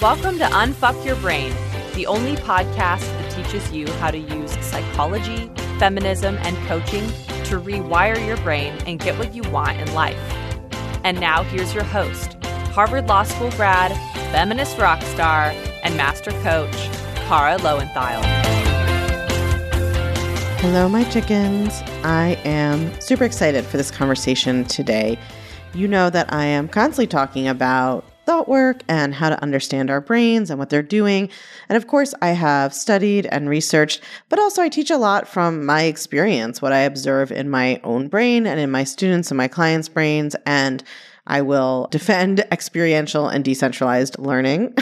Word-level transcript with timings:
Welcome 0.00 0.38
to 0.38 0.46
Unfuck 0.46 1.04
Your 1.04 1.16
Brain, 1.16 1.52
the 1.94 2.06
only 2.06 2.34
podcast 2.34 3.00
that 3.00 3.30
teaches 3.32 3.70
you 3.70 3.86
how 3.98 4.10
to 4.10 4.16
use 4.16 4.50
psychology, 4.64 5.50
feminism, 5.78 6.38
and 6.40 6.56
coaching 6.66 7.06
to 7.44 7.60
rewire 7.60 8.26
your 8.26 8.38
brain 8.38 8.72
and 8.86 8.98
get 8.98 9.18
what 9.18 9.34
you 9.34 9.42
want 9.50 9.78
in 9.78 9.92
life. 9.92 10.16
And 11.04 11.20
now 11.20 11.42
here's 11.42 11.74
your 11.74 11.84
host, 11.84 12.42
Harvard 12.72 13.08
Law 13.08 13.24
School 13.24 13.50
grad, 13.50 13.92
feminist 14.32 14.78
rock 14.78 15.02
star, 15.02 15.52
and 15.82 15.94
master 15.98 16.30
coach, 16.40 16.74
Kara 17.28 17.58
Loewentheil. 17.58 18.22
Hello, 20.60 20.88
my 20.88 21.04
chickens. 21.10 21.82
I 22.04 22.40
am 22.46 22.98
super 23.02 23.24
excited 23.24 23.66
for 23.66 23.76
this 23.76 23.90
conversation 23.90 24.64
today. 24.64 25.18
You 25.74 25.86
know 25.88 26.08
that 26.08 26.32
I 26.32 26.46
am 26.46 26.68
constantly 26.68 27.06
talking 27.06 27.46
about 27.46 28.06
thought 28.30 28.48
work 28.48 28.84
and 28.86 29.12
how 29.12 29.28
to 29.28 29.42
understand 29.42 29.90
our 29.90 30.00
brains 30.00 30.50
and 30.50 30.58
what 30.60 30.70
they're 30.70 30.84
doing. 30.84 31.28
And 31.68 31.76
of 31.76 31.88
course, 31.88 32.14
I 32.22 32.28
have 32.28 32.72
studied 32.72 33.26
and 33.26 33.48
researched, 33.48 34.00
but 34.28 34.38
also 34.38 34.62
I 34.62 34.68
teach 34.68 34.88
a 34.88 34.98
lot 34.98 35.26
from 35.26 35.66
my 35.66 35.82
experience, 35.82 36.62
what 36.62 36.72
I 36.72 36.82
observe 36.82 37.32
in 37.32 37.50
my 37.50 37.80
own 37.82 38.06
brain 38.06 38.46
and 38.46 38.60
in 38.60 38.70
my 38.70 38.84
students 38.84 39.32
and 39.32 39.36
my 39.36 39.48
clients' 39.48 39.88
brains. 39.88 40.36
And 40.46 40.84
I 41.26 41.42
will 41.42 41.88
defend 41.90 42.38
experiential 42.52 43.26
and 43.26 43.44
decentralized 43.44 44.16
learning 44.16 44.76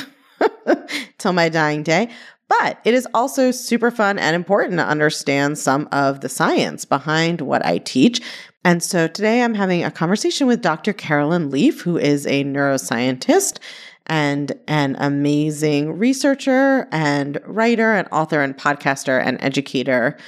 till 1.16 1.32
my 1.32 1.48
dying 1.48 1.82
day. 1.82 2.10
But 2.48 2.78
it 2.84 2.94
is 2.94 3.06
also 3.12 3.50
super 3.50 3.90
fun 3.90 4.18
and 4.18 4.34
important 4.34 4.78
to 4.78 4.86
understand 4.86 5.58
some 5.58 5.88
of 5.92 6.22
the 6.22 6.28
science 6.28 6.84
behind 6.84 7.42
what 7.42 7.64
I 7.64 7.78
teach 7.78 8.22
and 8.64 8.82
so 8.82 9.06
today 9.06 9.42
I'm 9.42 9.54
having 9.54 9.84
a 9.84 9.90
conversation 9.90 10.46
with 10.46 10.60
Dr. 10.60 10.92
Caroline 10.92 11.48
Leaf, 11.48 11.80
who 11.80 11.96
is 11.96 12.26
a 12.26 12.44
neuroscientist 12.44 13.60
and 14.06 14.52
an 14.66 14.96
amazing 14.98 15.92
researcher 15.92 16.88
and 16.90 17.40
writer 17.46 17.94
and 17.94 18.08
author 18.10 18.42
and 18.42 18.56
podcaster 18.56 19.24
and 19.24 19.38
educator 19.40 20.18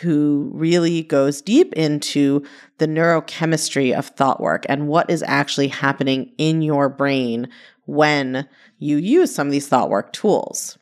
who 0.00 0.50
really 0.54 1.02
goes 1.02 1.42
deep 1.42 1.72
into 1.74 2.42
the 2.78 2.86
neurochemistry 2.86 3.92
of 3.92 4.06
thought 4.06 4.40
work 4.40 4.64
and 4.68 4.88
what 4.88 5.10
is 5.10 5.22
actually 5.26 5.68
happening 5.68 6.32
in 6.38 6.62
your 6.62 6.88
brain 6.88 7.48
when 7.84 8.48
you 8.78 8.96
use 8.96 9.34
some 9.34 9.48
of 9.48 9.52
these 9.52 9.68
thought 9.68 9.90
work 9.90 10.12
tools. 10.12 10.78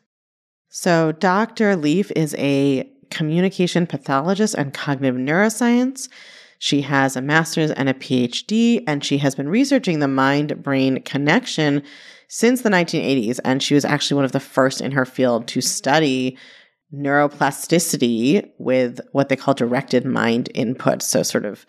So, 0.73 1.11
Dr. 1.11 1.75
Leaf 1.75 2.13
is 2.15 2.33
a 2.37 2.89
communication 3.09 3.85
pathologist 3.85 4.55
and 4.55 4.73
cognitive 4.73 5.17
neuroscience. 5.19 6.07
She 6.59 6.81
has 6.83 7.17
a 7.17 7.21
master's 7.21 7.71
and 7.71 7.89
a 7.89 7.93
PhD, 7.93 8.81
and 8.87 9.03
she 9.03 9.17
has 9.17 9.35
been 9.35 9.49
researching 9.49 9.99
the 9.99 10.07
mind 10.07 10.63
brain 10.63 11.01
connection 11.01 11.83
since 12.29 12.61
the 12.61 12.69
1980s. 12.69 13.41
And 13.43 13.61
she 13.61 13.73
was 13.73 13.83
actually 13.83 14.15
one 14.15 14.23
of 14.23 14.31
the 14.31 14.39
first 14.39 14.79
in 14.79 14.93
her 14.93 15.03
field 15.03 15.45
to 15.49 15.59
study 15.59 16.37
neuroplasticity 16.95 18.49
with 18.57 19.01
what 19.11 19.27
they 19.27 19.35
call 19.35 19.53
directed 19.53 20.05
mind 20.05 20.47
input. 20.55 21.01
So, 21.01 21.21
sort 21.21 21.43
of 21.43 21.65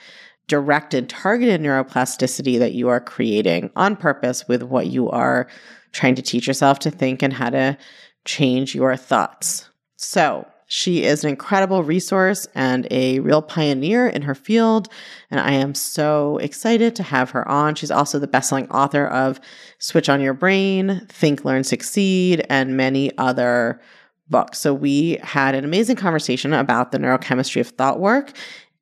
directed, 0.47 1.09
targeted 1.09 1.61
neuroplasticity 1.61 2.57
that 2.61 2.75
you 2.75 2.89
are 2.89 3.01
creating 3.01 3.73
on 3.75 3.97
purpose 3.97 4.47
with 4.47 4.63
what 4.63 4.87
you 4.87 5.11
are 5.11 5.49
trying 5.91 6.15
to 6.15 6.23
teach 6.23 6.47
yourself 6.47 6.79
to 6.81 6.91
think 6.91 7.21
and 7.21 7.33
how 7.33 7.51
to 7.51 7.77
change 8.25 8.75
your 8.75 8.97
thoughts. 8.97 9.69
So, 9.97 10.47
she 10.75 11.05
is 11.05 11.23
an 11.23 11.29
incredible 11.29 11.83
resource 11.83 12.49
and 12.55 12.89
a 12.91 13.21
real 13.21 13.43
pioneer 13.43 14.09
in 14.09 14.23
her 14.23 14.35
field, 14.35 14.89
and 15.31 15.39
I 15.39 15.53
am 15.53 15.75
so 15.75 16.39
excited 16.39 16.97
to 16.97 17.03
have 17.03 17.29
her 17.31 17.47
on. 17.47 17.75
She's 17.75 17.91
also 17.91 18.19
the 18.19 18.27
best-selling 18.27 18.71
author 18.71 19.07
of 19.07 19.39
Switch 19.79 20.09
on 20.09 20.23
Your 20.23 20.33
Brain, 20.33 21.07
Think, 21.11 21.45
Learn, 21.45 21.63
Succeed, 21.63 22.47
and 22.49 22.75
many 22.75 23.17
other 23.19 23.83
books. 24.31 24.61
So 24.61 24.73
we 24.73 25.19
had 25.23 25.55
an 25.55 25.67
amazing 25.67 25.97
conversation 25.97 26.55
about 26.55 26.91
the 26.91 26.99
neurochemistry 26.99 27.61
of 27.61 27.69
thought 27.69 28.01
work, 28.01 28.33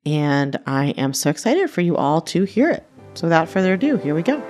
and 0.05 0.57
I 0.65 0.91
am 0.91 1.13
so 1.13 1.29
excited 1.29 1.69
for 1.69 1.81
you 1.81 1.97
all 1.97 2.21
to 2.21 2.45
hear 2.45 2.69
it. 2.69 2.85
So 3.15 3.27
without 3.27 3.49
further 3.49 3.73
ado, 3.73 3.97
here 3.97 4.15
we 4.15 4.23
go. 4.23 4.41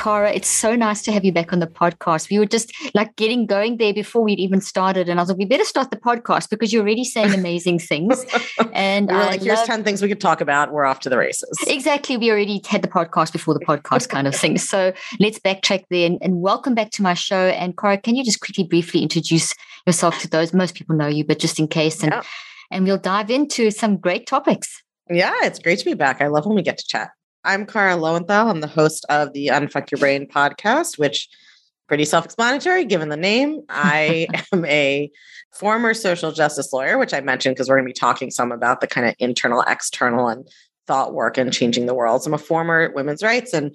Kara, 0.00 0.32
it's 0.32 0.48
so 0.48 0.74
nice 0.74 1.02
to 1.02 1.12
have 1.12 1.26
you 1.26 1.32
back 1.32 1.52
on 1.52 1.58
the 1.58 1.66
podcast. 1.66 2.30
We 2.30 2.38
were 2.38 2.46
just 2.46 2.72
like 2.94 3.14
getting 3.16 3.44
going 3.44 3.76
there 3.76 3.92
before 3.92 4.22
we'd 4.22 4.40
even 4.40 4.62
started. 4.62 5.10
And 5.10 5.20
I 5.20 5.22
was 5.22 5.28
like, 5.28 5.36
we 5.36 5.44
better 5.44 5.64
start 5.64 5.90
the 5.90 5.98
podcast 5.98 6.48
because 6.48 6.72
you're 6.72 6.82
already 6.82 7.04
saying 7.04 7.34
amazing 7.34 7.80
things. 7.80 8.24
And 8.72 9.08
we 9.08 9.14
are 9.14 9.26
like, 9.26 9.42
here's 9.42 9.58
love... 9.58 9.66
10 9.66 9.84
things 9.84 10.00
we 10.00 10.08
could 10.08 10.20
talk 10.20 10.40
about. 10.40 10.72
We're 10.72 10.84
off 10.84 11.00
to 11.00 11.10
the 11.10 11.18
races. 11.18 11.50
Exactly. 11.66 12.16
We 12.16 12.30
already 12.30 12.62
had 12.66 12.82
the 12.82 12.88
podcast 12.88 13.32
before 13.32 13.52
the 13.52 13.60
podcast 13.60 14.08
kind 14.08 14.26
of 14.26 14.34
thing. 14.34 14.56
So 14.58 14.92
let's 15.18 15.38
backtrack 15.38 15.84
there 15.90 16.06
and, 16.06 16.18
and 16.22 16.40
welcome 16.40 16.74
back 16.74 16.90
to 16.92 17.02
my 17.02 17.14
show. 17.14 17.48
And 17.48 17.76
Kara, 17.76 17.98
can 17.98 18.14
you 18.16 18.24
just 18.24 18.40
quickly, 18.40 18.64
briefly 18.64 19.02
introduce 19.02 19.52
yourself 19.86 20.18
to 20.20 20.28
those? 20.28 20.54
Most 20.54 20.74
people 20.74 20.96
know 20.96 21.08
you, 21.08 21.24
but 21.24 21.38
just 21.38 21.58
in 21.58 21.68
case. 21.68 22.02
And, 22.02 22.12
yeah. 22.12 22.22
and 22.70 22.84
we'll 22.84 22.96
dive 22.96 23.30
into 23.30 23.70
some 23.70 23.98
great 23.98 24.26
topics. 24.26 24.82
Yeah, 25.10 25.34
it's 25.42 25.58
great 25.58 25.78
to 25.80 25.84
be 25.84 25.94
back. 25.94 26.22
I 26.22 26.28
love 26.28 26.46
when 26.46 26.54
we 26.54 26.62
get 26.62 26.78
to 26.78 26.86
chat. 26.86 27.10
I'm 27.42 27.64
Kara 27.64 27.94
Loewentheil. 27.94 28.50
I'm 28.50 28.60
the 28.60 28.66
host 28.66 29.06
of 29.08 29.32
the 29.32 29.46
Unfuck 29.46 29.90
Your 29.90 29.98
Brain 29.98 30.26
podcast, 30.26 30.98
which 30.98 31.26
pretty 31.88 32.04
self-explanatory 32.04 32.84
given 32.84 33.08
the 33.08 33.16
name. 33.16 33.62
I 33.70 34.28
am 34.52 34.66
a 34.66 35.10
former 35.54 35.94
social 35.94 36.32
justice 36.32 36.70
lawyer, 36.70 36.98
which 36.98 37.14
I 37.14 37.22
mentioned 37.22 37.54
because 37.54 37.70
we're 37.70 37.76
going 37.76 37.86
to 37.86 37.94
be 37.94 37.98
talking 37.98 38.30
some 38.30 38.52
about 38.52 38.82
the 38.82 38.86
kind 38.86 39.06
of 39.06 39.14
internal, 39.18 39.64
external, 39.66 40.28
and 40.28 40.46
thought 40.86 41.14
work 41.14 41.38
and 41.38 41.50
changing 41.50 41.86
the 41.86 41.94
world. 41.94 42.22
So 42.22 42.28
I'm 42.28 42.34
a 42.34 42.38
former 42.38 42.92
women's 42.94 43.22
rights 43.22 43.54
and 43.54 43.74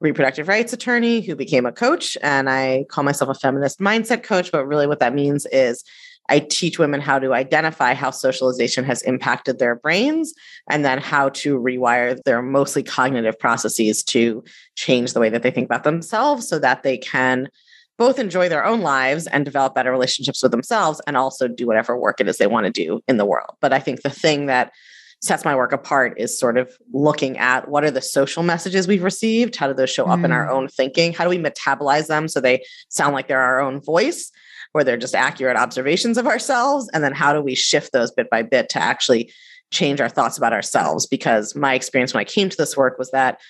reproductive 0.00 0.46
rights 0.46 0.74
attorney 0.74 1.22
who 1.22 1.34
became 1.34 1.64
a 1.64 1.72
coach, 1.72 2.18
and 2.22 2.50
I 2.50 2.84
call 2.90 3.04
myself 3.04 3.30
a 3.30 3.40
feminist 3.40 3.80
mindset 3.80 4.22
coach. 4.22 4.52
But 4.52 4.66
really, 4.66 4.86
what 4.86 5.00
that 5.00 5.14
means 5.14 5.46
is 5.46 5.82
I 6.28 6.40
teach 6.40 6.78
women 6.78 7.00
how 7.00 7.18
to 7.18 7.32
identify 7.32 7.94
how 7.94 8.10
socialization 8.10 8.84
has 8.84 9.02
impacted 9.02 9.58
their 9.58 9.76
brains 9.76 10.34
and 10.70 10.84
then 10.84 10.98
how 10.98 11.30
to 11.30 11.58
rewire 11.58 12.18
their 12.24 12.42
mostly 12.42 12.82
cognitive 12.82 13.38
processes 13.38 14.02
to 14.04 14.44
change 14.76 15.12
the 15.12 15.20
way 15.20 15.30
that 15.30 15.42
they 15.42 15.50
think 15.50 15.66
about 15.66 15.84
themselves 15.84 16.48
so 16.48 16.58
that 16.58 16.82
they 16.82 16.98
can 16.98 17.48
both 17.96 18.18
enjoy 18.18 18.48
their 18.48 18.64
own 18.64 18.80
lives 18.80 19.26
and 19.26 19.44
develop 19.44 19.74
better 19.74 19.90
relationships 19.90 20.42
with 20.42 20.52
themselves 20.52 21.00
and 21.06 21.16
also 21.16 21.48
do 21.48 21.66
whatever 21.66 21.98
work 21.98 22.20
it 22.20 22.28
is 22.28 22.38
they 22.38 22.46
want 22.46 22.64
to 22.64 22.72
do 22.72 23.00
in 23.08 23.16
the 23.16 23.26
world. 23.26 23.56
But 23.60 23.72
I 23.72 23.80
think 23.80 24.02
the 24.02 24.10
thing 24.10 24.46
that 24.46 24.72
sets 25.20 25.44
my 25.44 25.56
work 25.56 25.72
apart 25.72 26.14
is 26.16 26.38
sort 26.38 26.56
of 26.56 26.72
looking 26.92 27.38
at 27.38 27.68
what 27.68 27.82
are 27.82 27.90
the 27.90 28.00
social 28.00 28.44
messages 28.44 28.86
we've 28.86 29.02
received? 29.02 29.56
How 29.56 29.66
do 29.66 29.74
those 29.74 29.90
show 29.90 30.06
up 30.06 30.20
mm. 30.20 30.26
in 30.26 30.32
our 30.32 30.46
mm. 30.46 30.52
own 30.52 30.68
thinking? 30.68 31.12
How 31.12 31.24
do 31.24 31.30
we 31.30 31.38
metabolize 31.38 32.06
them 32.06 32.28
so 32.28 32.40
they 32.40 32.64
sound 32.88 33.14
like 33.14 33.26
they're 33.26 33.40
our 33.40 33.60
own 33.60 33.80
voice? 33.80 34.30
Where 34.78 34.84
they're 34.84 34.96
just 34.96 35.16
accurate 35.16 35.56
observations 35.56 36.16
of 36.16 36.24
ourselves 36.28 36.88
and 36.92 37.02
then 37.02 37.12
how 37.12 37.32
do 37.32 37.40
we 37.40 37.52
shift 37.52 37.92
those 37.92 38.12
bit 38.12 38.30
by 38.30 38.42
bit 38.42 38.68
to 38.68 38.80
actually 38.80 39.32
change 39.72 40.00
our 40.00 40.08
thoughts 40.08 40.38
about 40.38 40.52
ourselves 40.52 41.04
because 41.04 41.56
my 41.56 41.74
experience 41.74 42.14
when 42.14 42.20
i 42.20 42.24
came 42.24 42.48
to 42.48 42.56
this 42.56 42.76
work 42.76 42.96
was 42.96 43.10
that 43.10 43.40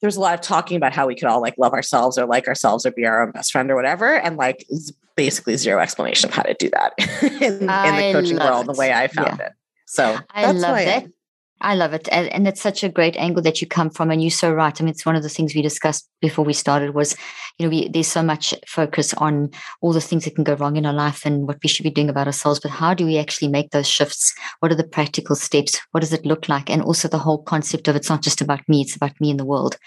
there's 0.00 0.16
a 0.16 0.20
lot 0.20 0.34
of 0.34 0.40
talking 0.40 0.76
about 0.76 0.92
how 0.92 1.06
we 1.06 1.14
could 1.14 1.28
all 1.28 1.40
like 1.40 1.54
love 1.58 1.72
ourselves 1.72 2.18
or 2.18 2.26
like 2.26 2.48
ourselves 2.48 2.84
or 2.84 2.90
be 2.90 3.06
our 3.06 3.22
own 3.22 3.30
best 3.30 3.52
friend 3.52 3.70
or 3.70 3.76
whatever 3.76 4.16
and 4.18 4.36
like 4.36 4.66
basically 5.14 5.56
zero 5.56 5.80
explanation 5.80 6.28
of 6.28 6.34
how 6.34 6.42
to 6.42 6.54
do 6.54 6.68
that 6.70 6.92
in, 7.22 7.52
in 7.52 7.60
the 7.60 8.10
coaching 8.12 8.36
world 8.36 8.64
it. 8.64 8.72
the 8.72 8.78
way 8.80 8.92
i 8.92 9.06
found 9.06 9.38
yeah. 9.38 9.46
it 9.46 9.52
so 9.86 10.18
I 10.30 10.50
love 10.50 10.60
that. 10.60 11.06
I 11.60 11.74
love 11.74 11.92
it. 11.92 12.08
And, 12.12 12.28
and, 12.28 12.46
it's 12.46 12.60
such 12.60 12.84
a 12.84 12.88
great 12.88 13.16
angle 13.16 13.42
that 13.42 13.60
you 13.60 13.66
come 13.66 13.90
from. 13.90 14.10
And 14.10 14.22
you're 14.22 14.30
so 14.30 14.52
right. 14.52 14.80
I 14.80 14.84
mean, 14.84 14.90
it's 14.90 15.04
one 15.04 15.16
of 15.16 15.24
the 15.24 15.28
things 15.28 15.54
we 15.54 15.62
discussed 15.62 16.08
before 16.20 16.44
we 16.44 16.52
started 16.52 16.94
was, 16.94 17.16
you 17.58 17.66
know, 17.66 17.70
we, 17.70 17.88
there's 17.88 18.06
so 18.06 18.22
much 18.22 18.54
focus 18.66 19.12
on 19.14 19.50
all 19.80 19.92
the 19.92 20.00
things 20.00 20.24
that 20.24 20.36
can 20.36 20.44
go 20.44 20.54
wrong 20.54 20.76
in 20.76 20.86
our 20.86 20.92
life 20.92 21.26
and 21.26 21.48
what 21.48 21.58
we 21.62 21.68
should 21.68 21.82
be 21.82 21.90
doing 21.90 22.08
about 22.08 22.28
ourselves. 22.28 22.60
But 22.60 22.70
how 22.70 22.94
do 22.94 23.04
we 23.04 23.18
actually 23.18 23.48
make 23.48 23.70
those 23.70 23.88
shifts? 23.88 24.32
What 24.60 24.70
are 24.70 24.76
the 24.76 24.84
practical 24.84 25.34
steps? 25.34 25.80
What 25.90 26.00
does 26.00 26.12
it 26.12 26.24
look 26.24 26.48
like? 26.48 26.70
And 26.70 26.82
also 26.82 27.08
the 27.08 27.18
whole 27.18 27.42
concept 27.42 27.88
of 27.88 27.96
it's 27.96 28.08
not 28.08 28.22
just 28.22 28.40
about 28.40 28.60
me, 28.68 28.82
it's 28.82 28.96
about 28.96 29.20
me 29.20 29.30
in 29.30 29.36
the 29.36 29.44
world 29.44 29.78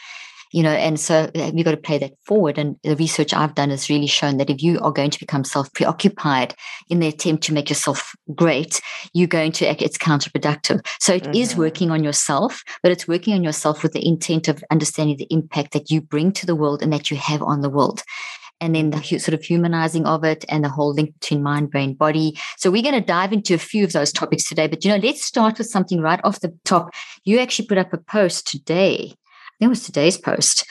you 0.52 0.64
know 0.64 0.72
and 0.72 1.00
so 1.00 1.30
uh, 1.36 1.52
we've 1.54 1.66
got 1.66 1.72
to 1.72 1.78
play 1.78 1.98
that 1.98 2.14
forward 2.26 2.58
and 2.58 2.76
the 2.84 2.96
research 2.96 3.34
i've 3.34 3.56
done 3.56 3.70
has 3.70 3.90
really 3.90 4.08
shown 4.08 4.38
that 4.38 4.50
if 4.50 4.62
you 4.62 4.80
are 4.80 4.92
going 4.92 5.10
to 5.10 5.20
become 5.20 5.44
self-preoccupied 5.44 6.54
in 6.90 7.00
the 7.00 7.08
attempt 7.08 7.44
to 7.44 7.54
make 7.54 7.70
yourself 7.70 8.14
great 8.36 8.82
you're 9.14 9.28
going 9.28 9.52
to 9.52 9.68
act 9.68 9.82
it's 9.82 9.98
counterproductive 9.98 10.86
so 11.00 11.14
it 11.14 11.24
mm-hmm. 11.24 11.36
is 11.36 11.56
working 11.56 11.92
on 11.92 12.04
yourself 12.04 12.64
but 12.84 12.92
it's 12.92 13.08
working 13.08 13.34
on 13.34 13.44
yourself 13.44 13.84
with 13.84 13.94
the 13.94 14.06
intent 14.06 14.48
of 14.48 14.64
understanding 14.72 15.18
the 15.18 15.28
impact 15.30 15.72
that 15.74 15.90
you 15.90 16.02
bring 16.02 16.32
to 16.32 16.46
the 16.46 16.56
world 16.56 16.82
and 16.82 16.92
that 16.92 17.10
you 17.10 17.18
have 17.18 17.42
on 17.42 17.62
the 17.62 17.70
world 17.70 18.04
and 18.62 18.76
then 18.76 18.92
the 18.92 19.02
sort 19.02 19.34
of 19.34 19.44
humanizing 19.44 20.06
of 20.06 20.24
it 20.24 20.46
and 20.48 20.64
the 20.64 20.70
whole 20.70 20.94
link 20.94 21.20
between 21.20 21.42
mind, 21.42 21.72
brain, 21.72 21.96
body. 21.96 22.38
So 22.58 22.70
we're 22.70 22.84
going 22.84 22.94
to 22.94 23.02
dive 23.02 23.34
into 23.34 23.56
a 23.56 23.58
few 23.58 23.84
of 23.84 23.92
those 23.92 24.14
topics 24.14 24.48
today. 24.48 24.68
But 24.68 24.86
you 24.86 24.92
know, 24.92 24.98
let's 24.98 25.26
start 25.26 25.58
with 25.58 25.68
something 25.68 26.00
right 26.00 26.22
off 26.24 26.42
the 26.42 26.56
top. 26.64 26.92
You 27.26 27.40
actually 27.40 27.66
put 27.66 27.80
up 27.80 27.92
a 27.92 27.98
post 27.98 28.48
today 28.48 29.16
it 29.62 29.68
was 29.68 29.84
today's 29.84 30.18
post. 30.18 30.66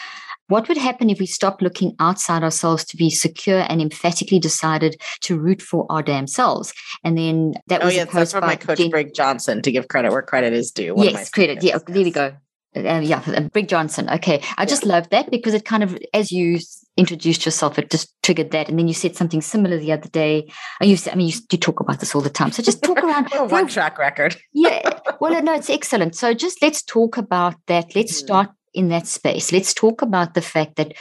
What 0.51 0.67
would 0.67 0.79
happen 0.79 1.11
if 1.11 1.21
we 1.21 1.27
stopped 1.27 1.63
looking 1.63 1.95
outside 2.01 2.43
ourselves 2.43 2.85
to 2.87 2.97
be 2.97 3.09
secure 3.09 3.65
and 3.69 3.81
emphatically 3.81 4.41
decided 4.41 5.01
to 5.21 5.39
root 5.39 5.63
for 5.63 5.87
our 5.89 6.03
damn 6.03 6.27
selves? 6.27 6.75
And 7.05 7.17
then 7.17 7.55
that 7.69 7.83
oh, 7.83 7.87
was 7.87 7.95
yeah, 7.95 8.05
that's 8.07 8.33
from 8.33 8.45
my 8.45 8.57
coach 8.57 8.79
Jen- 8.79 8.91
Brig 8.91 9.15
Johnson 9.15 9.63
to 9.63 9.71
give 9.71 9.87
credit 9.87 10.11
where 10.11 10.23
credit 10.23 10.53
is 10.53 10.73
due. 10.73 10.97
Yes, 10.99 11.31
credit. 11.31 11.63
Yeah, 11.63 11.79
there 11.87 12.03
we 12.03 12.11
go. 12.11 12.35
uh, 12.75 13.01
yeah, 13.01 13.23
uh, 13.29 13.43
Brig 13.43 13.69
Johnson. 13.69 14.11
Okay. 14.11 14.43
I 14.59 14.67
just 14.67 14.85
yeah. 14.85 14.95
love 14.95 15.09
that 15.11 15.31
because 15.31 15.55
it 15.55 15.65
kind 15.65 15.85
of, 15.85 15.97
as 16.13 16.33
you 16.33 16.59
introduced 16.97 17.45
yourself, 17.45 17.79
it 17.79 17.89
just 17.89 18.13
triggered 18.25 18.51
that. 18.51 18.69
And 18.69 18.77
then 18.77 18.89
you 18.89 18.95
said 18.95 19.15
something 19.15 19.43
similar 19.43 19.79
the 19.79 19.93
other 19.93 20.09
day. 20.09 20.51
You, 20.81 20.97
I 21.13 21.15
mean, 21.15 21.29
you, 21.29 21.35
you 21.53 21.59
talk 21.59 21.79
about 21.79 22.01
this 22.01 22.13
all 22.13 22.23
the 22.23 22.29
time. 22.29 22.51
So 22.51 22.61
just 22.61 22.83
talk 22.83 22.99
around. 22.99 23.29
one 23.53 23.69
track 23.69 23.99
record. 23.99 24.37
yeah. 24.53 24.99
Well, 25.21 25.41
no, 25.45 25.55
it's 25.55 25.71
excellent. 25.71 26.17
So 26.17 26.35
just 26.35 26.61
let's 26.61 26.83
talk 26.83 27.17
about 27.17 27.55
that. 27.69 27.95
Let's 27.95 28.13
mm. 28.21 28.25
start 28.25 28.51
in 28.75 28.89
that 28.89 29.07
space. 29.07 29.53
Let's 29.53 29.75
talk 29.75 30.03
about 30.03 30.35
the 30.35 30.43
fact 30.43 30.77
that 30.77 30.95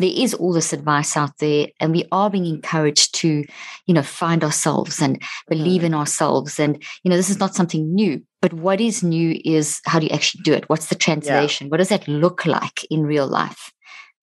there 0.00 0.10
is 0.12 0.32
all 0.32 0.52
this 0.52 0.72
advice 0.72 1.14
out 1.14 1.36
there 1.38 1.68
and 1.78 1.92
we 1.92 2.06
are 2.10 2.30
being 2.30 2.46
encouraged 2.46 3.14
to 3.14 3.44
you 3.86 3.94
know 3.94 4.02
find 4.02 4.42
ourselves 4.42 5.00
and 5.00 5.22
believe 5.48 5.84
in 5.84 5.92
mm. 5.92 5.98
ourselves 5.98 6.58
and 6.58 6.82
you 7.04 7.10
know 7.10 7.16
this 7.16 7.28
is 7.30 7.38
not 7.38 7.54
something 7.54 7.94
new 7.94 8.20
but 8.40 8.54
what 8.54 8.80
is 8.80 9.02
new 9.02 9.38
is 9.44 9.80
how 9.84 9.98
do 9.98 10.06
you 10.06 10.12
actually 10.12 10.40
do 10.42 10.54
it 10.54 10.68
what's 10.68 10.86
the 10.86 10.94
translation 10.94 11.66
yeah. 11.66 11.70
what 11.70 11.76
does 11.76 11.90
that 11.90 12.08
look 12.08 12.46
like 12.46 12.82
in 12.90 13.02
real 13.02 13.26
life 13.26 13.70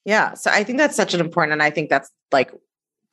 yeah 0.04 0.34
so 0.34 0.50
i 0.52 0.64
think 0.64 0.80
that's 0.80 0.96
such 0.96 1.14
an 1.14 1.20
important 1.20 1.54
and 1.54 1.64
i 1.64 1.70
think 1.70 1.90
that's 1.90 2.10
like 2.32 2.52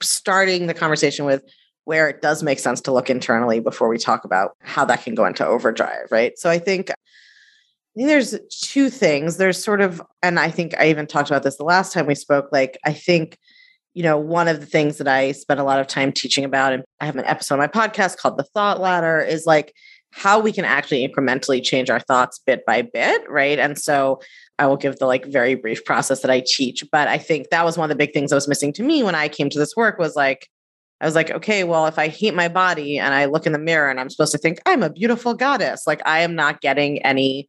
starting 0.02 0.66
the 0.66 0.74
conversation 0.74 1.24
with 1.24 1.44
where 1.84 2.08
it 2.08 2.22
does 2.22 2.42
make 2.42 2.58
sense 2.58 2.80
to 2.80 2.92
look 2.92 3.10
internally 3.10 3.60
before 3.60 3.88
we 3.88 3.98
talk 3.98 4.24
about 4.24 4.52
how 4.60 4.84
that 4.86 5.02
can 5.02 5.14
go 5.14 5.26
into 5.26 5.46
overdrive 5.46 6.10
right 6.10 6.38
so 6.38 6.48
I 6.50 6.58
think 6.58 6.90
there's 7.96 8.38
two 8.50 8.90
things. 8.90 9.36
There's 9.36 9.62
sort 9.62 9.80
of, 9.80 10.02
and 10.22 10.38
I 10.38 10.50
think 10.50 10.74
I 10.78 10.88
even 10.88 11.06
talked 11.06 11.30
about 11.30 11.42
this 11.42 11.56
the 11.56 11.64
last 11.64 11.92
time 11.92 12.06
we 12.06 12.14
spoke. 12.14 12.48
Like, 12.50 12.78
I 12.84 12.92
think, 12.92 13.38
you 13.94 14.02
know, 14.02 14.18
one 14.18 14.48
of 14.48 14.60
the 14.60 14.66
things 14.66 14.98
that 14.98 15.06
I 15.06 15.32
spend 15.32 15.60
a 15.60 15.64
lot 15.64 15.78
of 15.78 15.86
time 15.86 16.12
teaching 16.12 16.44
about, 16.44 16.72
and 16.72 16.82
I 17.00 17.06
have 17.06 17.16
an 17.16 17.24
episode 17.24 17.54
on 17.54 17.60
my 17.60 17.68
podcast 17.68 18.16
called 18.16 18.36
The 18.36 18.44
Thought 18.44 18.80
Ladder, 18.80 19.20
is 19.20 19.46
like 19.46 19.72
how 20.10 20.40
we 20.40 20.52
can 20.52 20.64
actually 20.64 21.06
incrementally 21.06 21.62
change 21.62 21.90
our 21.90 22.00
thoughts 22.00 22.40
bit 22.44 22.64
by 22.66 22.82
bit. 22.82 23.28
Right. 23.28 23.58
And 23.58 23.78
so 23.78 24.20
I 24.58 24.66
will 24.66 24.76
give 24.76 24.98
the 24.98 25.06
like 25.06 25.26
very 25.26 25.54
brief 25.54 25.84
process 25.84 26.20
that 26.22 26.30
I 26.30 26.42
teach. 26.46 26.84
But 26.90 27.08
I 27.08 27.18
think 27.18 27.50
that 27.50 27.64
was 27.64 27.76
one 27.76 27.90
of 27.90 27.96
the 27.96 27.98
big 27.98 28.12
things 28.12 28.30
that 28.30 28.36
was 28.36 28.48
missing 28.48 28.72
to 28.74 28.82
me 28.82 29.02
when 29.02 29.14
I 29.14 29.28
came 29.28 29.50
to 29.50 29.58
this 29.58 29.76
work 29.76 29.98
was 29.98 30.16
like, 30.16 30.48
I 31.00 31.06
was 31.06 31.14
like, 31.16 31.30
okay, 31.30 31.64
well, 31.64 31.86
if 31.86 31.98
I 31.98 32.08
hate 32.08 32.34
my 32.34 32.48
body 32.48 32.98
and 32.98 33.12
I 33.12 33.24
look 33.24 33.46
in 33.46 33.52
the 33.52 33.58
mirror 33.58 33.90
and 33.90 33.98
I'm 34.00 34.08
supposed 34.08 34.32
to 34.32 34.38
think 34.38 34.60
I'm 34.64 34.82
a 34.82 34.90
beautiful 34.90 35.34
goddess, 35.34 35.86
like 35.86 36.00
I 36.06 36.20
am 36.20 36.34
not 36.34 36.60
getting 36.60 37.02
any 37.04 37.48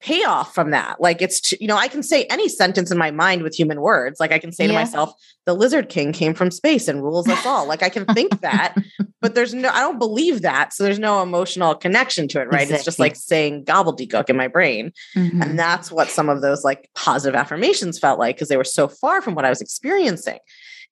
payoff 0.00 0.54
from 0.54 0.70
that. 0.70 1.00
Like 1.00 1.20
it's, 1.20 1.52
you 1.60 1.66
know, 1.66 1.76
I 1.76 1.88
can 1.88 2.02
say 2.02 2.24
any 2.24 2.48
sentence 2.48 2.90
in 2.90 2.98
my 2.98 3.10
mind 3.10 3.42
with 3.42 3.54
human 3.54 3.80
words. 3.80 4.20
Like 4.20 4.32
I 4.32 4.38
can 4.38 4.52
say 4.52 4.64
yeah. 4.64 4.68
to 4.68 4.74
myself, 4.74 5.12
the 5.44 5.54
lizard 5.54 5.88
king 5.88 6.12
came 6.12 6.34
from 6.34 6.50
space 6.50 6.88
and 6.88 7.02
rules 7.02 7.28
us 7.28 7.44
all. 7.44 7.66
Like 7.66 7.82
I 7.82 7.88
can 7.88 8.04
think 8.06 8.40
that, 8.40 8.76
but 9.20 9.34
there's 9.34 9.54
no, 9.54 9.68
I 9.70 9.80
don't 9.80 9.98
believe 9.98 10.42
that. 10.42 10.72
So 10.72 10.84
there's 10.84 10.98
no 11.00 11.22
emotional 11.22 11.74
connection 11.74 12.28
to 12.28 12.40
it, 12.40 12.44
right? 12.44 12.62
Exactly. 12.62 12.74
It's 12.76 12.84
just 12.84 12.98
like 12.98 13.16
saying 13.16 13.64
gobbledygook 13.64 14.30
in 14.30 14.36
my 14.36 14.46
brain. 14.46 14.92
Mm-hmm. 15.16 15.42
And 15.42 15.58
that's 15.58 15.90
what 15.90 16.08
some 16.08 16.28
of 16.28 16.42
those 16.42 16.64
like 16.64 16.88
positive 16.94 17.34
affirmations 17.34 17.98
felt 17.98 18.18
like 18.18 18.36
because 18.36 18.48
they 18.48 18.56
were 18.56 18.64
so 18.64 18.86
far 18.86 19.20
from 19.20 19.34
what 19.34 19.44
I 19.44 19.50
was 19.50 19.60
experiencing. 19.60 20.38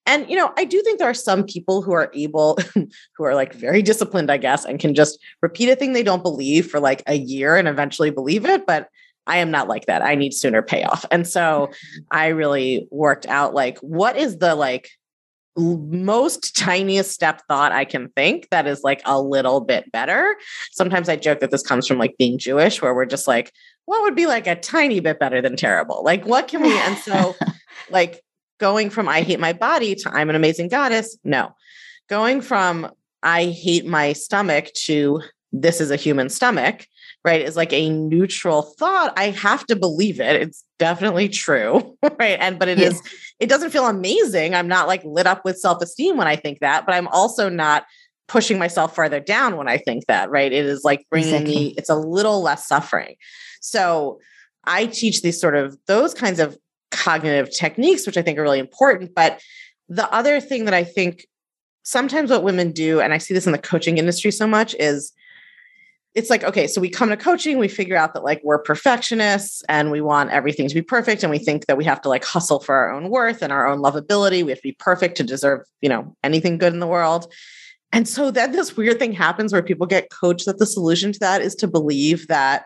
And, 0.07 0.27
you 0.29 0.35
know, 0.35 0.51
I 0.57 0.63
do 0.63 0.81
think 0.81 0.97
there 0.99 1.09
are 1.09 1.13
some 1.13 1.43
people 1.43 1.81
who 1.81 1.91
are 1.91 2.09
able, 2.13 2.57
who 2.73 3.23
are 3.23 3.35
like 3.35 3.53
very 3.53 3.81
disciplined, 3.81 4.31
I 4.31 4.37
guess, 4.37 4.65
and 4.65 4.79
can 4.79 4.95
just 4.95 5.19
repeat 5.41 5.69
a 5.69 5.75
thing 5.75 5.93
they 5.93 6.03
don't 6.03 6.23
believe 6.23 6.71
for 6.71 6.79
like 6.79 7.03
a 7.05 7.15
year 7.15 7.55
and 7.55 7.67
eventually 7.67 8.09
believe 8.09 8.45
it. 8.45 8.65
But 8.65 8.89
I 9.27 9.37
am 9.37 9.51
not 9.51 9.67
like 9.67 9.85
that. 9.85 10.01
I 10.01 10.15
need 10.15 10.33
sooner 10.33 10.61
payoff. 10.61 11.05
And 11.11 11.27
so 11.27 11.67
mm-hmm. 11.67 12.03
I 12.11 12.27
really 12.27 12.87
worked 12.89 13.27
out 13.27 13.53
like, 13.53 13.77
what 13.79 14.17
is 14.17 14.37
the 14.37 14.55
like 14.55 14.89
most 15.57 16.55
tiniest 16.55 17.11
step 17.11 17.41
thought 17.47 17.71
I 17.71 17.83
can 17.83 18.09
think 18.09 18.47
that 18.49 18.67
is 18.67 18.83
like 18.83 19.01
a 19.05 19.19
little 19.19 19.59
bit 19.59 19.91
better. 19.91 20.35
Sometimes 20.71 21.09
I 21.09 21.15
joke 21.15 21.39
that 21.39 21.51
this 21.51 21.63
comes 21.63 21.87
from 21.87 21.97
like 21.97 22.15
being 22.17 22.37
Jewish, 22.37 22.81
where 22.81 22.93
we're 22.93 23.05
just 23.05 23.27
like, 23.27 23.51
what 23.85 24.03
would 24.03 24.15
be 24.15 24.27
like 24.27 24.47
a 24.47 24.55
tiny 24.55 24.99
bit 24.99 25.19
better 25.19 25.41
than 25.41 25.55
terrible? 25.55 26.03
Like, 26.03 26.25
what 26.25 26.47
can 26.47 26.61
we? 26.61 26.77
And 26.77 26.97
so, 26.99 27.35
like, 27.89 28.21
going 28.59 28.89
from 28.89 29.07
I 29.07 29.21
hate 29.21 29.39
my 29.39 29.53
body 29.53 29.95
to 29.95 30.09
I'm 30.11 30.29
an 30.29 30.35
amazing 30.35 30.69
goddess. 30.69 31.17
No. 31.23 31.55
Going 32.09 32.41
from 32.41 32.91
I 33.23 33.45
hate 33.45 33.85
my 33.85 34.13
stomach 34.13 34.71
to 34.85 35.21
this 35.51 35.81
is 35.81 35.91
a 35.91 35.95
human 35.95 36.29
stomach, 36.29 36.85
right, 37.23 37.41
is 37.41 37.55
like 37.55 37.73
a 37.73 37.89
neutral 37.89 38.61
thought. 38.61 39.13
I 39.17 39.29
have 39.29 39.65
to 39.67 39.75
believe 39.75 40.19
it. 40.19 40.41
It's 40.41 40.63
definitely 40.77 41.29
true, 41.29 41.97
right? 42.19 42.37
And 42.39 42.59
but 42.59 42.67
it 42.67 42.79
is, 42.79 43.01
it 43.39 43.49
doesn't 43.49 43.71
feel 43.71 43.87
amazing. 43.87 44.53
I'm 44.53 44.67
not 44.67 44.87
like 44.87 45.03
lit 45.03 45.27
up 45.27 45.45
with 45.45 45.59
self-esteem 45.59 46.17
when 46.17 46.27
I 46.27 46.35
think 46.35 46.59
that, 46.59 46.85
but 46.85 46.93
I'm 46.93 47.07
also 47.07 47.49
not 47.49 47.85
pushing 48.27 48.59
myself 48.59 48.93
further 48.93 49.19
down 49.19 49.55
when 49.55 49.69
I 49.69 49.77
think 49.77 50.05
that, 50.07 50.29
right? 50.29 50.51
It 50.51 50.65
is 50.65 50.83
like 50.83 51.05
bringing 51.09 51.33
exactly. 51.33 51.55
me, 51.55 51.73
it's 51.77 51.89
a 51.89 51.95
little 51.95 52.41
less 52.41 52.67
suffering. 52.67 53.15
So 53.61 54.19
I 54.65 54.85
teach 54.85 55.21
these 55.21 55.39
sort 55.39 55.55
of 55.55 55.77
those 55.87 56.13
kinds 56.13 56.39
of 56.39 56.57
cognitive 56.91 57.49
techniques, 57.51 58.05
which 58.05 58.17
I 58.17 58.21
think 58.21 58.37
are 58.37 58.43
really 58.43 58.59
important. 58.59 59.13
But 59.15 59.41
the 59.89 60.11
other 60.13 60.39
thing 60.39 60.65
that 60.65 60.73
I 60.73 60.83
think 60.83 61.25
sometimes 61.83 62.29
what 62.29 62.43
women 62.43 62.71
do, 62.71 62.99
and 62.99 63.13
I 63.13 63.17
see 63.17 63.33
this 63.33 63.45
in 63.45 63.51
the 63.51 63.57
coaching 63.57 63.97
industry 63.97 64.31
so 64.31 64.47
much, 64.47 64.75
is 64.79 65.13
it's 66.15 66.31
like, 66.31 66.43
okay, 66.43 66.65
so 66.65 66.81
we 66.81 66.89
come 66.89 67.09
to 67.09 67.17
coaching, 67.17 67.59
we 67.59 67.67
figure 67.67 67.95
out 67.95 68.15
that 68.15 68.23
like 68.23 68.41
we're 68.43 68.57
perfectionists 68.57 69.63
and 69.69 69.91
we 69.91 70.01
want 70.01 70.31
everything 70.31 70.67
to 70.67 70.73
be 70.73 70.81
perfect. 70.81 71.21
And 71.21 71.29
we 71.29 71.37
think 71.37 71.67
that 71.67 71.77
we 71.77 71.85
have 71.85 72.01
to 72.01 72.09
like 72.09 72.25
hustle 72.25 72.59
for 72.59 72.73
our 72.73 72.91
own 72.91 73.09
worth 73.09 73.43
and 73.43 73.53
our 73.53 73.67
own 73.67 73.79
lovability. 73.79 74.43
We 74.43 74.49
have 74.49 74.57
to 74.57 74.63
be 74.63 74.77
perfect 74.79 75.15
to 75.17 75.23
deserve, 75.23 75.61
you 75.81 75.89
know, 75.89 76.15
anything 76.23 76.57
good 76.57 76.73
in 76.73 76.79
the 76.79 76.87
world. 76.87 77.31
And 77.93 78.07
so 78.07 78.31
then 78.31 78.51
this 78.51 78.75
weird 78.75 78.99
thing 78.99 79.13
happens 79.13 79.53
where 79.53 79.61
people 79.61 79.85
get 79.87 80.09
coached 80.09 80.45
that 80.47 80.57
the 80.57 80.65
solution 80.65 81.11
to 81.11 81.19
that 81.19 81.41
is 81.41 81.55
to 81.55 81.67
believe 81.67 82.27
that 82.27 82.65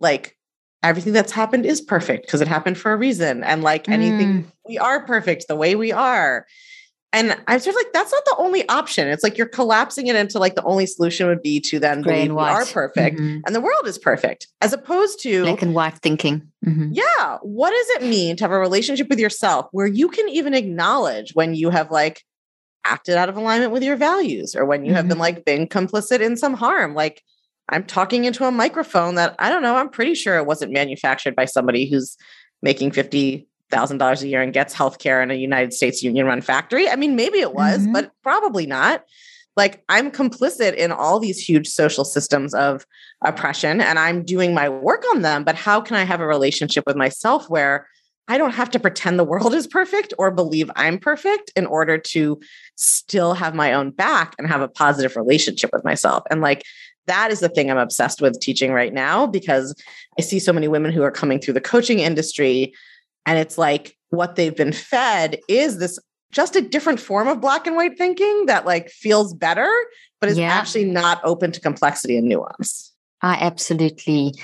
like 0.00 0.35
everything 0.82 1.12
that's 1.12 1.32
happened 1.32 1.66
is 1.66 1.80
perfect 1.80 2.26
because 2.26 2.40
it 2.40 2.48
happened 2.48 2.78
for 2.78 2.92
a 2.92 2.96
reason. 2.96 3.42
And 3.42 3.62
like 3.62 3.88
anything, 3.88 4.44
mm. 4.44 4.52
we 4.68 4.78
are 4.78 5.04
perfect 5.04 5.46
the 5.48 5.56
way 5.56 5.74
we 5.74 5.92
are. 5.92 6.46
And 7.12 7.34
I'm 7.46 7.60
sort 7.60 7.74
of 7.74 7.76
like, 7.76 7.92
that's 7.94 8.12
not 8.12 8.24
the 8.26 8.34
only 8.36 8.68
option. 8.68 9.08
It's 9.08 9.22
like 9.22 9.38
you're 9.38 9.46
collapsing 9.48 10.08
it 10.08 10.16
into 10.16 10.38
like 10.38 10.54
the 10.54 10.62
only 10.64 10.84
solution 10.84 11.28
would 11.28 11.42
be 11.42 11.60
to 11.60 11.78
then 11.78 12.02
believe 12.02 12.30
we 12.30 12.42
are 12.42 12.66
perfect 12.66 13.18
mm-hmm. 13.18 13.38
and 13.46 13.54
the 13.54 13.60
world 13.60 13.86
is 13.86 13.96
perfect, 13.96 14.48
as 14.60 14.74
opposed 14.74 15.22
to 15.22 15.44
black 15.44 15.62
and 15.62 15.74
white 15.74 15.98
thinking. 15.98 16.46
Mm-hmm. 16.66 16.90
Yeah. 16.92 17.38
What 17.40 17.70
does 17.70 18.02
it 18.02 18.08
mean 18.08 18.36
to 18.36 18.44
have 18.44 18.50
a 18.50 18.58
relationship 18.58 19.08
with 19.08 19.18
yourself 19.18 19.66
where 19.72 19.86
you 19.86 20.08
can 20.08 20.28
even 20.28 20.52
acknowledge 20.52 21.32
when 21.34 21.54
you 21.54 21.70
have 21.70 21.90
like 21.90 22.22
acted 22.84 23.16
out 23.16 23.30
of 23.30 23.36
alignment 23.36 23.72
with 23.72 23.82
your 23.82 23.96
values 23.96 24.54
or 24.54 24.66
when 24.66 24.84
you 24.84 24.90
mm-hmm. 24.90 24.96
have 24.96 25.08
been 25.08 25.18
like 25.18 25.44
been 25.44 25.66
complicit 25.66 26.20
in 26.20 26.36
some 26.36 26.54
harm? 26.54 26.94
Like, 26.94 27.22
I'm 27.68 27.84
talking 27.84 28.24
into 28.24 28.44
a 28.44 28.52
microphone 28.52 29.16
that 29.16 29.34
I 29.38 29.50
don't 29.50 29.62
know, 29.62 29.76
I'm 29.76 29.88
pretty 29.88 30.14
sure 30.14 30.36
it 30.36 30.46
wasn't 30.46 30.72
manufactured 30.72 31.34
by 31.34 31.46
somebody 31.46 31.88
who's 31.88 32.16
making 32.62 32.92
$50,000 32.92 34.22
a 34.22 34.28
year 34.28 34.42
and 34.42 34.52
gets 34.52 34.74
healthcare 34.74 35.22
in 35.22 35.30
a 35.30 35.34
United 35.34 35.72
States 35.72 36.02
union 36.02 36.26
run 36.26 36.40
factory. 36.40 36.88
I 36.88 36.96
mean, 36.96 37.16
maybe 37.16 37.38
it 37.38 37.54
was, 37.54 37.80
mm-hmm. 37.80 37.92
but 37.92 38.12
probably 38.22 38.66
not. 38.66 39.04
Like, 39.56 39.82
I'm 39.88 40.10
complicit 40.10 40.74
in 40.74 40.92
all 40.92 41.18
these 41.18 41.38
huge 41.38 41.66
social 41.66 42.04
systems 42.04 42.54
of 42.54 42.86
oppression 43.24 43.80
and 43.80 43.98
I'm 43.98 44.22
doing 44.22 44.52
my 44.52 44.68
work 44.68 45.04
on 45.12 45.22
them. 45.22 45.44
But 45.44 45.54
how 45.54 45.80
can 45.80 45.96
I 45.96 46.04
have 46.04 46.20
a 46.20 46.26
relationship 46.26 46.84
with 46.86 46.94
myself 46.94 47.48
where 47.48 47.88
I 48.28 48.38
don't 48.38 48.52
have 48.52 48.70
to 48.72 48.80
pretend 48.80 49.18
the 49.18 49.24
world 49.24 49.54
is 49.54 49.66
perfect 49.66 50.12
or 50.18 50.30
believe 50.30 50.70
I'm 50.76 50.98
perfect 50.98 51.52
in 51.56 51.64
order 51.64 51.96
to 51.96 52.40
still 52.74 53.34
have 53.34 53.54
my 53.54 53.72
own 53.72 53.92
back 53.92 54.34
and 54.38 54.48
have 54.48 54.60
a 54.60 54.68
positive 54.68 55.16
relationship 55.16 55.70
with 55.72 55.84
myself? 55.84 56.24
And 56.30 56.40
like, 56.40 56.62
that 57.06 57.30
is 57.30 57.40
the 57.40 57.48
thing 57.48 57.70
I'm 57.70 57.78
obsessed 57.78 58.20
with 58.20 58.40
teaching 58.40 58.72
right 58.72 58.92
now 58.92 59.26
because 59.26 59.74
I 60.18 60.22
see 60.22 60.38
so 60.38 60.52
many 60.52 60.68
women 60.68 60.92
who 60.92 61.02
are 61.02 61.10
coming 61.10 61.38
through 61.38 61.54
the 61.54 61.60
coaching 61.60 62.00
industry 62.00 62.72
and 63.24 63.38
it's 63.38 63.58
like 63.58 63.96
what 64.10 64.36
they've 64.36 64.56
been 64.56 64.72
fed 64.72 65.38
is 65.48 65.78
this 65.78 65.98
just 66.32 66.56
a 66.56 66.60
different 66.60 67.00
form 67.00 67.28
of 67.28 67.40
black 67.40 67.66
and 67.66 67.76
white 67.76 67.96
thinking 67.96 68.46
that 68.46 68.66
like 68.66 68.90
feels 68.90 69.34
better 69.34 69.70
but 70.20 70.30
is 70.30 70.38
yeah. 70.38 70.48
actually 70.48 70.84
not 70.84 71.20
open 71.24 71.52
to 71.52 71.60
complexity 71.60 72.16
and 72.16 72.28
nuance. 72.28 72.92
I 73.22 73.34
absolutely 73.34 74.34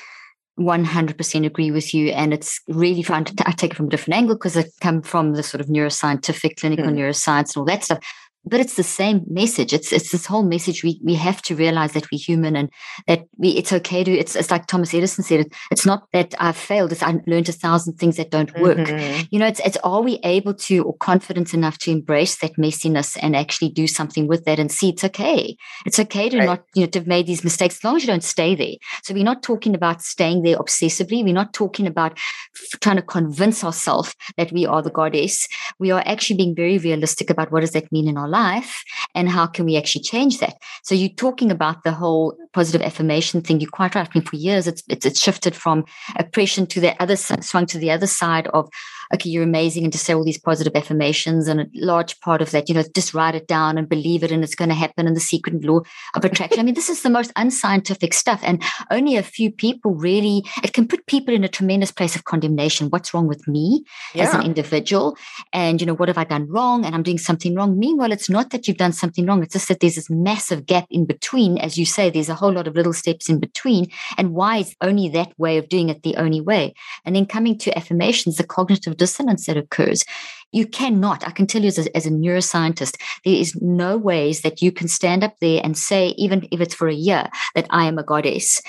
100% 0.59 1.47
agree 1.47 1.71
with 1.71 1.95
you. 1.95 2.11
And 2.11 2.35
it's 2.35 2.61
really 2.69 3.03
fun 3.03 3.25
to 3.25 3.35
t- 3.35 3.45
I 3.47 3.53
take 3.53 3.73
it 3.73 3.77
from 3.77 3.87
a 3.87 3.91
different 3.91 4.19
angle 4.19 4.37
because 4.37 4.57
I 4.57 4.65
come 4.81 5.03
from 5.03 5.33
the 5.33 5.43
sort 5.43 5.61
of 5.61 5.69
neuroscientific, 5.69 6.57
clinical 6.57 6.87
mm. 6.87 6.99
neuroscience 6.99 7.55
and 7.55 7.57
all 7.59 7.65
that 7.65 7.85
stuff 7.85 8.01
but 8.45 8.61
it's 8.61 8.75
the 8.75 8.83
same 8.83 9.25
message. 9.29 9.73
It's 9.73 9.93
it's 9.93 10.11
this 10.11 10.27
whole 10.27 10.43
message. 10.43 10.83
We 10.83 11.01
we 11.03 11.15
have 11.15 11.43
to 11.43 11.55
realize 11.55 11.93
that 11.93 12.11
we're 12.11 12.19
human 12.19 12.57
and 12.57 12.71
that 13.07 13.27
we 13.37 13.51
it's 13.51 13.73
okay 13.73 14.03
to. 14.03 14.11
It's 14.11 14.35
it's 14.35 14.51
like 14.51 14.67
Thomas 14.67 14.93
Edison 14.93 15.23
said. 15.23 15.41
It, 15.41 15.55
it's 15.71 15.87
not 15.87 16.09
that 16.13 16.35
I've 16.41 16.57
failed. 16.57 16.93
It's 16.93 17.03
I 17.03 17.21
learned 17.27 17.49
a 17.49 17.53
thousand 17.53 17.95
things 17.95 18.17
that 18.17 18.31
don't 18.31 18.53
work. 18.59 18.79
Mm-hmm. 18.79 19.27
You 19.31 19.39
know, 19.39 19.47
it's 19.47 19.61
it's 19.61 19.77
are 19.85 20.03
we 20.03 20.19
able 20.25 20.55
to 20.55 20.83
or 20.83 20.97
confident 20.97 21.55
enough 21.55 21.79
to 21.79 21.91
embrace 21.93 22.39
that 22.39 22.57
messiness 22.57 23.17
and 23.23 23.37
actually 23.37 23.71
do 23.71 23.87
something 23.87 24.27
with 24.27 24.45
that 24.45 24.59
and 24.59 24.73
see 24.73 24.89
it's 24.89 25.05
okay. 25.05 25.57
It's 25.87 26.01
okay 26.01 26.29
to 26.29 26.39
right. 26.39 26.47
not 26.47 26.65
you 26.75 26.83
know 26.83 26.89
to 26.89 26.99
have 26.99 27.07
made 27.07 27.27
these 27.27 27.45
mistakes 27.45 27.77
as 27.77 27.85
long 27.85 27.97
as 27.97 28.03
you 28.03 28.09
don't 28.09 28.25
stay 28.25 28.55
there. 28.57 28.75
So 29.05 29.15
we're 29.15 29.25
not 29.25 29.43
talking 29.43 29.75
about 29.75 30.03
staying 30.03 30.43
there 30.43 30.57
obsessively. 30.57 31.23
We're 31.23 31.33
not 31.33 31.55
talking 31.55 31.87
about 31.87 32.13
f- 32.13 32.81
trying 32.81 32.97
to 32.97 33.03
convince 33.03 33.63
ourselves 33.63 34.17
that 34.37 34.51
we 34.51 34.67
are 34.67 34.83
the 34.83 34.91
goddess. 34.91 35.47
We 35.79 35.93
are 35.93 36.03
actually 36.05 36.37
being 36.39 36.57
very 36.57 36.79
realistic 36.79 37.31
about 37.31 37.53
what 37.53 37.61
does 37.61 37.73
that 37.73 37.93
mean 37.93 38.09
in 38.09 38.17
our 38.17 38.32
life 38.33 38.83
and 39.15 39.29
how 39.29 39.47
can 39.47 39.65
we 39.65 39.77
actually 39.77 40.03
change 40.03 40.39
that? 40.41 40.57
So 40.83 40.95
you're 40.95 41.11
talking 41.11 41.51
about 41.53 41.85
the 41.85 41.93
whole 41.93 42.37
positive 42.53 42.83
affirmation 42.83 43.43
thing. 43.43 43.61
You're 43.61 43.71
quite 43.71 43.95
right. 43.95 44.09
I 44.09 44.19
mean, 44.19 44.25
for 44.25 44.37
years 44.37 44.67
it's, 44.67 44.83
it's 44.89 45.07
it's 45.07 45.21
shifted 45.21 45.55
from 45.55 45.85
oppression 46.17 46.67
to 46.69 46.81
the 46.81 47.01
other 47.01 47.17
swung 47.17 47.67
to 47.67 47.79
the 47.79 47.91
other 47.91 48.09
side 48.09 48.49
of 48.49 48.69
okay, 49.15 49.31
you're 49.31 49.43
amazing, 49.43 49.85
and 49.85 49.93
to 49.93 49.99
say 49.99 50.15
all 50.15 50.25
these 50.25 50.39
positive 50.39 50.75
affirmations. 50.75 51.49
And 51.49 51.61
a 51.61 51.67
large 51.75 52.19
part 52.21 52.43
of 52.43 52.51
that, 52.53 52.69
you 52.69 52.75
know, 52.75 52.85
just 52.95 53.15
write 53.15 53.35
it 53.35 53.47
down 53.47 53.79
and 53.79 53.89
believe 53.89 54.23
it, 54.23 54.33
and 54.33 54.43
it's 54.43 54.55
going 54.55 54.69
to 54.69 54.75
happen. 54.75 55.07
And 55.07 55.17
the 55.17 55.21
secret 55.21 55.65
law 55.65 55.81
of 56.15 56.25
attraction. 56.25 56.61
I 56.61 56.63
mean, 56.63 56.75
this 56.75 56.89
is 56.89 57.03
the 57.03 57.11
most 57.11 57.33
unscientific 57.37 58.15
stuff. 58.15 58.41
And 58.43 58.63
only 58.91 59.17
a 59.17 59.23
few 59.23 59.51
people 59.51 59.95
really, 59.95 60.45
it 60.63 60.73
can 60.73 60.89
put 60.89 61.07
people 61.07 61.35
in 61.35 61.45
a 61.45 61.49
tremendous 61.49 61.91
place 61.91 62.17
of 62.17 62.25
condemnation. 62.25 62.89
What's 62.89 63.13
wrong 63.13 63.27
with 63.27 63.47
me 63.47 63.85
yeah. 64.15 64.25
as 64.25 64.35
an 64.35 64.43
individual? 64.43 65.17
And, 65.53 65.81
you 65.81 65.87
know, 65.87 65.95
what 65.95 66.09
have 66.09 66.19
I 66.19 66.25
done 66.25 66.49
wrong? 66.49 66.85
And 66.85 66.95
I'm 66.95 67.03
doing 67.03 67.19
something 67.19 67.55
wrong. 67.55 67.79
Meanwhile, 67.79 68.13
it's 68.13 68.31
not 68.31 68.51
that 68.51 68.67
you've 68.67 68.77
done 68.77 68.93
something 68.93 69.27
wrong. 69.27 69.43
It's 69.43 69.55
just 69.55 69.69
that 69.69 69.81
there's 69.81 69.97
this 69.97 70.11
massive 70.11 70.67
gap 70.67 70.87
in 70.91 71.05
between. 71.05 71.59
As 71.59 71.77
you 71.77 71.85
say, 71.85 72.11
there's 72.11 72.29
a 72.29 72.35
whole 72.35 72.53
lot 72.53 72.67
of 72.67 72.75
little 72.75 72.93
steps 72.93 73.29
in 73.29 73.41
between. 73.41 73.89
And 74.17 74.33
why 74.33 74.59
is 74.59 74.75
only 74.81 75.09
that 75.11 75.39
way 75.39 75.59
of 75.59 75.69
doing 75.69 75.89
it 75.89 76.03
the 76.03 76.17
only 76.17 76.41
way? 76.41 76.75
And 77.05 77.15
then 77.15 77.27
coming 77.27 77.59
to 77.59 77.77
affirmations, 77.77 78.37
the 78.37 78.45
cognitive 78.45 78.97
dissonance 79.03 79.47
that 79.47 79.57
occurs. 79.57 80.05
You 80.53 80.67
cannot, 80.67 81.27
I 81.27 81.31
can 81.31 81.47
tell 81.47 81.63
you 81.63 81.69
as 81.69 81.79
a, 81.79 81.97
as 81.97 82.07
a 82.07 82.11
neuroscientist, 82.11 82.95
there 83.25 83.35
is 83.35 83.57
no 83.61 83.97
ways 83.97 84.43
that 84.43 84.61
you 84.63 84.71
can 84.71 84.87
stand 84.87 85.25
up 85.25 85.35
there 85.41 85.61
and 85.65 85.77
say, 85.77 86.03
even 86.25 86.47
if 86.53 86.61
it's 86.61 86.75
for 86.75 86.89
a 86.89 87.03
year, 87.09 87.25
that 87.55 87.67
I 87.71 87.87
am 87.87 87.99
a 87.99 88.05
goddess 88.05 88.61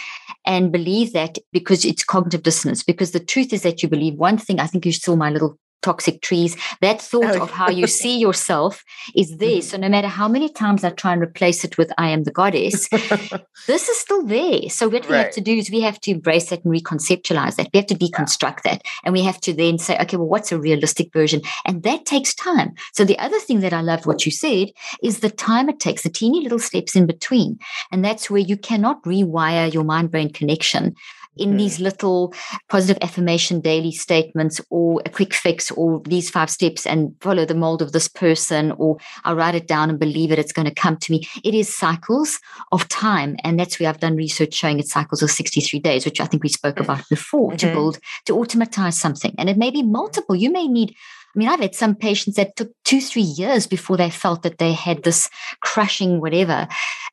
and 0.46 0.72
believe 0.72 1.14
that 1.14 1.38
because 1.52 1.86
it's 1.86 2.04
cognitive 2.04 2.44
dissonance. 2.44 2.84
Because 2.84 3.12
the 3.12 3.20
truth 3.20 3.54
is 3.54 3.62
that 3.64 3.84
you 3.84 3.90
believe 3.90 4.16
one 4.16 4.38
thing. 4.38 4.60
I 4.60 4.68
think 4.68 4.86
you 4.86 4.94
saw 4.94 5.16
my 5.16 5.30
little 5.30 5.60
toxic 5.84 6.22
trees. 6.22 6.58
That 6.82 7.02
thought 7.02 7.36
oh. 7.36 7.44
of 7.44 7.52
how 7.52 7.70
you 7.70 7.86
see 7.88 8.18
yourself 8.18 8.84
is 9.16 9.38
there. 9.38 9.50
Mm-hmm. 9.50 9.62
So 9.62 9.78
no 9.78 9.90
matter 9.90 10.08
how 10.08 10.28
many 10.28 10.50
times 10.50 10.84
I 10.84 10.90
try 10.90 11.14
and 11.14 11.22
replace 11.22 11.64
it 11.64 11.78
with 11.78 11.92
I 11.98 12.10
am 12.10 12.24
the 12.24 12.32
goddess, 12.32 12.88
this 13.68 13.90
is 13.90 13.98
still 13.98 14.26
there. 14.26 14.70
So 14.70 14.88
what 14.88 15.08
we 15.08 15.16
right. 15.16 15.26
have 15.26 15.34
to 15.34 15.42
do 15.42 15.56
is 15.56 15.70
we 15.70 15.82
have 15.82 16.00
to 16.02 16.12
embrace 16.12 16.50
that 16.50 16.64
and 16.64 16.74
reconceptualize 16.74 17.56
that. 17.56 17.70
We 17.74 17.78
have 17.78 17.88
to 17.88 17.96
deconstruct 17.96 18.60
yeah. 18.66 18.74
that. 18.74 18.84
And 19.04 19.14
we 19.14 19.22
have 19.24 19.40
to 19.42 19.54
then 19.54 19.78
say, 19.78 19.98
okay, 20.00 20.18
well, 20.18 20.28
what's 20.28 20.52
a 20.52 20.60
realistic 20.60 21.12
version? 21.14 21.42
And 21.66 21.84
that 21.84 22.06
takes 22.06 22.34
time. 22.34 22.74
So 22.94 23.06
the 23.06 23.20
other 23.20 23.40
thing 23.40 23.60
that 23.60 23.74
I 23.74 23.82
loved 23.82 24.06
what 24.06 24.26
you 24.26 24.32
said 24.32 24.72
is 25.04 25.20
the 25.20 25.30
time 25.30 25.70
it 25.70 25.80
takes, 25.80 26.04
the 26.04 26.10
teeny 26.10 26.42
little 26.42 26.60
steps 26.60 26.96
in 26.96 27.06
between. 27.06 27.60
And 27.92 28.04
that's 28.04 28.30
where 28.30 28.42
you 28.42 28.58
cannot 28.58 29.04
rewire 29.04 29.74
your 29.74 29.84
mind 29.84 30.12
brain 30.12 30.32
connection 30.32 30.96
in 31.38 31.58
these 31.58 31.80
little 31.80 32.34
positive 32.70 33.02
affirmation 33.02 33.60
daily 33.60 33.92
statements 33.92 34.62
or 34.70 35.02
a 35.06 35.10
quick 35.10 35.34
fix 35.34 35.72
or 35.72 36.02
these 36.06 36.30
five 36.30 36.50
steps 36.50 36.86
and 36.86 37.16
follow 37.22 37.46
the 37.46 37.56
mold 37.56 37.82
of 37.82 37.92
this 37.92 38.08
person 38.08 38.72
or 38.74 38.98
I'll 39.24 39.36
write 39.36 39.56
it 39.56 39.68
down 39.68 39.90
and 39.90 40.00
believe 40.00 40.32
it, 40.32 40.40
it's 40.40 40.54
going 40.54 40.68
to 40.68 40.74
come 40.74 40.98
to 40.98 41.12
me. 41.12 41.28
It 41.44 41.54
is 41.54 41.74
cycles 41.74 42.40
of 42.72 42.88
time. 42.90 43.36
And 43.44 43.60
that's 43.60 43.80
where 43.80 43.90
I've 43.90 44.00
done 44.00 44.16
research 44.16 44.54
showing 44.54 44.80
it's 44.80 44.92
cycles 44.92 45.24
of 45.24 45.32
63 45.32 45.80
days, 45.80 46.06
which 46.06 46.22
I 46.22 46.26
think 46.26 46.44
we 46.44 46.50
spoke 46.50 46.76
mm. 46.76 46.84
about 46.84 47.08
before 47.10 47.50
mm-hmm. 47.50 47.58
to 47.58 47.72
build, 47.72 48.00
to 48.26 48.38
automatize 48.38 49.00
something. 49.00 49.34
And 49.38 49.50
it 49.50 49.58
may 49.58 49.72
be 49.72 49.84
multiple. 49.84 50.36
You 50.36 50.52
may 50.52 50.68
need 50.68 50.96
I 51.36 51.40
mean, 51.40 51.50
I've 51.50 51.60
had 51.60 51.74
some 51.74 51.96
patients 51.96 52.36
that 52.36 52.56
took 52.56 52.72
two, 52.84 53.02
three 53.02 53.24
years 53.24 53.66
before 53.66 53.98
they 53.98 54.10
felt 54.10 54.44
that 54.44 54.60
they 54.60 54.74
had 54.74 55.04
this 55.04 55.30
crushing 55.62 56.22
whatever 56.22 56.68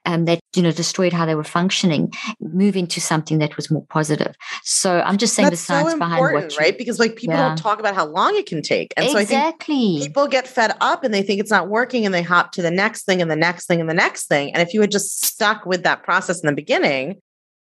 um, 0.04 0.26
that, 0.26 0.40
you 0.54 0.62
know, 0.62 0.72
destroyed 0.72 1.12
how 1.12 1.24
they 1.24 1.34
were 1.34 1.44
functioning, 1.44 2.12
move 2.40 2.76
into 2.76 3.00
something 3.00 3.38
that 3.38 3.56
was 3.56 3.70
more 3.70 3.84
positive. 3.88 4.34
So 4.62 5.00
I'm 5.00 5.16
just 5.16 5.34
saying 5.34 5.48
That's 5.48 5.62
the 5.62 5.66
science 5.66 5.92
so 5.92 5.98
behind 5.98 6.34
what 6.34 6.52
you, 6.52 6.58
right? 6.58 6.76
Because 6.76 6.98
like 6.98 7.16
people 7.16 7.36
yeah. 7.36 7.48
don't 7.48 7.56
talk 7.56 7.80
about 7.80 7.94
how 7.94 8.06
long 8.06 8.36
it 8.36 8.46
can 8.46 8.60
take. 8.60 8.92
And 8.96 9.06
exactly. 9.06 9.26
so 9.26 9.38
I 9.38 10.00
think 10.00 10.02
people 10.02 10.28
get 10.28 10.46
fed 10.46 10.74
up 10.80 11.02
and 11.02 11.14
they 11.14 11.22
think 11.22 11.40
it's 11.40 11.50
not 11.50 11.68
working 11.68 12.04
and 12.04 12.14
they 12.14 12.22
hop 12.22 12.52
to 12.52 12.62
the 12.62 12.70
next 12.70 13.04
thing 13.04 13.22
and 13.22 13.30
the 13.30 13.36
next 13.36 13.66
thing 13.66 13.80
and 13.80 13.88
the 13.88 13.94
next 13.94 14.26
thing. 14.26 14.52
And 14.52 14.60
if 14.66 14.74
you 14.74 14.80
had 14.82 14.90
just 14.90 15.24
stuck 15.24 15.64
with 15.64 15.82
that 15.84 16.02
process 16.02 16.40
in 16.40 16.46
the 16.46 16.54
beginning, 16.54 17.20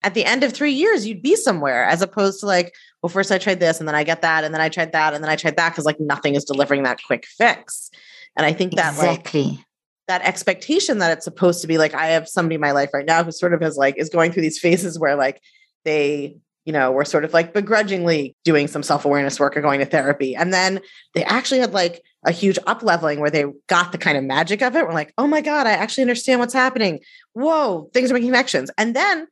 at 0.05 0.13
the 0.13 0.23
end 0.23 0.43
of 0.43 0.53
three 0.53 0.71
years, 0.71 1.07
you'd 1.07 1.23
be 1.23 1.35
somewhere 1.35 1.83
as 1.85 2.03
opposed 2.03 2.39
to 2.39 2.45
like, 2.45 2.75
well, 3.01 3.09
first 3.09 3.31
I 3.31 3.39
tried 3.39 3.59
this 3.59 3.79
and 3.79 3.87
then 3.87 3.95
I 3.95 4.03
get 4.03 4.21
that 4.21 4.43
and 4.43 4.53
then 4.53 4.61
I 4.61 4.69
tried 4.69 4.91
that 4.91 5.15
and 5.15 5.23
then 5.23 5.31
I 5.31 5.35
tried 5.35 5.57
that 5.57 5.71
because 5.71 5.83
like 5.83 5.99
nothing 5.99 6.35
is 6.35 6.45
delivering 6.45 6.83
that 6.83 6.99
quick 7.07 7.25
fix. 7.25 7.89
And 8.37 8.45
I 8.45 8.53
think 8.53 8.75
that 8.75 8.93
exactly. 8.93 9.43
like 9.43 9.59
that 10.07 10.21
expectation 10.21 10.99
that 10.99 11.11
it's 11.11 11.25
supposed 11.25 11.61
to 11.61 11.67
be 11.67 11.79
like 11.79 11.95
I 11.95 12.07
have 12.07 12.27
somebody 12.27 12.55
in 12.55 12.61
my 12.61 12.71
life 12.71 12.91
right 12.93 13.05
now 13.05 13.23
who 13.23 13.31
sort 13.31 13.55
of 13.55 13.61
has 13.61 13.77
like 13.77 13.97
is 13.97 14.09
going 14.09 14.31
through 14.31 14.43
these 14.43 14.59
phases 14.59 14.99
where 14.99 15.15
like 15.15 15.41
they 15.85 16.37
you 16.65 16.73
know 16.73 16.91
were 16.91 17.05
sort 17.05 17.25
of 17.25 17.33
like 17.33 17.53
begrudgingly 17.53 18.35
doing 18.43 18.67
some 18.67 18.83
self-awareness 18.83 19.39
work 19.39 19.57
or 19.57 19.61
going 19.61 19.79
to 19.79 19.85
therapy 19.85 20.35
and 20.35 20.53
then 20.53 20.79
they 21.15 21.23
actually 21.23 21.59
had 21.59 21.73
like 21.73 22.03
a 22.25 22.31
huge 22.31 22.59
up 22.67 22.83
leveling 22.83 23.19
where 23.19 23.29
they 23.29 23.45
got 23.67 23.91
the 23.91 23.97
kind 23.97 24.17
of 24.17 24.23
magic 24.23 24.61
of 24.61 24.75
it 24.75 24.85
we're 24.85 24.93
like 24.93 25.13
oh 25.17 25.27
my 25.27 25.41
god 25.41 25.65
i 25.67 25.71
actually 25.71 26.01
understand 26.01 26.39
what's 26.39 26.53
happening 26.53 26.99
whoa 27.33 27.89
things 27.93 28.11
are 28.11 28.15
making 28.15 28.29
connections 28.29 28.69
and 28.77 28.95
then 28.95 29.27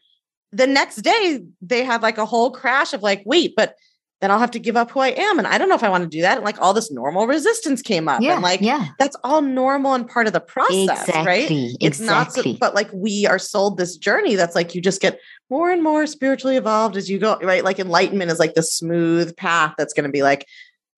the 0.54 0.68
next 0.68 0.98
day 0.98 1.42
they 1.62 1.84
had 1.84 2.02
like 2.02 2.18
a 2.18 2.26
whole 2.26 2.52
crash 2.52 2.94
of 2.94 3.02
like, 3.02 3.24
wait, 3.26 3.54
but 3.56 3.76
then 4.24 4.32
I'll 4.32 4.40
have 4.40 4.52
to 4.52 4.60
give 4.60 4.78
up 4.78 4.90
who 4.90 5.02
I 5.02 5.10
am. 5.10 5.38
And 5.38 5.46
I 5.46 5.58
don't 5.58 5.68
know 5.68 5.76
if 5.76 5.84
I 5.84 5.90
want 5.90 6.04
to 6.04 6.10
do 6.10 6.22
that. 6.22 6.38
And 6.38 6.46
like 6.46 6.62
all 6.62 6.74
this 6.74 6.90
normal 6.90 7.28
resistance 7.28 7.82
came 7.82 8.08
up. 8.08 8.22
Yeah, 8.22 8.36
and 8.36 8.42
like 8.42 8.62
yeah. 8.62 8.88
that's 8.98 9.18
all 9.26 9.42
normal 9.42 9.96
and 9.96 10.08
part 10.08 10.28
of 10.28 10.34
the 10.34 10.40
process, 10.40 11.02
exactly, 11.02 11.26
right? 11.26 11.48
It's 11.82 12.00
exactly. 12.00 12.52
not 12.52 12.54
so, 12.54 12.58
but 12.58 12.74
like 12.74 12.90
we 12.94 13.28
are 13.28 13.38
sold 13.38 13.78
this 13.78 13.98
journey 13.98 14.36
that's 14.36 14.56
like 14.56 14.74
you 14.74 14.82
just 14.82 15.02
get 15.02 15.20
more 15.50 15.72
and 15.72 15.84
more 15.84 16.08
spiritually 16.08 16.56
evolved 16.56 16.96
as 16.96 17.10
you 17.10 17.20
go, 17.20 17.38
right? 17.42 17.66
Like 17.66 17.80
enlightenment 17.80 18.32
is 18.32 18.40
like 18.40 18.54
the 18.54 18.64
smooth 18.64 19.36
path 19.36 19.74
that's 19.78 19.94
going 19.94 20.06
to 20.06 20.12
be 20.12 20.24
like 20.24 20.48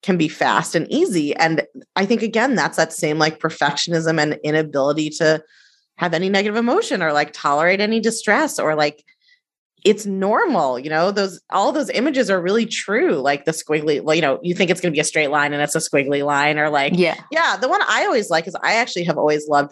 can 0.04 0.18
be 0.18 0.28
fast 0.28 0.76
and 0.76 0.86
easy. 0.92 1.36
And 1.36 1.64
I 1.96 2.06
think 2.06 2.22
again, 2.22 2.54
that's 2.54 2.78
that 2.78 2.94
same 2.94 3.18
like 3.18 3.40
perfectionism 3.40 4.22
and 4.22 4.40
inability 4.44 5.10
to 5.18 5.44
have 5.98 6.14
any 6.14 6.30
negative 6.30 6.58
emotion 6.58 7.02
or 7.02 7.12
like 7.12 7.34
tolerate 7.34 7.82
any 7.82 8.00
distress 8.00 8.60
or 8.60 8.76
like 8.76 9.04
it's 9.86 10.06
normal 10.06 10.80
you 10.80 10.90
know 10.90 11.12
those 11.12 11.40
all 11.52 11.72
those 11.72 11.90
images 11.92 12.30
are 12.30 12.42
really 12.42 12.66
true 12.66 13.14
like 13.14 13.46
the 13.46 13.52
squiggly 13.52 14.16
you 14.16 14.22
know 14.22 14.40
you 14.42 14.56
think 14.56 14.72
it's 14.72 14.82
going 14.82 14.92
to 14.92 14.96
be 14.96 15.00
a 15.00 15.06
straight 15.06 15.30
line 15.30 15.54
and 15.54 15.62
it's 15.62 15.76
a 15.76 15.80
squiggly 15.80 16.26
line 16.26 16.58
or 16.58 16.70
like 16.70 16.94
yeah 16.96 17.16
yeah 17.32 17.56
the 17.56 17.70
one 17.70 17.82
i 17.88 18.04
always 18.04 18.30
like 18.32 18.48
is 18.48 18.56
i 18.64 18.74
actually 18.74 19.04
have 19.04 19.18
always 19.18 19.48
loved 19.48 19.72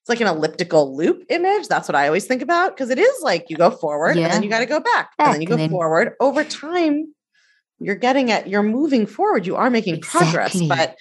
it's 0.00 0.08
like 0.10 0.20
an 0.20 0.26
elliptical 0.26 0.94
loop 0.94 1.24
image 1.30 1.66
that's 1.66 1.88
what 1.88 1.94
i 1.94 2.06
always 2.06 2.26
think 2.26 2.42
about 2.42 2.76
because 2.76 2.90
it 2.90 2.98
is 2.98 3.22
like 3.22 3.46
you 3.48 3.56
go 3.56 3.70
forward 3.70 4.16
yeah. 4.16 4.24
and 4.24 4.34
then 4.34 4.42
you 4.42 4.50
got 4.50 4.60
to 4.60 4.66
go 4.66 4.80
back, 4.80 5.16
back, 5.16 5.26
and 5.26 5.34
then 5.34 5.40
you 5.40 5.48
go 5.48 5.56
then... 5.56 5.70
forward 5.70 6.12
over 6.20 6.44
time 6.44 7.12
you're 7.80 7.96
getting 7.96 8.30
at 8.30 8.46
you're 8.46 8.62
moving 8.62 9.06
forward 9.06 9.46
you 9.46 9.56
are 9.56 9.70
making 9.70 9.94
exactly. 9.94 10.30
progress 10.30 10.62
but 10.68 10.96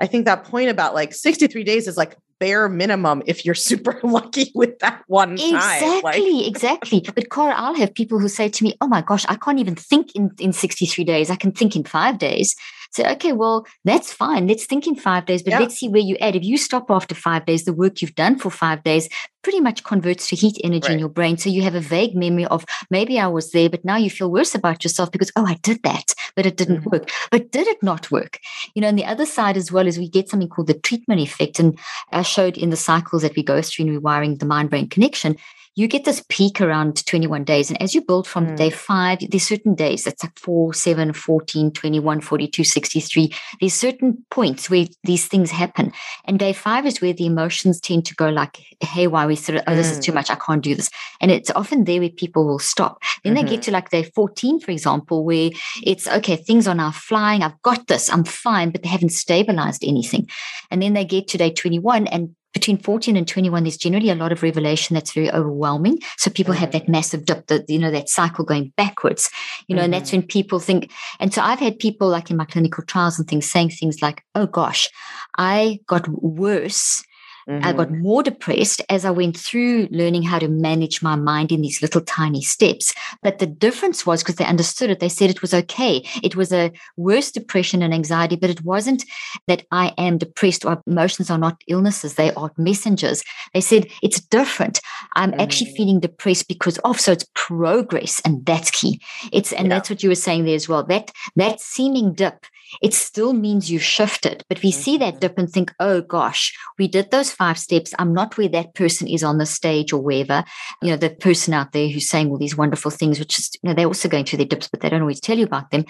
I 0.00 0.06
think 0.06 0.24
that 0.24 0.44
point 0.44 0.70
about 0.70 0.94
like 0.94 1.14
63 1.14 1.62
days 1.64 1.86
is 1.86 1.96
like 1.96 2.16
bare 2.40 2.68
minimum 2.68 3.22
if 3.26 3.44
you're 3.44 3.54
super 3.70 4.00
lucky 4.02 4.50
with 4.54 4.78
that 4.80 5.02
one 5.06 5.34
exactly, 5.34 6.00
like- 6.02 6.46
exactly. 6.46 7.00
But 7.14 7.30
Kara, 7.30 7.54
I'll 7.56 7.74
have 7.74 7.94
people 7.94 8.18
who 8.18 8.28
say 8.28 8.48
to 8.48 8.64
me, 8.64 8.74
"Oh 8.80 8.88
my 8.88 9.02
gosh, 9.02 9.24
I 9.28 9.36
can't 9.36 9.58
even 9.58 9.76
think 9.76 10.14
in 10.14 10.30
in 10.38 10.52
63 10.52 11.04
days. 11.04 11.30
I 11.30 11.36
can 11.36 11.52
think 11.52 11.76
in 11.76 11.84
five 11.84 12.18
days." 12.18 12.54
So, 12.94 13.04
okay, 13.04 13.32
well, 13.32 13.66
that's 13.84 14.12
fine. 14.12 14.46
Let's 14.46 14.66
think 14.66 14.86
in 14.86 14.94
five 14.94 15.26
days, 15.26 15.42
but 15.42 15.50
yeah. 15.50 15.58
let's 15.58 15.76
see 15.76 15.88
where 15.88 16.00
you 16.00 16.16
add. 16.20 16.36
If 16.36 16.44
you 16.44 16.56
stop 16.56 16.90
after 16.90 17.14
five 17.14 17.44
days, 17.44 17.64
the 17.64 17.72
work 17.72 18.00
you've 18.00 18.14
done 18.14 18.38
for 18.38 18.50
five 18.50 18.84
days 18.84 19.08
pretty 19.42 19.60
much 19.60 19.82
converts 19.82 20.28
to 20.28 20.36
heat 20.36 20.60
energy 20.62 20.86
right. 20.86 20.94
in 20.94 20.98
your 21.00 21.08
brain. 21.08 21.36
So 21.36 21.50
you 21.50 21.62
have 21.62 21.74
a 21.74 21.80
vague 21.80 22.14
memory 22.14 22.46
of 22.46 22.64
maybe 22.90 23.18
I 23.18 23.26
was 23.26 23.50
there, 23.50 23.68
but 23.68 23.84
now 23.84 23.96
you 23.96 24.10
feel 24.10 24.30
worse 24.30 24.54
about 24.54 24.84
yourself 24.84 25.10
because, 25.10 25.32
oh, 25.34 25.44
I 25.44 25.54
did 25.62 25.82
that, 25.82 26.14
but 26.36 26.46
it 26.46 26.56
didn't 26.56 26.78
mm-hmm. 26.78 26.90
work. 26.90 27.10
But 27.32 27.50
did 27.50 27.66
it 27.66 27.82
not 27.82 28.12
work? 28.12 28.38
You 28.74 28.82
know, 28.82 28.88
and 28.88 28.98
the 28.98 29.04
other 29.04 29.26
side 29.26 29.56
as 29.56 29.72
well 29.72 29.88
is 29.88 29.98
we 29.98 30.08
get 30.08 30.28
something 30.28 30.48
called 30.48 30.68
the 30.68 30.74
treatment 30.78 31.20
effect. 31.20 31.58
And 31.58 31.76
I 32.12 32.22
showed 32.22 32.56
in 32.56 32.70
the 32.70 32.76
cycles 32.76 33.22
that 33.22 33.34
we 33.34 33.42
go 33.42 33.60
through 33.60 33.86
in 33.86 34.00
rewiring 34.00 34.38
the 34.38 34.46
mind 34.46 34.70
brain 34.70 34.88
connection 34.88 35.36
you 35.76 35.88
get 35.88 36.04
this 36.04 36.24
peak 36.28 36.60
around 36.60 37.04
21 37.04 37.44
days. 37.44 37.68
And 37.68 37.80
as 37.82 37.94
you 37.94 38.00
build 38.00 38.28
from 38.28 38.46
mm. 38.46 38.56
day 38.56 38.70
five, 38.70 39.18
there's 39.28 39.46
certain 39.46 39.74
days 39.74 40.04
that's 40.04 40.22
like 40.22 40.38
4, 40.38 40.72
7, 40.72 41.12
14, 41.12 41.72
21, 41.72 42.20
42, 42.20 42.64
63. 42.64 43.32
There's 43.60 43.74
certain 43.74 44.24
points 44.30 44.70
where 44.70 44.86
these 45.02 45.26
things 45.26 45.50
happen. 45.50 45.92
And 46.26 46.38
day 46.38 46.52
five 46.52 46.86
is 46.86 47.00
where 47.00 47.12
the 47.12 47.26
emotions 47.26 47.80
tend 47.80 48.06
to 48.06 48.14
go 48.14 48.28
like, 48.28 48.60
hey, 48.80 49.08
why 49.08 49.26
we 49.26 49.34
sort 49.34 49.56
of, 49.58 49.64
oh, 49.66 49.74
this 49.74 49.88
mm. 49.88 49.92
is 49.92 49.98
too 49.98 50.12
mm. 50.12 50.16
much. 50.16 50.30
I 50.30 50.36
can't 50.36 50.62
do 50.62 50.76
this. 50.76 50.90
And 51.20 51.30
it's 51.30 51.50
often 51.50 51.84
there 51.84 52.00
where 52.00 52.10
people 52.10 52.46
will 52.46 52.60
stop. 52.60 53.02
Then 53.24 53.34
mm-hmm. 53.34 53.44
they 53.44 53.50
get 53.50 53.60
mm-hmm. 53.60 53.62
to 53.62 53.72
like 53.72 53.90
day 53.90 54.04
14, 54.04 54.60
for 54.60 54.70
example, 54.70 55.24
where 55.24 55.50
it's 55.82 56.06
okay, 56.06 56.36
things 56.36 56.68
are 56.68 56.74
now 56.74 56.92
flying. 56.92 57.42
I've 57.42 57.60
got 57.62 57.88
this. 57.88 58.10
I'm 58.12 58.24
fine, 58.24 58.70
but 58.70 58.82
they 58.82 58.88
haven't 58.88 59.10
stabilized 59.10 59.82
anything. 59.84 60.28
And 60.70 60.80
then 60.80 60.92
they 60.92 61.04
get 61.04 61.28
to 61.28 61.38
day 61.38 61.50
21 61.50 62.06
and 62.06 62.36
between 62.54 62.78
14 62.78 63.16
and 63.16 63.28
21 63.28 63.64
there's 63.64 63.76
generally 63.76 64.08
a 64.08 64.14
lot 64.14 64.32
of 64.32 64.42
revelation 64.42 64.94
that's 64.94 65.12
very 65.12 65.30
overwhelming 65.30 65.98
so 66.16 66.30
people 66.30 66.54
mm-hmm. 66.54 66.60
have 66.60 66.72
that 66.72 66.88
massive 66.88 67.26
dip 67.26 67.46
that 67.48 67.68
you 67.68 67.78
know 67.78 67.90
that 67.90 68.08
cycle 68.08 68.44
going 68.44 68.72
backwards 68.76 69.28
you 69.66 69.74
know 69.74 69.80
mm-hmm. 69.80 69.84
and 69.84 69.94
that's 69.94 70.10
mm-hmm. 70.10 70.20
when 70.20 70.26
people 70.26 70.60
think 70.60 70.90
and 71.20 71.34
so 71.34 71.42
i've 71.42 71.58
had 71.58 71.78
people 71.78 72.08
like 72.08 72.30
in 72.30 72.36
my 72.36 72.44
clinical 72.44 72.82
trials 72.84 73.18
and 73.18 73.28
things 73.28 73.50
saying 73.50 73.68
things 73.68 74.00
like 74.00 74.24
oh 74.34 74.46
gosh 74.46 74.88
i 75.36 75.78
got 75.86 76.08
worse 76.22 77.04
Mm-hmm. 77.48 77.64
I 77.64 77.72
got 77.72 77.88
mm-hmm. 77.88 78.02
more 78.02 78.22
depressed 78.22 78.82
as 78.88 79.04
I 79.04 79.10
went 79.10 79.36
through 79.36 79.88
learning 79.90 80.22
how 80.22 80.38
to 80.38 80.48
manage 80.48 81.02
my 81.02 81.16
mind 81.16 81.52
in 81.52 81.62
these 81.62 81.82
little 81.82 82.00
tiny 82.00 82.42
steps. 82.42 82.94
But 83.22 83.38
the 83.38 83.46
difference 83.46 84.06
was 84.06 84.22
because 84.22 84.36
they 84.36 84.44
understood 84.44 84.90
it, 84.90 85.00
they 85.00 85.08
said 85.08 85.30
it 85.30 85.42
was 85.42 85.54
okay. 85.54 86.06
It 86.22 86.36
was 86.36 86.52
a 86.52 86.72
worse 86.96 87.30
depression 87.30 87.82
and 87.82 87.92
anxiety, 87.92 88.36
but 88.36 88.50
it 88.50 88.64
wasn't 88.64 89.04
that 89.46 89.66
I 89.70 89.92
am 89.98 90.18
depressed 90.18 90.64
or 90.64 90.82
emotions 90.86 91.30
are 91.30 91.38
not 91.38 91.62
illnesses, 91.68 92.14
they 92.14 92.32
are 92.34 92.50
messengers. 92.56 93.22
They 93.52 93.60
said 93.60 93.88
it's 94.02 94.20
different. 94.20 94.80
I'm 95.16 95.32
mm-hmm. 95.32 95.40
actually 95.40 95.74
feeling 95.74 96.00
depressed 96.00 96.48
because 96.48 96.78
of, 96.78 97.00
so 97.00 97.12
it's 97.12 97.26
progress, 97.34 98.20
and 98.24 98.44
that's 98.46 98.70
key. 98.70 99.00
It's 99.32 99.52
and 99.52 99.68
yeah. 99.68 99.74
that's 99.74 99.90
what 99.90 100.02
you 100.02 100.08
were 100.08 100.14
saying 100.14 100.44
there 100.44 100.54
as 100.54 100.68
well. 100.68 100.82
That 100.82 101.10
that 101.36 101.60
seeming 101.60 102.14
dip 102.14 102.46
it 102.82 102.94
still 102.94 103.32
means 103.32 103.70
you 103.70 103.78
shifted. 103.78 104.42
But 104.48 104.62
we 104.62 104.70
see 104.70 104.96
that 104.98 105.14
mm-hmm. 105.14 105.20
dip 105.20 105.38
and 105.38 105.50
think, 105.50 105.72
oh 105.80 106.00
gosh, 106.00 106.56
we 106.78 106.88
did 106.88 107.10
those 107.10 107.32
five 107.32 107.58
steps. 107.58 107.94
I'm 107.98 108.14
not 108.14 108.36
where 108.36 108.48
that 108.48 108.74
person 108.74 109.08
is 109.08 109.22
on 109.22 109.38
the 109.38 109.46
stage 109.46 109.92
or 109.92 110.00
wherever. 110.02 110.44
You 110.82 110.90
know, 110.90 110.96
the 110.96 111.10
person 111.10 111.54
out 111.54 111.72
there 111.72 111.88
who's 111.88 112.08
saying 112.08 112.30
all 112.30 112.38
these 112.38 112.56
wonderful 112.56 112.90
things, 112.90 113.18
which 113.18 113.38
is, 113.38 113.50
you 113.62 113.68
know, 113.68 113.74
they're 113.74 113.86
also 113.86 114.08
going 114.08 114.24
through 114.24 114.38
their 114.38 114.46
dips, 114.46 114.68
but 114.68 114.80
they 114.80 114.88
don't 114.88 115.02
always 115.02 115.20
tell 115.20 115.38
you 115.38 115.44
about 115.44 115.70
them. 115.70 115.84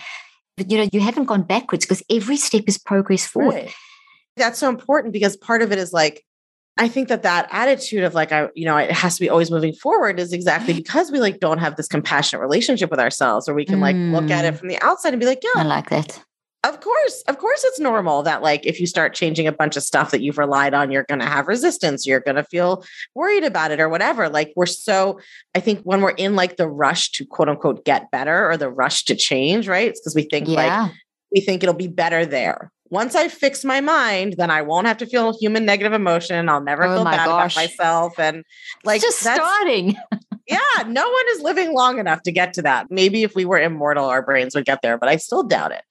But, 0.57 0.71
you 0.71 0.79
know, 0.79 0.89
you 0.93 1.01
haven't 1.01 1.25
gone 1.25 1.43
backwards 1.43 1.85
because 1.85 2.03
every 2.11 2.37
step 2.37 2.65
is 2.67 2.79
progress 2.79 3.27
forward. 3.27 3.55
Right. 3.55 3.75
That's 4.37 4.59
so 4.59 4.69
important 4.69 5.13
because 5.13 5.37
part 5.37 5.63
of 5.63 5.73
it 5.73 5.79
is 5.79 5.93
like, 5.93 6.25
I 6.77 6.89
think 6.89 7.09
that 7.09 7.23
that 7.23 7.49
attitude 7.53 8.03
of 8.03 8.15
like 8.15 8.33
I 8.33 8.49
you 8.55 8.65
know 8.65 8.77
it 8.77 8.91
has 8.91 9.15
to 9.15 9.21
be 9.21 9.31
always 9.31 9.51
moving 9.51 9.73
forward 9.73 10.19
is 10.19 10.33
exactly 10.33 10.75
because 10.75 11.13
we 11.13 11.21
like 11.21 11.39
don't 11.39 11.59
have 11.59 11.77
this 11.77 11.87
compassionate 11.87 12.43
relationship 12.43 12.91
with 12.91 12.99
ourselves 12.99 13.49
or 13.49 13.55
we 13.55 13.65
can 13.65 13.79
like 13.81 13.95
look 13.97 14.31
at 14.31 14.45
it 14.45 14.55
mm. 14.55 14.59
from 14.59 14.69
the 14.69 14.81
outside 14.81 15.15
and 15.15 15.21
be 15.21 15.27
like 15.27 15.43
yeah 15.45 15.63
I 15.63 15.63
like 15.63 15.91
that 15.91 16.21
of 16.65 16.81
course, 16.81 17.23
of 17.29 17.39
course, 17.39 17.63
it's 17.63 17.79
normal 17.79 18.23
that, 18.23 18.43
like, 18.43 18.65
if 18.65 18.81
you 18.81 18.87
start 18.87 19.15
changing 19.15 19.47
a 19.47 19.53
bunch 19.53 19.77
of 19.77 19.83
stuff 19.83 20.11
that 20.11 20.23
you've 20.23 20.39
relied 20.39 20.73
on, 20.73 20.91
you're 20.91 21.05
going 21.05 21.21
to 21.21 21.27
have 21.27 21.47
resistance. 21.47 22.07
You're 22.07 22.21
going 22.21 22.37
to 22.37 22.45
feel 22.45 22.85
worried 23.15 23.45
about 23.45 23.71
it 23.71 23.81
or 23.81 23.89
whatever. 23.89 24.31
Like, 24.31 24.53
we're 24.57 24.67
so, 24.67 25.21
I 25.55 25.61
think 25.61 25.81
when 25.83 26.01
we're 26.01 26.11
in 26.11 26.37
like 26.37 26.57
the 26.57 26.69
rush 26.69 27.11
to 27.13 27.27
quote 27.27 27.51
unquote 27.51 27.85
get 27.85 28.11
better 28.11 28.49
or 28.51 28.57
the 28.57 28.71
rush 28.71 29.05
to 29.05 29.15
change, 29.15 29.69
right? 29.69 29.89
It's 29.89 30.01
because 30.01 30.15
we 30.15 30.23
think 30.23 30.49
yeah. 30.49 30.85
like, 30.85 30.93
we 31.35 31.41
think 31.43 31.63
it'll 31.63 31.75
be 31.75 31.89
better 31.89 32.25
there. 32.25 32.73
Once 32.89 33.15
I 33.15 33.29
fix 33.29 33.65
my 33.65 33.81
mind, 33.81 34.37
then 34.39 34.51
I 34.51 34.63
won't 34.63 34.87
have 34.87 34.99
to 34.99 35.07
feel 35.07 35.37
human 35.39 35.67
negative 35.67 35.93
emotion. 35.93 36.49
I'll 36.49 36.63
never 36.63 36.85
oh 36.85 36.97
feel 36.97 37.05
bad 37.05 37.27
gosh. 37.27 37.55
about 37.55 37.63
myself. 37.63 38.19
And 38.19 38.45
like, 38.85 39.03
it's 39.03 39.05
just 39.05 39.21
starting. 39.21 39.97
yeah, 40.47 40.59
no 40.87 41.09
one 41.09 41.25
is 41.31 41.43
living 41.43 41.75
long 41.75 41.99
enough 41.99 42.23
to 42.23 42.33
get 42.33 42.53
to 42.55 42.63
that. 42.63 42.87
Maybe 42.91 43.23
if 43.23 43.35
we 43.35 43.45
were 43.45 43.59
immortal, 43.59 44.07
our 44.07 44.23
brains 44.23 44.55
would 44.55 44.65
get 44.65 44.81
there, 44.83 44.97
but 44.97 45.09
I 45.09 45.17
still 45.17 45.43
doubt 45.43 45.73
it. 45.73 45.83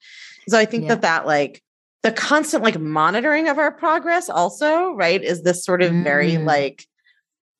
So 0.48 0.58
I 0.58 0.64
think 0.64 0.84
yeah. 0.84 0.90
that 0.90 1.02
that 1.02 1.26
like 1.26 1.62
the 2.02 2.12
constant 2.12 2.62
like 2.62 2.78
monitoring 2.78 3.48
of 3.48 3.58
our 3.58 3.72
progress 3.72 4.28
also, 4.28 4.92
right, 4.92 5.22
is 5.22 5.42
this 5.42 5.64
sort 5.64 5.82
of 5.82 5.92
mm. 5.92 6.04
very 6.04 6.38
like 6.38 6.86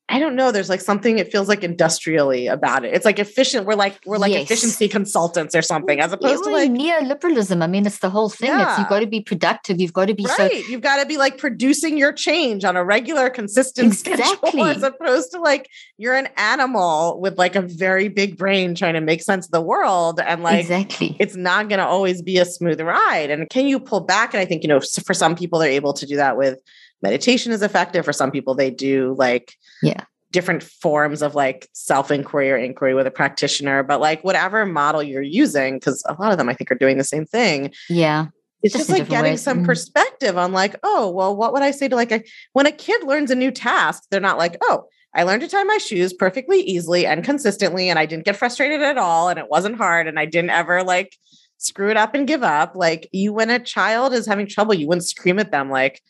I 0.06 0.18
don't 0.18 0.36
know. 0.36 0.52
There's 0.52 0.68
like 0.68 0.82
something 0.82 1.18
it 1.18 1.32
feels 1.32 1.48
like 1.48 1.64
industrially 1.64 2.46
about 2.46 2.84
it. 2.84 2.92
It's 2.92 3.06
like 3.06 3.18
efficient. 3.18 3.66
We're 3.66 3.74
like 3.74 3.98
we're 4.04 4.18
like 4.18 4.32
yes. 4.32 4.44
efficiency 4.44 4.86
consultants 4.86 5.54
or 5.54 5.62
something, 5.62 5.98
as 5.98 6.12
opposed 6.12 6.44
to 6.44 6.50
like 6.50 6.70
neoliberalism. 6.70 7.62
I 7.62 7.66
mean, 7.66 7.86
it's 7.86 8.00
the 8.00 8.10
whole 8.10 8.28
thing. 8.28 8.50
Yeah. 8.50 8.68
It's 8.68 8.78
you've 8.80 8.88
got 8.88 9.00
to 9.00 9.06
be 9.06 9.22
productive. 9.22 9.80
You've 9.80 9.94
got 9.94 10.08
to 10.08 10.14
be 10.14 10.24
right. 10.24 10.36
So- 10.36 10.70
you've 10.70 10.82
got 10.82 11.00
to 11.00 11.06
be 11.06 11.16
like 11.16 11.38
producing 11.38 11.96
your 11.96 12.12
change 12.12 12.64
on 12.64 12.76
a 12.76 12.84
regular, 12.84 13.30
consistent 13.30 13.88
exactly. 13.88 14.50
schedule, 14.50 14.64
as 14.66 14.82
opposed 14.82 15.32
to 15.32 15.40
like 15.40 15.70
you're 15.96 16.14
an 16.14 16.28
animal 16.36 17.18
with 17.18 17.38
like 17.38 17.56
a 17.56 17.62
very 17.62 18.08
big 18.08 18.36
brain 18.36 18.74
trying 18.74 18.94
to 18.94 19.00
make 19.00 19.22
sense 19.22 19.46
of 19.46 19.52
the 19.52 19.62
world, 19.62 20.20
and 20.20 20.42
like 20.42 20.60
exactly, 20.60 21.16
it's 21.18 21.34
not 21.34 21.70
going 21.70 21.78
to 21.78 21.86
always 21.86 22.20
be 22.20 22.36
a 22.36 22.44
smooth 22.44 22.78
ride. 22.80 23.30
And 23.30 23.48
can 23.48 23.66
you 23.66 23.80
pull 23.80 24.00
back? 24.00 24.34
And 24.34 24.40
I 24.42 24.44
think 24.44 24.64
you 24.64 24.68
know, 24.68 24.80
for 24.80 25.14
some 25.14 25.34
people, 25.34 25.58
they're 25.58 25.70
able 25.70 25.94
to 25.94 26.04
do 26.04 26.16
that 26.16 26.36
with 26.36 26.58
meditation 27.04 27.52
is 27.52 27.62
effective. 27.62 28.04
For 28.04 28.12
some 28.12 28.32
people, 28.32 28.54
they 28.54 28.70
do 28.70 29.14
like 29.16 29.54
yeah 29.82 30.04
different 30.34 30.64
forms 30.64 31.22
of 31.22 31.36
like 31.36 31.68
self 31.72 32.10
inquiry 32.10 32.50
or 32.50 32.56
inquiry 32.56 32.92
with 32.92 33.06
a 33.06 33.10
practitioner, 33.10 33.84
but 33.84 34.00
like 34.00 34.22
whatever 34.24 34.66
model 34.66 35.00
you're 35.00 35.22
using, 35.22 35.76
because 35.76 36.02
a 36.08 36.14
lot 36.20 36.32
of 36.32 36.38
them 36.38 36.48
I 36.48 36.54
think 36.54 36.72
are 36.72 36.74
doing 36.74 36.98
the 36.98 37.04
same 37.04 37.24
thing. 37.24 37.72
Yeah. 37.88 38.26
It's 38.64 38.74
just, 38.74 38.88
just 38.88 38.98
like 38.98 39.08
getting 39.08 39.32
way. 39.32 39.36
some 39.36 39.62
mm. 39.62 39.66
perspective 39.66 40.36
on 40.36 40.52
like, 40.52 40.74
oh, 40.82 41.08
well, 41.10 41.36
what 41.36 41.52
would 41.52 41.62
I 41.62 41.70
say 41.70 41.86
to 41.86 41.94
like 41.94 42.10
a 42.10 42.24
when 42.52 42.66
a 42.66 42.72
kid 42.72 43.04
learns 43.04 43.30
a 43.30 43.36
new 43.36 43.52
task, 43.52 44.04
they're 44.10 44.20
not 44.20 44.38
like, 44.38 44.56
oh, 44.62 44.86
I 45.14 45.22
learned 45.22 45.42
to 45.42 45.48
tie 45.48 45.62
my 45.62 45.78
shoes 45.78 46.12
perfectly 46.12 46.60
easily 46.62 47.06
and 47.06 47.22
consistently, 47.22 47.88
and 47.88 47.98
I 47.98 48.06
didn't 48.06 48.24
get 48.24 48.36
frustrated 48.36 48.82
at 48.82 48.98
all, 48.98 49.28
and 49.28 49.38
it 49.38 49.48
wasn't 49.48 49.76
hard, 49.76 50.08
and 50.08 50.18
I 50.18 50.24
didn't 50.24 50.50
ever 50.50 50.82
like 50.82 51.14
screw 51.58 51.90
it 51.90 51.96
up 51.96 52.14
and 52.14 52.26
give 52.26 52.42
up. 52.42 52.72
Like 52.74 53.08
you, 53.12 53.32
when 53.32 53.50
a 53.50 53.60
child 53.60 54.12
is 54.12 54.26
having 54.26 54.48
trouble, 54.48 54.74
you 54.74 54.88
wouldn't 54.88 55.06
scream 55.06 55.38
at 55.38 55.52
them 55.52 55.70
like, 55.70 56.02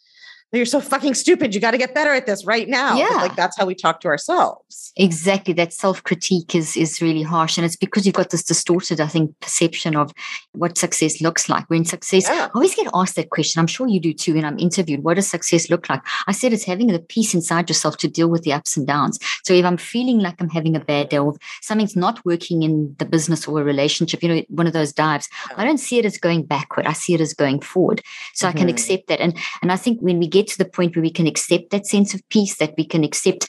you're 0.57 0.67
so 0.67 0.81
fucking 0.81 1.14
stupid. 1.14 1.55
You 1.55 1.61
got 1.61 1.73
to 1.73 1.79
get 1.79 1.95
better 1.95 2.12
at 2.12 2.27
this 2.27 2.45
right 2.45 2.69
now. 2.69 2.97
Yeah. 2.97 3.17
Like 3.17 3.37
that's 3.37 3.57
how 3.57 3.67
we 3.67 3.75
talk 3.75 4.01
to 4.01 4.09
ourselves. 4.09 4.93
Exactly. 4.97 5.55
That 5.55 5.73
self-critique 5.73 6.55
is 6.55 6.77
is 6.77 7.01
really 7.03 7.23
harsh. 7.23 7.57
And 7.57 7.64
it's 7.64 7.77
because 7.77 8.07
you've 8.07 8.14
got 8.14 8.31
this 8.31 8.45
distorted, 8.45 9.01
I 9.01 9.07
think, 9.09 9.38
perception 9.40 9.97
of 9.97 10.12
what 10.53 10.79
success 10.79 11.21
looks 11.21 11.49
like. 11.49 11.69
When 11.69 11.85
success, 11.85 12.29
yeah. 12.29 12.47
I 12.47 12.51
always 12.55 12.75
get 12.75 12.88
asked 12.95 13.17
that 13.17 13.31
question. 13.31 13.61
I'm 13.61 13.67
sure 13.67 13.88
you 13.88 14.01
do 14.01 14.12
too 14.12 14.35
when 14.35 14.45
I'm 14.45 14.59
interviewed. 14.59 15.03
What 15.03 15.14
does 15.14 15.29
success 15.29 15.71
look 15.71 15.88
like? 15.88 16.03
I 16.27 16.33
said 16.33 16.53
it's 16.53 16.64
having 16.64 16.88
the 16.88 17.01
peace 17.01 17.35
inside 17.35 17.69
yourself 17.69 17.97
to 17.99 18.09
deal 18.09 18.29
with 18.29 18.43
the 18.43 18.53
ups 18.53 18.77
and 18.77 18.87
downs. 18.87 19.19
So 19.45 19.53
if 19.55 19.64
I'm 19.64 19.77
feeling 19.77 20.21
like 20.21 20.40
I'm 20.40 20.51
having 20.51 20.77
a 20.77 20.81
bad 20.81 21.09
day 21.09 21.19
or 21.19 21.35
something's 21.62 21.97
not 21.97 22.25
working 22.25 22.62
in 22.62 22.95
the 22.99 23.05
business 23.05 23.49
or 23.49 23.61
a 23.61 23.64
relationship, 23.64 24.23
you 24.23 24.29
know, 24.29 24.43
one 24.49 24.67
of 24.67 24.73
those 24.73 24.93
dives, 24.93 25.29
yeah. 25.51 25.57
I 25.59 25.64
don't 25.64 25.79
see 25.79 25.99
it 25.99 26.05
as 26.05 26.19
going 26.19 26.45
backward. 26.45 26.87
I 26.87 26.93
see 26.93 27.14
it 27.14 27.21
as 27.21 27.35
going 27.35 27.61
forward. 27.61 28.03
So 28.35 28.47
mm-hmm. 28.47 28.57
I 28.57 28.59
can 28.59 28.69
mm-hmm. 28.69 28.75
accept 28.75 29.09
that. 29.09 29.21
And 29.21 29.37
and 29.62 29.73
I 29.73 29.77
think 29.77 30.01
when 30.01 30.19
we 30.19 30.29
get 30.29 30.43
to 30.44 30.59
the 30.59 30.64
point 30.64 30.96
where 30.96 31.02
we 31.02 31.11
can 31.11 31.26
accept 31.26 31.70
that 31.70 31.87
sense 31.87 32.14
of 32.14 32.26
peace, 32.28 32.57
that 32.59 32.74
we 32.76 32.85
can 32.87 33.04
accept 33.04 33.48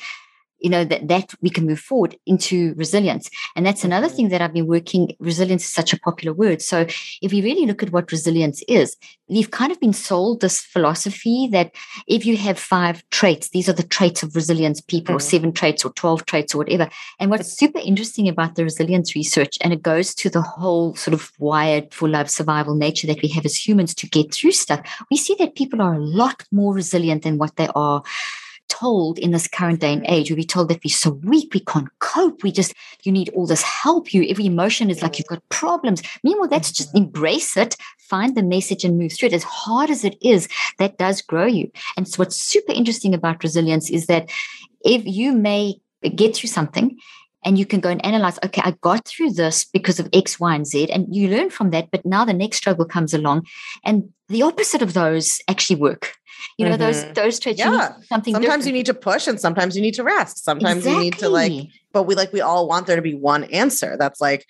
you 0.65 0.71
know 0.71 0.83
that 0.83 1.07
that 1.07 1.31
we 1.41 1.49
can 1.51 1.67
move 1.67 1.79
forward 1.79 2.17
into 2.25 2.73
resilience 2.75 3.29
and 3.55 3.63
that's 3.65 3.83
another 3.83 4.07
mm-hmm. 4.07 4.15
thing 4.15 4.29
that 4.29 4.41
i've 4.41 4.57
been 4.59 4.65
working 4.65 5.15
resilience 5.19 5.63
is 5.63 5.71
such 5.71 5.93
a 5.93 5.99
popular 5.99 6.33
word 6.33 6.59
so 6.59 6.87
if 7.21 7.31
we 7.31 7.43
really 7.43 7.67
look 7.67 7.83
at 7.83 7.91
what 7.91 8.11
resilience 8.11 8.63
is 8.67 8.97
we've 9.29 9.51
kind 9.51 9.71
of 9.71 9.79
been 9.79 9.93
sold 9.93 10.41
this 10.41 10.59
philosophy 10.59 11.47
that 11.51 11.71
if 12.07 12.25
you 12.25 12.35
have 12.35 12.57
five 12.57 13.07
traits 13.11 13.49
these 13.49 13.69
are 13.69 13.73
the 13.73 13.91
traits 13.97 14.23
of 14.23 14.35
resilience 14.35 14.81
people 14.81 15.13
mm-hmm. 15.13 15.27
or 15.27 15.33
seven 15.35 15.51
traits 15.51 15.85
or 15.85 15.91
12 15.93 16.25
traits 16.25 16.55
or 16.55 16.57
whatever 16.57 16.89
and 17.19 17.29
what's 17.29 17.55
super 17.55 17.79
interesting 17.79 18.27
about 18.27 18.55
the 18.55 18.63
resilience 18.63 19.15
research 19.15 19.59
and 19.61 19.71
it 19.71 19.83
goes 19.83 20.15
to 20.15 20.31
the 20.31 20.41
whole 20.41 20.95
sort 20.95 21.13
of 21.13 21.31
wired 21.37 21.93
for 21.93 22.09
love 22.09 22.27
survival 22.27 22.73
nature 22.73 23.05
that 23.05 23.21
we 23.21 23.29
have 23.29 23.45
as 23.45 23.55
humans 23.55 23.93
to 23.93 24.07
get 24.07 24.33
through 24.33 24.51
stuff 24.51 24.81
we 25.11 25.17
see 25.17 25.35
that 25.37 25.53
people 25.53 25.79
are 25.79 25.93
a 25.93 26.03
lot 26.23 26.43
more 26.51 26.73
resilient 26.73 27.21
than 27.21 27.37
what 27.37 27.55
they 27.55 27.69
are 27.75 28.01
told 28.69 29.17
in 29.19 29.31
this 29.31 29.47
current 29.47 29.79
day 29.79 29.93
and 29.93 30.05
age, 30.07 30.29
we'll 30.29 30.37
be 30.37 30.43
told 30.43 30.69
that 30.69 30.83
we're 30.83 30.89
so 30.89 31.11
weak, 31.11 31.53
we 31.53 31.59
can't 31.59 31.89
cope, 31.99 32.43
we 32.43 32.51
just, 32.51 32.73
you 33.03 33.11
need 33.11 33.29
all 33.29 33.45
this 33.45 33.61
help. 33.61 34.13
You, 34.13 34.25
every 34.29 34.45
emotion 34.45 34.89
is 34.89 35.01
like 35.01 35.17
you've 35.17 35.27
got 35.27 35.47
problems. 35.49 36.01
Meanwhile, 36.23 36.49
that's 36.49 36.71
just 36.71 36.89
mm-hmm. 36.89 37.05
embrace 37.05 37.57
it, 37.57 37.75
find 37.97 38.35
the 38.35 38.43
message 38.43 38.83
and 38.83 38.97
move 38.97 39.13
through 39.13 39.27
it. 39.27 39.33
As 39.33 39.43
hard 39.43 39.89
as 39.89 40.03
it 40.03 40.17
is, 40.21 40.47
that 40.79 40.97
does 40.97 41.21
grow 41.21 41.45
you. 41.45 41.71
And 41.97 42.07
so 42.07 42.17
what's 42.17 42.35
super 42.35 42.73
interesting 42.73 43.13
about 43.13 43.43
resilience 43.43 43.89
is 43.89 44.07
that 44.07 44.29
if 44.83 45.05
you 45.05 45.33
may 45.33 45.75
get 46.15 46.35
through 46.35 46.49
something 46.49 46.97
and 47.45 47.59
you 47.59 47.65
can 47.65 47.79
go 47.79 47.89
and 47.89 48.03
analyze 48.03 48.39
okay 48.43 48.61
i 48.65 48.71
got 48.81 49.05
through 49.05 49.31
this 49.31 49.63
because 49.63 49.99
of 49.99 50.09
x 50.13 50.39
y 50.39 50.55
and 50.55 50.67
z 50.67 50.91
and 50.91 51.15
you 51.15 51.29
learn 51.29 51.49
from 51.49 51.69
that 51.69 51.89
but 51.91 52.05
now 52.05 52.25
the 52.25 52.33
next 52.33 52.57
struggle 52.57 52.85
comes 52.85 53.13
along 53.13 53.45
and 53.83 54.09
the 54.29 54.41
opposite 54.41 54.81
of 54.81 54.93
those 54.93 55.39
actually 55.47 55.75
work 55.75 56.13
you 56.57 56.65
know, 56.65 56.71
mm-hmm. 56.73 56.81
those 56.81 57.13
those 57.13 57.39
traits. 57.39 57.59
Yeah. 57.59 57.93
something. 58.03 58.33
Sometimes 58.33 58.43
different. 58.43 58.65
you 58.65 58.73
need 58.73 58.85
to 58.87 58.93
push, 58.93 59.27
and 59.27 59.39
sometimes 59.39 59.75
you 59.75 59.81
need 59.81 59.93
to 59.95 60.03
rest. 60.03 60.43
Sometimes 60.43 60.77
exactly. 60.77 60.93
you 60.93 61.11
need 61.11 61.19
to 61.19 61.29
like. 61.29 61.67
But 61.91 62.03
we 62.03 62.15
like 62.15 62.33
we 62.33 62.41
all 62.41 62.67
want 62.67 62.87
there 62.87 62.95
to 62.95 63.01
be 63.01 63.15
one 63.15 63.45
answer. 63.45 63.95
That's 63.97 64.19
like, 64.19 64.45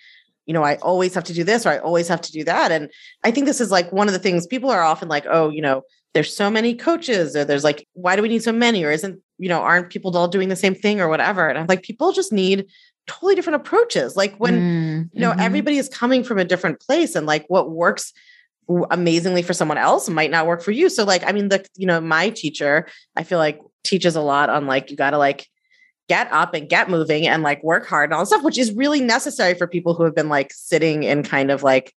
you 0.45 0.53
know, 0.53 0.63
I 0.63 0.75
always 0.77 1.13
have 1.15 1.23
to 1.25 1.33
do 1.33 1.43
this 1.43 1.65
or 1.65 1.69
I 1.69 1.77
always 1.79 2.07
have 2.07 2.21
to 2.21 2.31
do 2.31 2.43
that. 2.43 2.71
And 2.71 2.89
I 3.23 3.31
think 3.31 3.45
this 3.45 3.61
is 3.61 3.71
like 3.71 3.91
one 3.91 4.07
of 4.07 4.13
the 4.13 4.19
things 4.19 4.47
people 4.47 4.69
are 4.69 4.83
often 4.83 5.09
like, 5.09 5.25
oh, 5.29 5.49
you 5.49 5.61
know, 5.61 5.83
there's 6.13 6.33
so 6.33 6.49
many 6.49 6.73
coaches, 6.73 7.35
or 7.35 7.43
there's 7.43 7.65
like, 7.65 7.85
why 7.93 8.15
do 8.15 8.21
we 8.21 8.29
need 8.29 8.41
so 8.41 8.53
many? 8.53 8.85
Or 8.85 8.91
isn't, 8.91 9.21
you 9.37 9.49
know, 9.49 9.59
aren't 9.59 9.89
people 9.89 10.15
all 10.17 10.29
doing 10.29 10.47
the 10.47 10.55
same 10.55 10.73
thing 10.73 11.01
or 11.01 11.09
whatever? 11.09 11.49
And 11.49 11.59
I'm 11.59 11.67
like, 11.67 11.83
people 11.83 12.13
just 12.13 12.31
need 12.31 12.67
totally 13.05 13.35
different 13.35 13.57
approaches. 13.57 14.15
Like 14.15 14.35
when, 14.37 14.55
mm, 14.55 15.09
you 15.13 15.19
know, 15.19 15.31
mm-hmm. 15.31 15.41
everybody 15.41 15.77
is 15.77 15.89
coming 15.89 16.23
from 16.23 16.37
a 16.37 16.45
different 16.45 16.79
place 16.79 17.15
and 17.15 17.27
like 17.27 17.45
what 17.49 17.69
works 17.69 18.13
amazingly 18.89 19.41
for 19.41 19.53
someone 19.53 19.77
else 19.77 20.09
might 20.09 20.31
not 20.31 20.47
work 20.47 20.61
for 20.61 20.71
you. 20.71 20.89
So 20.89 21.03
like, 21.03 21.23
I 21.25 21.31
mean, 21.31 21.49
the, 21.49 21.65
you 21.75 21.85
know, 21.85 22.01
my 22.01 22.29
teacher, 22.29 22.87
I 23.15 23.23
feel 23.23 23.37
like 23.37 23.59
teaches 23.83 24.15
a 24.15 24.21
lot 24.21 24.49
on 24.49 24.65
like, 24.65 24.89
you 24.89 24.97
got 24.97 25.11
to 25.11 25.17
like 25.17 25.47
get 26.07 26.31
up 26.31 26.53
and 26.53 26.69
get 26.69 26.89
moving 26.89 27.27
and 27.27 27.43
like 27.43 27.63
work 27.63 27.85
hard 27.87 28.09
and 28.09 28.13
all 28.13 28.21
this 28.21 28.29
stuff, 28.29 28.43
which 28.43 28.57
is 28.57 28.73
really 28.73 29.01
necessary 29.01 29.53
for 29.53 29.67
people 29.67 29.93
who 29.93 30.03
have 30.03 30.15
been 30.15 30.29
like 30.29 30.51
sitting 30.53 31.03
in 31.03 31.23
kind 31.23 31.51
of 31.51 31.63
like, 31.63 31.93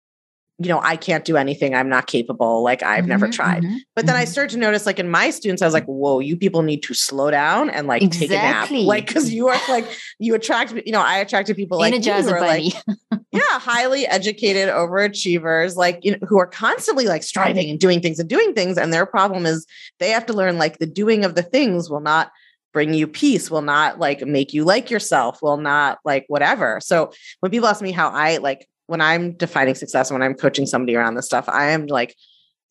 you 0.58 0.68
know, 0.68 0.80
I 0.82 0.96
can't 0.96 1.24
do 1.24 1.36
anything. 1.36 1.74
I'm 1.74 1.88
not 1.88 2.06
capable. 2.06 2.62
Like 2.62 2.82
I've 2.82 3.00
mm-hmm, 3.00 3.08
never 3.08 3.28
tried. 3.28 3.62
Mm-hmm, 3.62 3.76
but 3.94 4.06
then 4.06 4.14
mm-hmm. 4.14 4.22
I 4.22 4.24
started 4.24 4.54
to 4.54 4.58
notice, 4.58 4.86
like 4.86 4.98
in 4.98 5.10
my 5.10 5.30
students, 5.30 5.60
I 5.60 5.66
was 5.66 5.74
like, 5.74 5.84
whoa, 5.84 6.20
you 6.20 6.36
people 6.36 6.62
need 6.62 6.82
to 6.84 6.94
slow 6.94 7.30
down 7.30 7.68
and 7.68 7.86
like 7.86 8.02
exactly. 8.02 8.28
take 8.28 8.38
a 8.38 8.42
nap. 8.42 8.70
Like, 8.70 9.06
cause 9.12 9.30
you 9.30 9.48
are 9.48 9.60
like, 9.68 9.86
you 10.18 10.34
attract, 10.34 10.72
you 10.86 10.92
know, 10.92 11.02
I 11.02 11.18
attracted 11.18 11.56
people 11.56 11.78
like, 11.78 11.92
you 11.92 12.12
who 12.12 12.30
are 12.30 12.40
like 12.40 12.72
yeah, 13.32 13.58
highly 13.58 14.06
educated 14.06 14.68
overachievers, 14.68 15.76
like 15.76 16.00
you 16.02 16.12
know, 16.12 16.18
who 16.26 16.38
are 16.38 16.46
constantly 16.46 17.06
like 17.06 17.22
striving 17.22 17.68
and 17.68 17.78
doing 17.78 18.00
things 18.00 18.18
and 18.18 18.28
doing 18.28 18.54
things. 18.54 18.78
And 18.78 18.92
their 18.92 19.06
problem 19.06 19.44
is 19.44 19.66
they 19.98 20.10
have 20.10 20.26
to 20.26 20.32
learn 20.32 20.56
like 20.56 20.78
the 20.78 20.86
doing 20.86 21.24
of 21.24 21.34
the 21.34 21.42
things 21.42 21.90
will 21.90 22.00
not 22.00 22.32
bring 22.72 22.94
you 22.94 23.06
peace, 23.06 23.50
will 23.50 23.62
not 23.62 23.98
like 23.98 24.26
make 24.26 24.54
you 24.54 24.64
like 24.64 24.90
yourself, 24.90 25.42
will 25.42 25.56
not 25.56 25.98
like 26.04 26.24
whatever. 26.28 26.80
So 26.80 27.12
when 27.40 27.50
people 27.50 27.68
ask 27.68 27.82
me 27.82 27.92
how 27.92 28.08
I 28.08 28.38
like 28.38 28.68
when 28.86 29.00
I'm 29.00 29.32
defining 29.32 29.74
success, 29.74 30.10
when 30.10 30.22
I'm 30.22 30.34
coaching 30.34 30.66
somebody 30.66 30.96
around 30.96 31.14
this 31.14 31.26
stuff, 31.26 31.48
I 31.48 31.66
am 31.66 31.86
like, 31.86 32.16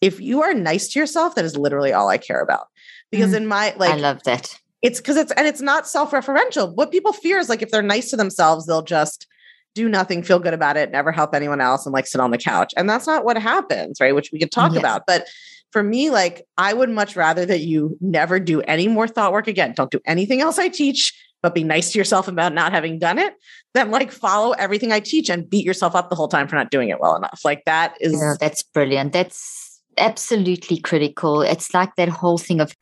if 0.01 0.19
you 0.19 0.41
are 0.43 0.53
nice 0.53 0.89
to 0.89 0.99
yourself, 0.99 1.35
that 1.35 1.45
is 1.45 1.57
literally 1.57 1.93
all 1.93 2.09
I 2.09 2.17
care 2.17 2.41
about. 2.41 2.67
Because 3.11 3.31
mm, 3.31 3.37
in 3.37 3.47
my 3.47 3.73
like 3.77 3.91
I 3.91 3.97
love 3.97 4.23
that. 4.23 4.59
It's 4.81 4.99
because 4.99 5.17
it's 5.17 5.31
and 5.33 5.47
it's 5.47 5.61
not 5.61 5.87
self-referential. 5.87 6.75
What 6.75 6.91
people 6.91 7.13
fear 7.13 7.37
is 7.39 7.49
like 7.49 7.61
if 7.61 7.71
they're 7.71 7.81
nice 7.81 8.09
to 8.11 8.17
themselves, 8.17 8.65
they'll 8.65 8.83
just 8.83 9.27
do 9.73 9.89
nothing, 9.89 10.23
feel 10.23 10.39
good 10.39 10.53
about 10.53 10.77
it, 10.77 10.91
never 10.91 11.11
help 11.11 11.35
anyone 11.35 11.59
else, 11.59 11.85
and 11.85 11.93
like 11.93 12.07
sit 12.07 12.21
on 12.21 12.31
the 12.31 12.37
couch. 12.37 12.73
And 12.77 12.89
that's 12.89 13.07
not 13.07 13.25
what 13.25 13.37
happens, 13.37 13.99
right? 13.99 14.15
Which 14.15 14.31
we 14.31 14.39
could 14.39 14.51
talk 14.51 14.71
yes. 14.71 14.79
about. 14.79 15.03
But 15.05 15.27
for 15.71 15.83
me, 15.83 16.09
like 16.09 16.45
I 16.57 16.73
would 16.73 16.89
much 16.89 17.15
rather 17.15 17.45
that 17.45 17.59
you 17.59 17.97
never 17.99 18.39
do 18.39 18.61
any 18.61 18.87
more 18.87 19.07
thought 19.07 19.33
work 19.33 19.47
again. 19.47 19.73
Don't 19.75 19.91
do 19.91 19.99
anything 20.05 20.41
else 20.41 20.57
I 20.57 20.69
teach, 20.69 21.13
but 21.45 21.53
be 21.53 21.63
nice 21.63 21.91
to 21.91 21.99
yourself 21.99 22.27
about 22.27 22.55
not 22.55 22.71
having 22.71 22.97
done 22.97 23.19
it. 23.19 23.35
Than 23.75 23.91
like 23.91 24.11
follow 24.11 24.53
everything 24.53 24.91
I 24.91 24.99
teach 24.99 25.29
and 25.29 25.47
beat 25.47 25.63
yourself 25.63 25.93
up 25.93 26.09
the 26.09 26.15
whole 26.15 26.27
time 26.27 26.47
for 26.47 26.55
not 26.55 26.71
doing 26.71 26.89
it 26.89 26.99
well 26.99 27.15
enough. 27.15 27.41
Like 27.45 27.65
that 27.65 27.95
is 28.01 28.13
yeah, 28.13 28.33
that's 28.39 28.63
brilliant. 28.63 29.13
That's 29.13 29.79
absolutely 29.99 30.79
critical. 30.79 31.43
It's 31.43 31.71
like 31.71 31.95
that 31.97 32.09
whole 32.09 32.39
thing 32.39 32.61
of 32.61 32.73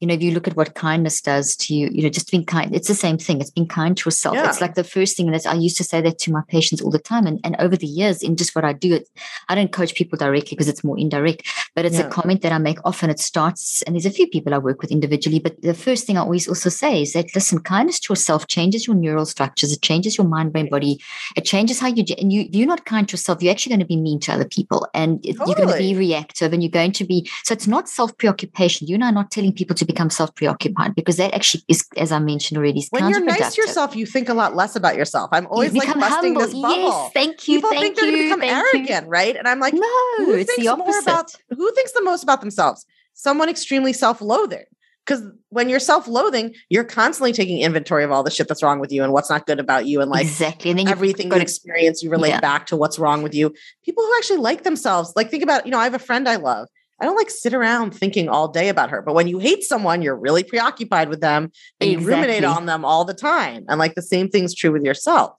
you 0.00 0.06
know, 0.06 0.14
if 0.14 0.22
you 0.22 0.32
look 0.32 0.46
at 0.46 0.56
what 0.56 0.74
kindness 0.74 1.22
does 1.22 1.56
to 1.56 1.74
you, 1.74 1.88
you 1.90 2.02
know, 2.02 2.10
just 2.10 2.30
being 2.30 2.44
kind, 2.44 2.74
it's 2.74 2.88
the 2.88 2.94
same 2.94 3.16
thing. 3.16 3.40
It's 3.40 3.50
being 3.50 3.66
kind 3.66 3.96
to 3.96 4.06
yourself. 4.06 4.34
Yeah. 4.36 4.46
It's 4.46 4.60
like 4.60 4.74
the 4.74 4.84
first 4.84 5.16
thing 5.16 5.30
that 5.30 5.46
I 5.46 5.54
used 5.54 5.78
to 5.78 5.84
say 5.84 6.02
that 6.02 6.18
to 6.18 6.32
my 6.32 6.42
patients 6.48 6.82
all 6.82 6.90
the 6.90 6.98
time. 6.98 7.26
And, 7.26 7.40
and 7.44 7.56
over 7.58 7.76
the 7.76 7.86
years, 7.86 8.22
in 8.22 8.36
just 8.36 8.54
what 8.54 8.64
I 8.64 8.74
do, 8.74 8.94
it, 8.94 9.08
I 9.48 9.54
don't 9.54 9.72
coach 9.72 9.94
people 9.94 10.18
directly 10.18 10.50
because 10.50 10.68
it's 10.68 10.84
more 10.84 10.98
indirect, 10.98 11.48
but 11.74 11.86
it's 11.86 11.96
yeah. 11.96 12.06
a 12.06 12.10
comment 12.10 12.42
that 12.42 12.52
I 12.52 12.58
make 12.58 12.78
often. 12.84 13.08
It 13.08 13.20
starts, 13.20 13.80
and 13.82 13.94
there's 13.94 14.04
a 14.04 14.10
few 14.10 14.28
people 14.28 14.52
I 14.52 14.58
work 14.58 14.82
with 14.82 14.92
individually, 14.92 15.38
but 15.38 15.62
the 15.62 15.72
first 15.72 16.06
thing 16.06 16.18
I 16.18 16.20
always 16.20 16.46
also 16.46 16.68
say 16.68 17.00
is 17.00 17.14
that, 17.14 17.34
listen, 17.34 17.60
kindness 17.60 18.00
to 18.00 18.12
yourself 18.12 18.48
changes 18.48 18.86
your 18.86 18.96
neural 18.96 19.24
structures. 19.24 19.72
It 19.72 19.80
changes 19.80 20.18
your 20.18 20.26
mind, 20.26 20.52
brain, 20.52 20.68
body. 20.68 21.00
It 21.36 21.46
changes 21.46 21.80
how 21.80 21.88
you, 21.88 22.04
and 22.18 22.30
you, 22.30 22.42
if 22.42 22.54
you're 22.54 22.66
not 22.66 22.84
kind 22.84 23.08
to 23.08 23.14
yourself, 23.14 23.42
you're 23.42 23.52
actually 23.52 23.70
going 23.70 23.80
to 23.80 23.86
be 23.86 23.96
mean 23.96 24.20
to 24.20 24.32
other 24.32 24.44
people 24.44 24.86
and 24.92 25.22
totally. 25.22 25.46
you're 25.46 25.56
going 25.56 25.68
to 25.68 25.78
be 25.78 25.96
reactive 25.96 26.52
and 26.52 26.62
you're 26.62 26.70
going 26.70 26.92
to 26.92 27.04
be, 27.04 27.26
so 27.44 27.54
it's 27.54 27.66
not 27.66 27.88
self 27.88 28.14
preoccupation. 28.18 28.86
You 28.86 28.96
and 28.96 29.04
I 29.04 29.08
are 29.08 29.12
not 29.12 29.30
telling 29.30 29.54
people 29.54 29.74
to 29.74 29.85
become 29.86 30.10
self 30.10 30.34
preoccupied 30.34 30.94
because 30.94 31.16
that 31.16 31.32
actually 31.34 31.64
is, 31.68 31.86
as 31.96 32.12
I 32.12 32.18
mentioned 32.18 32.58
already, 32.58 32.80
is 32.80 32.88
when 32.90 33.08
you're 33.08 33.24
nice 33.24 33.54
to 33.54 33.62
yourself, 33.62 33.96
you 33.96 34.04
think 34.04 34.28
a 34.28 34.34
lot 34.34 34.54
less 34.54 34.76
about 34.76 34.96
yourself. 34.96 35.30
I'm 35.32 35.46
always 35.46 35.72
like 35.72 35.86
busting 35.94 36.34
humble. 36.34 36.40
this 36.42 36.52
bubble. 36.52 36.76
Yes, 36.76 37.12
thank 37.12 37.48
you. 37.48 37.58
People 37.58 37.70
thank 37.70 37.82
think 37.82 37.96
they're 37.96 38.10
going 38.10 38.30
to 38.30 38.36
become 38.36 38.42
arrogant, 38.42 39.06
you. 39.06 39.10
right? 39.10 39.36
And 39.36 39.48
I'm 39.48 39.60
like, 39.60 39.74
no, 39.74 39.80
it's 40.18 40.54
the 40.56 40.68
opposite. 40.68 41.02
About, 41.02 41.32
who 41.50 41.72
thinks 41.72 41.92
the 41.92 42.02
most 42.02 42.22
about 42.22 42.40
themselves? 42.40 42.84
Someone 43.14 43.48
extremely 43.48 43.92
self-loathing. 43.92 44.64
Because 45.06 45.22
when 45.50 45.68
you're 45.68 45.78
self-loathing, 45.78 46.52
you're 46.68 46.82
constantly 46.82 47.32
taking 47.32 47.60
inventory 47.60 48.02
of 48.02 48.10
all 48.10 48.24
the 48.24 48.30
shit 48.30 48.48
that's 48.48 48.60
wrong 48.60 48.80
with 48.80 48.90
you 48.90 49.04
and 49.04 49.12
what's 49.12 49.30
not 49.30 49.46
good 49.46 49.60
about 49.60 49.86
you, 49.86 50.00
and 50.00 50.10
like 50.10 50.22
exactly, 50.22 50.68
and 50.68 50.80
then 50.80 50.88
everything 50.88 51.30
you 51.30 51.38
experience, 51.38 52.02
you 52.02 52.10
relate 52.10 52.30
yeah. 52.30 52.40
back 52.40 52.66
to 52.66 52.76
what's 52.76 52.98
wrong 52.98 53.22
with 53.22 53.32
you. 53.32 53.54
People 53.84 54.02
who 54.02 54.12
actually 54.16 54.38
like 54.38 54.64
themselves, 54.64 55.12
like 55.14 55.30
think 55.30 55.44
about, 55.44 55.64
you 55.64 55.70
know, 55.70 55.78
I 55.78 55.84
have 55.84 55.94
a 55.94 56.00
friend 56.00 56.28
I 56.28 56.34
love, 56.36 56.66
I 57.00 57.04
don't 57.04 57.16
like 57.16 57.30
sit 57.30 57.52
around 57.52 57.92
thinking 57.92 58.28
all 58.28 58.48
day 58.48 58.68
about 58.68 58.90
her. 58.90 59.02
But 59.02 59.14
when 59.14 59.28
you 59.28 59.38
hate 59.38 59.62
someone, 59.62 60.02
you're 60.02 60.16
really 60.16 60.42
preoccupied 60.42 61.08
with 61.08 61.20
them 61.20 61.50
and 61.80 61.90
exactly. 61.90 62.02
you 62.02 62.08
ruminate 62.08 62.44
on 62.44 62.66
them 62.66 62.84
all 62.84 63.04
the 63.04 63.14
time. 63.14 63.64
And 63.68 63.78
like 63.78 63.94
the 63.94 64.02
same 64.02 64.28
thing's 64.28 64.54
true 64.54 64.72
with 64.72 64.82
yourself. 64.82 65.32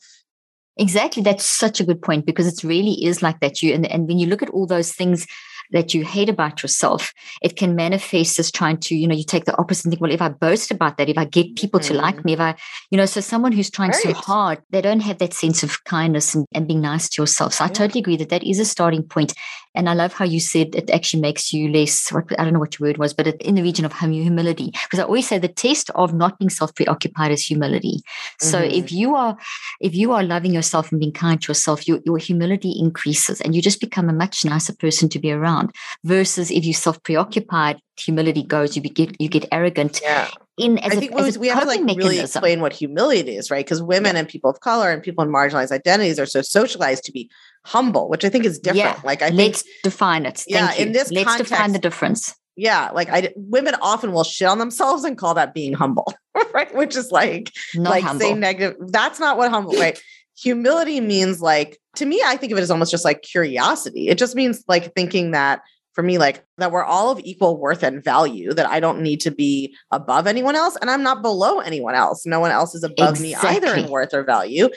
Exactly. 0.78 1.24
That's 1.24 1.46
such 1.46 1.80
a 1.80 1.84
good 1.84 2.02
point 2.02 2.26
because 2.26 2.48
it 2.48 2.63
really 2.63 3.04
is 3.04 3.22
like 3.22 3.39
that. 3.39 3.62
You 3.63 3.74
and, 3.74 3.86
and 3.91 4.08
when 4.08 4.20
you 4.20 4.28
look 4.28 4.43
at 4.43 4.52
all 4.52 4.67
those 4.67 4.93
things 4.93 5.26
that 5.72 5.93
you 5.93 6.06
hate 6.06 6.30
about 6.30 6.63
yourself, 6.63 7.13
it 7.41 7.58
can 7.58 7.76
manifest 7.76 8.39
as 8.39 8.52
trying 8.52 8.78
to, 8.78 8.96
you 8.96 9.08
know, 9.08 9.15
you 9.15 9.24
take 9.24 9.46
the 9.46 9.58
opposite 9.58 9.86
and 9.86 9.91
think, 9.91 10.02
well, 10.02 10.12
if 10.12 10.22
I 10.22 10.30
boast 10.30 10.72
about 10.72 10.98
that, 10.98 11.10
if 11.10 11.17
I 11.17 11.26
get 11.26 11.56
people 11.56 11.80
mm-hmm. 11.80 11.93
to 11.93 12.00
like 12.00 12.24
me, 12.24 12.34
if 12.34 12.39
I, 12.39 12.56
you 12.89 12.98
know, 12.98 13.06
so 13.06 13.20
someone 13.20 13.52
who's 13.52 13.70
trying 13.70 13.91
right. 13.91 14.02
so 14.02 14.13
hard, 14.13 14.60
they 14.70 14.82
don't 14.82 15.02
have 15.02 15.17
that 15.17 15.34
sense 15.34 15.63
of 15.63 15.84
kindness 15.84 16.34
and, 16.36 16.46
and 16.54 16.67
being 16.67 16.82
nice 16.82 17.10
to 17.10 17.22
yourself. 17.22 17.54
So 17.54 17.63
yeah. 17.63 17.70
I 17.70 17.74
totally 17.74 18.00
agree 18.00 18.17
that 18.17 18.30
that 18.30 18.43
is 18.43 18.60
a 18.60 18.65
starting 18.65 19.04
point. 19.04 19.34
And 19.78 19.88
I 19.88 19.94
love 19.94 20.12
how 20.12 20.26
you 20.26 20.40
said 20.40 20.74
it 20.76 20.90
actually 20.90 21.22
makes 21.22 21.54
you 21.54 21.70
less, 21.70 22.10
what, 22.10 22.26
I 22.40 22.44
don't 22.44 22.54
know 22.54 22.60
what 22.60 22.80
your 22.80 22.90
word 22.90 22.98
was, 22.98 23.13
but 23.13 23.28
in 23.28 23.56
the 23.56 23.62
region 23.62 23.86
of 23.86 23.94
humility. 23.94 24.72
Because 24.72 25.00
I 25.00 25.04
always 25.04 25.28
say 25.28 25.38
the 25.38 25.48
test 25.48 25.92
of 25.92 26.13
not 26.13 26.40
being 26.40 26.50
self 26.50 26.74
preoccupied 26.74 27.32
is 27.32 27.46
humility. 27.46 28.02
Mm-hmm. 28.02 28.48
So 28.48 28.60
if 28.60 28.92
you 28.92 29.16
are, 29.16 29.38
if 29.80 29.94
you 29.94 30.13
are 30.13 30.24
loving 30.24 30.54
yourself 30.54 30.92
and 30.92 31.00
being 31.00 31.12
kind 31.13 31.40
to 31.42 31.52
yourself, 31.52 31.88
your, 31.88 32.00
your 32.06 32.18
humility 32.18 32.76
increases 32.78 33.40
and 33.40 33.56
you 33.56 33.62
just 33.62 33.80
become 33.80 34.10
a 34.10 34.13
much 34.13 34.44
nicer 34.44 34.76
person 34.76 35.10
to 35.10 35.20
be 35.20 35.32
around 35.32 35.72
versus 36.04 36.50
if 36.50 36.66
you're 36.66 36.74
self 36.74 37.02
preoccupied, 37.04 37.80
humility 37.98 38.44
goes, 38.44 38.76
you 38.76 38.82
get, 38.82 39.20
you 39.22 39.30
get 39.30 39.46
arrogant. 39.52 40.02
Yeah 40.04 40.28
in 40.58 40.80
as 40.80 40.92
I 40.92 40.96
think 40.96 41.12
a, 41.12 41.40
we 41.40 41.48
have 41.50 41.62
to 41.62 41.68
like 41.68 41.82
mechanism. 41.82 42.10
really 42.10 42.20
explain 42.20 42.62
what 42.62 42.74
humility 42.74 43.38
is, 43.38 43.52
right? 43.52 43.63
Because 43.63 43.82
women 43.82 44.16
yeah. 44.16 44.22
and 44.22 44.28
people 44.28 44.50
of 44.50 44.60
color 44.60 44.92
and 44.92 45.04
people 45.04 45.24
in 45.24 45.30
marginalized 45.30 45.72
identities 45.72 46.20
are 46.20 46.26
so 46.26 46.42
socialized 46.42 47.04
to 47.06 47.12
be 47.12 47.30
humble, 47.68 48.08
which 48.08 48.24
I 48.24 48.30
think 48.30 48.46
is 48.46 48.60
different. 48.60 48.98
Yeah. 48.98 49.02
Like 49.04 49.22
I 49.22 49.28
think, 49.28 49.56
let's 49.56 49.64
define 49.84 50.26
it. 50.26 50.38
Thank 50.38 50.48
yeah, 50.50 50.74
you. 50.74 50.86
in 50.86 50.92
this 50.94 51.12
let's 51.12 51.26
context, 51.26 51.52
define 51.52 51.74
the 51.74 51.80
difference. 51.80 52.34
Yeah, 52.56 52.90
like 52.92 53.10
I 53.10 53.34
women 53.36 53.76
often 53.82 54.14
will 54.14 54.24
shit 54.24 54.48
on 54.48 54.58
themselves 54.58 55.04
and 55.04 55.18
call 55.18 55.34
that 55.34 55.54
being 55.54 55.74
humble, 55.74 56.12
right? 56.54 56.74
Which 56.74 56.96
is 56.96 57.12
like 57.12 57.52
not 57.76 57.92
like 57.92 58.04
humble. 58.04 58.22
saying 58.22 58.40
negative. 58.40 58.78
That's 58.88 59.20
not 59.20 59.38
what 59.38 59.52
humble, 59.52 59.74
right? 59.74 60.02
Humility 60.40 61.02
means 61.02 61.42
like 61.42 61.78
to 61.96 62.06
me, 62.06 62.22
I 62.26 62.38
think 62.38 62.52
of 62.52 62.58
it 62.58 62.62
as 62.62 62.72
almost 62.72 62.90
just 62.90 63.06
like 63.06 63.22
curiosity. 63.22 64.08
It 64.08 64.18
just 64.18 64.36
means 64.36 64.64
like 64.68 64.96
thinking 64.96 65.32
that 65.32 65.62
for 65.94 66.04
me 66.04 66.20
like 66.20 66.46
that 66.60 66.72
we're 66.72 66.84
all 66.84 67.10
of 67.10 67.20
equal 67.24 67.60
worth 67.60 67.82
and 67.82 68.04
value 68.04 68.54
that 68.54 68.70
i 68.70 68.80
don't 68.80 69.02
need 69.02 69.20
to 69.20 69.32
be 69.32 69.76
above 69.90 70.28
anyone 70.28 70.56
else 70.56 70.78
and 70.80 70.92
i'm 70.92 71.02
not 71.02 71.24
below 71.24 71.60
anyone 71.60 71.96
else 71.96 72.24
no 72.24 72.40
one 72.40 72.52
else 72.52 72.76
is 72.76 72.84
above 72.84 73.20
exactly. 73.20 73.30
me 73.30 73.36
either 73.36 73.74
in 73.74 73.90
worth 73.90 74.14
or 74.14 74.24
value 74.24 74.70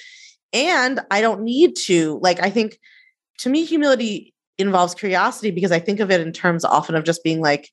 and 0.52 1.00
i 1.10 1.20
don't 1.20 1.42
need 1.42 1.74
to 1.76 2.18
like 2.22 2.40
i 2.42 2.50
think 2.50 2.78
to 3.38 3.48
me 3.48 3.64
humility 3.64 4.34
involves 4.58 4.94
curiosity 4.94 5.50
because 5.50 5.72
i 5.72 5.78
think 5.78 6.00
of 6.00 6.10
it 6.10 6.20
in 6.20 6.32
terms 6.32 6.64
often 6.64 6.94
of 6.94 7.04
just 7.04 7.22
being 7.24 7.40
like 7.40 7.70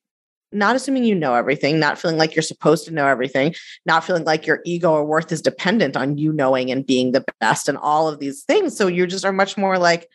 not 0.52 0.76
assuming 0.76 1.04
you 1.04 1.16
know 1.16 1.34
everything, 1.34 1.80
not 1.80 1.98
feeling 1.98 2.18
like 2.18 2.36
you're 2.36 2.42
supposed 2.44 2.86
to 2.86 2.94
know 2.94 3.06
everything, 3.06 3.54
not 3.86 4.04
feeling 4.04 4.24
like 4.24 4.48
your 4.48 4.62
ego 4.66 4.92
or 4.92 5.06
worth 5.06 5.32
is 5.32 5.42
dependent 5.42 5.98
on 5.98 6.18
you 6.18 6.32
knowing 6.32 6.72
and 6.72 6.86
being 6.86 7.12
the 7.12 7.26
best 7.40 7.68
and 7.68 7.78
all 7.78 8.08
of 8.08 8.20
these 8.20 8.44
things. 8.44 8.78
So 8.78 8.88
you 8.88 9.06
just 9.08 9.26
are 9.26 9.34
much 9.34 9.58
more 9.58 9.78
like, 9.78 10.08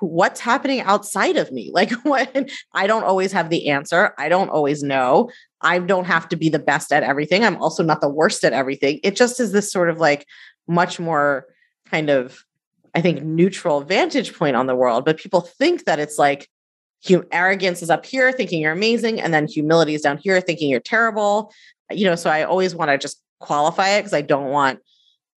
what's 0.00 0.40
happening 0.40 0.80
outside 0.80 1.36
of 1.36 1.50
me? 1.50 1.70
Like 1.74 1.90
what? 2.04 2.50
I 2.72 2.86
don't 2.86 3.04
always 3.04 3.32
have 3.32 3.50
the 3.50 3.68
answer. 3.68 4.14
I 4.16 4.28
don't 4.28 4.48
always 4.48 4.82
know. 4.82 5.30
I 5.60 5.78
don't 5.80 6.04
have 6.04 6.28
to 6.28 6.36
be 6.36 6.48
the 6.48 6.58
best 6.58 6.92
at 6.92 7.02
everything. 7.02 7.44
I'm 7.44 7.60
also 7.60 7.82
not 7.82 8.00
the 8.00 8.08
worst 8.08 8.44
at 8.44 8.52
everything. 8.52 9.00
It 9.02 9.16
just 9.16 9.40
is 9.40 9.50
this 9.52 9.72
sort 9.72 9.90
of 9.90 9.98
like 9.98 10.24
much 10.68 11.00
more 11.00 11.46
kind 11.90 12.10
of 12.10 12.44
i 12.94 13.00
think 13.00 13.22
neutral 13.22 13.80
vantage 13.80 14.34
point 14.34 14.56
on 14.56 14.66
the 14.66 14.74
world 14.74 15.04
but 15.04 15.18
people 15.18 15.40
think 15.40 15.84
that 15.84 15.98
it's 15.98 16.18
like 16.18 16.48
hum- 17.06 17.24
arrogance 17.32 17.82
is 17.82 17.90
up 17.90 18.04
here 18.04 18.32
thinking 18.32 18.60
you're 18.60 18.72
amazing 18.72 19.20
and 19.20 19.32
then 19.32 19.46
humility 19.46 19.94
is 19.94 20.02
down 20.02 20.18
here 20.18 20.40
thinking 20.40 20.70
you're 20.70 20.80
terrible. 20.80 21.52
You 21.90 22.06
know 22.06 22.16
so 22.16 22.30
i 22.30 22.42
always 22.42 22.74
want 22.74 22.90
to 22.90 22.98
just 22.98 23.20
qualify 23.40 23.90
it 23.90 24.00
because 24.00 24.14
i 24.14 24.22
don't 24.22 24.50
want 24.50 24.80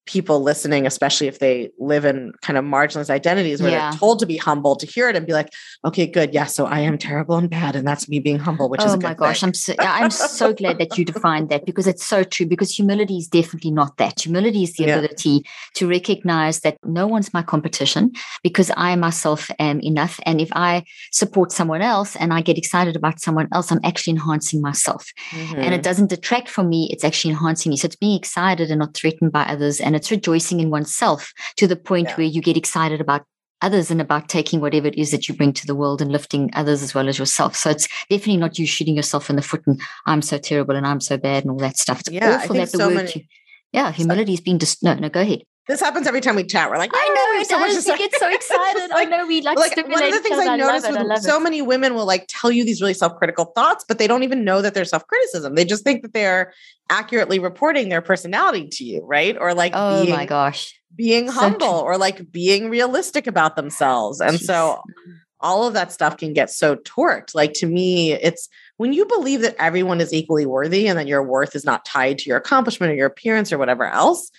people 0.07 0.43
listening, 0.43 0.87
especially 0.87 1.27
if 1.27 1.39
they 1.39 1.71
live 1.79 2.05
in 2.05 2.33
kind 2.43 2.59
of 2.59 2.65
marginalized 2.65 3.11
identities 3.11 3.63
where 3.63 3.71
yeah. 3.71 3.91
they're 3.91 3.99
told 3.99 4.19
to 4.19 4.27
be 4.27 4.37
humble, 4.37 4.77
to 4.77 4.87
hear 4.87 5.09
it 5.09 5.17
and 5.17 5.27
be 5.27 5.33
like, 5.33 5.53
okay, 5.85 6.07
good. 6.07 6.35
Yeah. 6.35 6.45
So 6.45 6.67
I 6.67 6.81
am 6.81 6.99
terrible 6.99 7.37
and 7.37 7.49
bad. 7.49 7.75
And 7.75 7.87
that's 7.87 8.09
me 8.09 8.21
being 8.21 8.39
humble, 8.39 8.69
which 8.69 8.83
oh 8.83 8.87
is 8.87 8.95
Oh 8.95 8.99
my 8.99 9.15
gosh. 9.15 9.41
Thing. 9.41 9.49
I'm 9.49 9.55
so, 9.55 9.75
I'm 9.79 10.11
so 10.11 10.53
glad 10.53 10.79
that 10.79 10.99
you 10.99 11.05
defined 11.13 11.49
that 11.49 11.65
because 11.65 11.87
it's 11.87 12.05
so 12.05 12.23
true 12.23 12.47
because 12.47 12.75
humility 12.75 13.17
is 13.17 13.29
definitely 13.29 13.71
not 13.71 13.97
that. 13.97 14.21
Humility 14.21 14.65
is 14.65 14.75
the 14.75 14.85
yeah. 14.85 14.97
ability 14.97 15.45
to 15.75 15.89
recognize 15.89 16.61
that 16.61 16.77
no 16.85 17.07
one's 17.07 17.33
my 17.33 17.43
competition 17.43 18.13
because 18.43 18.71
I 18.77 18.97
myself 18.97 19.51
am 19.59 19.81
enough. 19.81 20.21
And 20.27 20.41
if 20.41 20.51
I 20.53 20.85
support 21.13 21.51
someone 21.51 21.83
else 21.83 22.17
and 22.17 22.33
I 22.33 22.43
get 22.43 22.59
excited 22.59 22.97
about 22.97 23.21
someone 23.21 23.49
else, 23.53 23.73
I'm 23.73 23.81
actually 23.85 24.13
enhancing 24.13 24.61
myself. 24.61 25.11
Mm-hmm. 25.31 25.55
And 25.57 25.67
it 25.67 25.71
mm-hmm. 25.71 25.83
doesn't 25.83 26.11
detract 26.11 26.49
from 26.49 26.69
me. 26.69 26.89
It's 26.91 27.05
actually 27.05 27.33
enhancing 27.33 27.71
me. 27.71 27.77
So 27.77 27.87
it's 27.87 27.97
being 27.97 28.17
excited 28.17 28.71
and 28.71 28.81
not 28.81 28.95
threatened 28.95 29.33
by 29.33 29.45
others. 29.45 29.81
And 29.81 29.94
and 29.95 30.01
it's 30.01 30.11
rejoicing 30.11 30.59
in 30.59 30.71
oneself 30.71 31.33
to 31.57 31.69
the 31.69 31.77
point 31.77 32.09
yeah. 32.09 32.17
where 32.17 32.27
you 32.27 32.43
get 32.43 32.57
excited 32.57 33.01
about 33.01 33.25
others 33.63 33.91
and 33.91 34.01
about 34.01 34.29
taking 34.29 34.61
whatever 34.61 34.89
it 34.89 34.97
is 34.97 35.13
that 35.13 35.29
you 35.29 35.35
bring 35.37 35.53
to 35.53 35.67
the 35.67 35.75
world 35.75 36.03
and 36.03 36.11
lifting 36.11 36.51
others 36.53 36.83
as 36.83 36.95
well 36.95 37.09
as 37.09 37.17
yourself. 37.17 37.55
So 37.55 37.71
it's 37.71 37.87
definitely 38.11 38.39
not 38.39 38.59
you 38.59 38.67
shooting 38.67 38.97
yourself 38.97 39.31
in 39.31 39.37
the 39.37 39.43
foot 39.43 39.63
and 39.67 39.81
I'm 40.07 40.21
so 40.21 40.37
terrible 40.37 40.75
and 40.75 40.85
I'm 40.85 41.01
so 41.01 41.17
bad 41.17 41.45
and 41.45 41.53
all 41.53 41.59
that 41.59 41.79
stuff. 41.79 42.01
It's 42.01 42.11
yeah, 42.11 42.41
awful 42.43 42.57
that 42.57 42.73
the 42.73 42.79
so 42.79 42.89
word 42.89 42.97
many- 42.97 43.29
yeah, 43.73 43.93
humility 43.93 44.35
is 44.35 44.41
being 44.41 44.59
dis- 44.59 44.83
no, 44.83 44.95
no, 44.95 45.09
go 45.09 45.21
ahead. 45.21 45.43
This 45.67 45.81
happens 45.81 46.07
every 46.07 46.21
time 46.21 46.37
we 46.37 46.45
chat. 46.45 46.71
We're 46.71 46.77
like, 46.79 46.91
I 46.95 47.07
"Oh, 47.09 47.15
know 47.15 47.39
we 47.39 47.41
it 47.43 47.47
so 47.49 47.59
much 47.59 47.71
does. 47.73 47.87
We 47.89 47.97
get 47.97 48.15
so 48.15 48.29
excited. 48.29 48.91
I 48.91 48.95
Like- 48.95 49.09
know 49.09 49.27
we 49.27 49.41
like, 49.43 49.57
like 49.59 49.73
stimulate 49.73 49.95
one 50.01 50.05
of 50.15 50.23
the 50.23 50.29
things. 50.29 50.39
I. 50.39 50.55
I 50.57 51.03
with 51.15 51.23
so 51.23 51.39
it. 51.39 51.43
many 51.43 51.63
women 51.63 51.95
will 51.95 52.07
like 52.07 52.27
tell 52.29 52.51
you 52.51 52.65
these 52.65 52.81
really 52.83 52.95
self-critical 52.95 53.47
thoughts, 53.55 53.85
but 53.87 53.99
they 53.99 54.07
don't 54.07 54.23
even 54.23 54.45
know 54.45 54.61
that 54.63 54.75
they're 54.75 54.85
self-criticism. 54.85 55.55
They 55.55 55.65
just 55.65 55.83
think 55.85 56.03
that 56.03 56.13
they're 56.13 56.53
accurately 56.91 57.39
reporting 57.39 57.89
their 57.89 58.03
personality 58.03 58.69
to 58.73 58.85
you, 58.85 59.03
right? 59.07 59.37
Or 59.41 59.55
like 59.55 59.73
Oh 59.75 60.03
being 60.05 60.15
my 60.17 60.27
gosh. 60.27 60.79
being 60.95 61.29
humble 61.29 61.67
or 61.67 61.97
like 61.97 62.31
being 62.31 62.69
realistic 62.69 63.27
about 63.27 63.57
themselves. 63.57 64.21
And 64.21 64.39
so 64.39 64.83
all 65.41 65.67
of 65.67 65.75
that 65.75 65.93
stuff 65.93 66.17
can 66.19 66.33
get 66.35 66.51
so 66.51 66.77
torqued. 66.77 67.35
Like 67.35 67.53
to 67.55 67.67
me, 67.67 68.13
it's 68.13 68.49
when 68.77 68.93
you 68.93 69.07
believe 69.07 69.41
that 69.41 69.57
everyone 69.59 70.01
is 70.01 70.13
equally 70.13 70.47
worthy 70.47 70.87
and 70.89 70.99
that 70.99 71.07
your 71.07 71.23
worth 71.23 71.55
is 71.57 71.65
not 71.65 71.85
tied 71.85 72.19
to 72.19 72.29
your 72.29 72.37
accomplishment 72.39 72.93
or 72.93 72.95
your 72.97 73.07
appearance 73.07 73.53
or 73.53 73.59
whatever 73.59 73.85
else, 73.87 74.31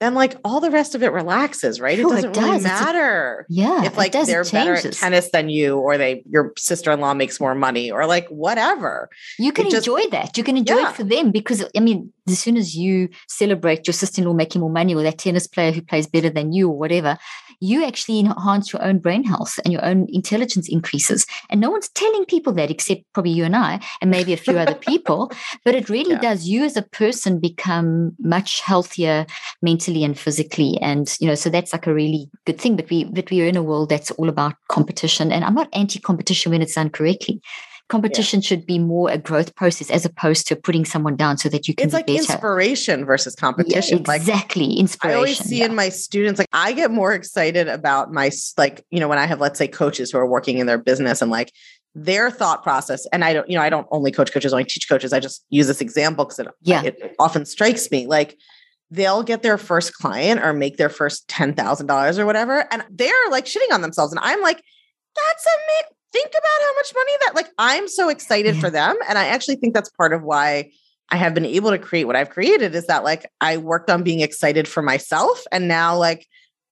then 0.00 0.14
like 0.14 0.36
all 0.44 0.60
the 0.60 0.70
rest 0.70 0.94
of 0.94 1.02
it 1.02 1.12
relaxes, 1.12 1.80
right? 1.80 1.96
Sure, 1.98 2.12
it 2.14 2.24
it 2.24 2.32
doesn't 2.34 2.42
really 2.42 2.56
does. 2.58 2.64
A- 2.64 2.68
matter. 2.68 3.46
Yeah. 3.48 3.84
if 3.84 3.96
like 3.96 4.12
they're 4.12 4.44
better 4.44 4.74
at 4.74 4.92
tennis 4.92 5.30
than 5.30 5.48
you, 5.48 5.78
or 5.78 5.96
they 5.96 6.22
your 6.28 6.52
sister-in-law 6.58 7.14
makes 7.14 7.40
more 7.40 7.54
money, 7.54 7.90
or 7.90 8.04
like 8.06 8.26
whatever. 8.28 9.08
You 9.38 9.52
can 9.52 9.66
It 9.66 9.70
just- 9.70 9.86
enjoy 9.86 10.08
that. 10.10 10.36
You 10.36 10.44
can 10.44 10.56
enjoy 10.56 10.76
Yeah. 10.78 10.90
it 10.90 10.96
for 10.96 11.04
them 11.04 11.30
because 11.30 11.64
I 11.76 11.80
mean, 11.80 12.12
as 12.28 12.38
soon 12.38 12.56
as 12.56 12.74
you 12.76 13.08
celebrate 13.28 13.86
your 13.86 13.94
sister-in-law 13.94 14.34
making 14.34 14.60
more 14.60 14.70
money 14.70 14.94
or 14.94 15.02
that 15.02 15.18
tennis 15.18 15.46
player 15.46 15.72
who 15.72 15.82
plays 15.82 16.06
better 16.06 16.30
than 16.30 16.52
you 16.52 16.68
or 16.68 16.76
whatever, 16.78 17.16
you 17.60 17.84
actually 17.84 18.20
enhance 18.20 18.72
your 18.72 18.82
own 18.82 18.98
brain 18.98 19.24
health 19.24 19.58
and 19.64 19.72
your 19.72 19.84
own 19.84 20.06
intelligence 20.12 20.68
increases. 20.68 21.26
And 21.50 21.60
no 21.60 21.70
one's 21.70 21.88
telling 21.90 22.24
people 22.24 22.52
that 22.54 22.70
except 22.70 23.02
probably 23.12 23.32
you 23.32 23.44
and 23.44 23.56
I 23.56 23.80
and 24.00 24.10
maybe 24.10 24.32
a 24.32 24.36
few 24.36 24.58
other 24.58 24.74
people. 24.88 25.30
But 25.64 25.74
it 25.74 25.88
really 25.88 26.12
Yeah. 26.12 26.20
does. 26.20 26.46
You 26.46 26.64
as 26.64 26.76
a 26.76 26.82
person 26.82 27.40
become 27.40 28.12
much 28.18 28.60
healthier 28.60 29.26
mentally 29.62 30.04
and 30.04 30.18
physically. 30.18 30.78
And 30.80 31.14
you 31.20 31.26
know, 31.26 31.34
so 31.34 31.50
that's 31.50 31.72
like 31.72 31.86
a 31.86 31.94
really 31.94 32.28
good 32.46 32.60
thing. 32.60 32.76
But 32.76 32.90
we 32.90 33.04
but 33.04 33.30
we 33.30 33.42
are 33.42 33.46
in 33.46 33.56
a 33.56 33.62
world 33.62 33.88
that's 33.88 34.10
all 34.12 34.28
about 34.28 34.54
competition. 34.68 35.32
And 35.32 35.44
I'm 35.44 35.54
not 35.54 35.68
anti-competition 35.72 36.52
when 36.52 36.62
it's 36.62 36.74
done 36.74 36.90
correctly 36.90 37.40
competition 37.88 38.40
should 38.40 38.64
be 38.66 38.78
more 38.78 39.10
a 39.10 39.18
growth 39.18 39.54
process 39.54 39.90
as 39.90 40.04
opposed 40.04 40.46
to 40.48 40.56
putting 40.56 40.84
someone 40.84 41.16
down 41.16 41.36
so 41.36 41.48
that 41.50 41.68
you 41.68 41.74
can 41.74 41.84
It's 41.86 41.94
like 41.94 42.06
better. 42.06 42.18
inspiration 42.18 43.04
versus 43.04 43.34
Yeah, 43.36 43.40
competition. 43.40 44.02
Like 44.06 44.20
exactly, 44.22 44.86
I 45.02 45.12
always 45.14 45.38
see 45.38 45.58
yeah. 45.58 45.66
in 45.66 45.74
my 45.74 45.90
students, 45.90 46.38
like 46.38 46.48
I 46.52 46.72
get 46.72 46.90
more 46.90 47.12
excited 47.12 47.68
about 47.68 48.12
my 48.12 48.30
like, 48.56 48.84
you 48.90 49.00
know, 49.00 49.08
when 49.08 49.18
I 49.18 49.26
have, 49.26 49.40
let's 49.40 49.58
say, 49.58 49.68
coaches 49.68 50.10
who 50.10 50.18
are 50.18 50.26
working 50.26 50.58
in 50.58 50.66
their 50.66 50.78
business 50.78 51.20
and 51.20 51.30
like 51.30 51.52
their 51.94 52.30
thought 52.30 52.62
process. 52.62 53.06
And 53.12 53.24
I 53.24 53.32
don't, 53.34 53.48
you 53.48 53.56
know, 53.56 53.62
I 53.62 53.70
don't 53.70 53.86
only 53.90 54.10
coach 54.10 54.32
coaches, 54.32 54.52
I 54.52 54.56
only 54.56 54.64
teach 54.64 54.88
coaches. 54.88 55.12
I 55.12 55.20
just 55.20 55.44
use 55.50 55.66
this 55.66 55.80
example 55.80 56.24
because 56.24 56.38
it, 56.40 56.48
Yeah. 56.62 56.82
it 56.82 57.14
often 57.18 57.44
strikes 57.44 57.90
me. 57.90 58.06
Like 58.06 58.36
they'll 58.90 59.22
get 59.22 59.42
their 59.42 59.58
first 59.58 59.94
client 59.94 60.40
or 60.42 60.52
make 60.52 60.76
their 60.78 60.88
first 60.88 61.28
ten 61.28 61.52
thousand 61.54 61.86
dollars 61.86 62.18
or 62.18 62.26
whatever, 62.26 62.66
and 62.72 62.82
they're 62.90 63.12
like 63.30 63.44
shitting 63.44 63.72
on 63.72 63.82
themselves. 63.82 64.12
And 64.12 64.20
I'm 64.24 64.40
like, 64.40 64.62
that's 65.14 65.46
amazing. 65.46 65.96
Think 66.14 66.28
about 66.30 66.66
how 66.66 66.74
much 66.76 66.92
money 66.94 67.12
that 67.22 67.34
like 67.34 67.48
I'm 67.58 67.88
so 67.88 68.08
excited 68.08 68.54
Yeah. 68.54 68.60
for 68.60 68.70
them. 68.70 68.96
And 69.08 69.18
I 69.18 69.26
actually 69.26 69.56
think 69.56 69.74
that's 69.74 69.90
part 69.90 70.12
of 70.12 70.22
why 70.22 70.70
I 71.10 71.16
have 71.16 71.34
been 71.34 71.44
able 71.44 71.70
to 71.70 71.78
create 71.78 72.04
what 72.04 72.14
I've 72.16 72.30
created 72.30 72.74
is 72.76 72.86
that 72.86 73.02
like 73.02 73.26
I 73.40 73.56
worked 73.56 73.90
on 73.90 74.04
being 74.04 74.20
excited 74.20 74.68
for 74.68 74.80
myself 74.80 75.42
and 75.50 75.66
now 75.66 75.96
like 75.98 76.26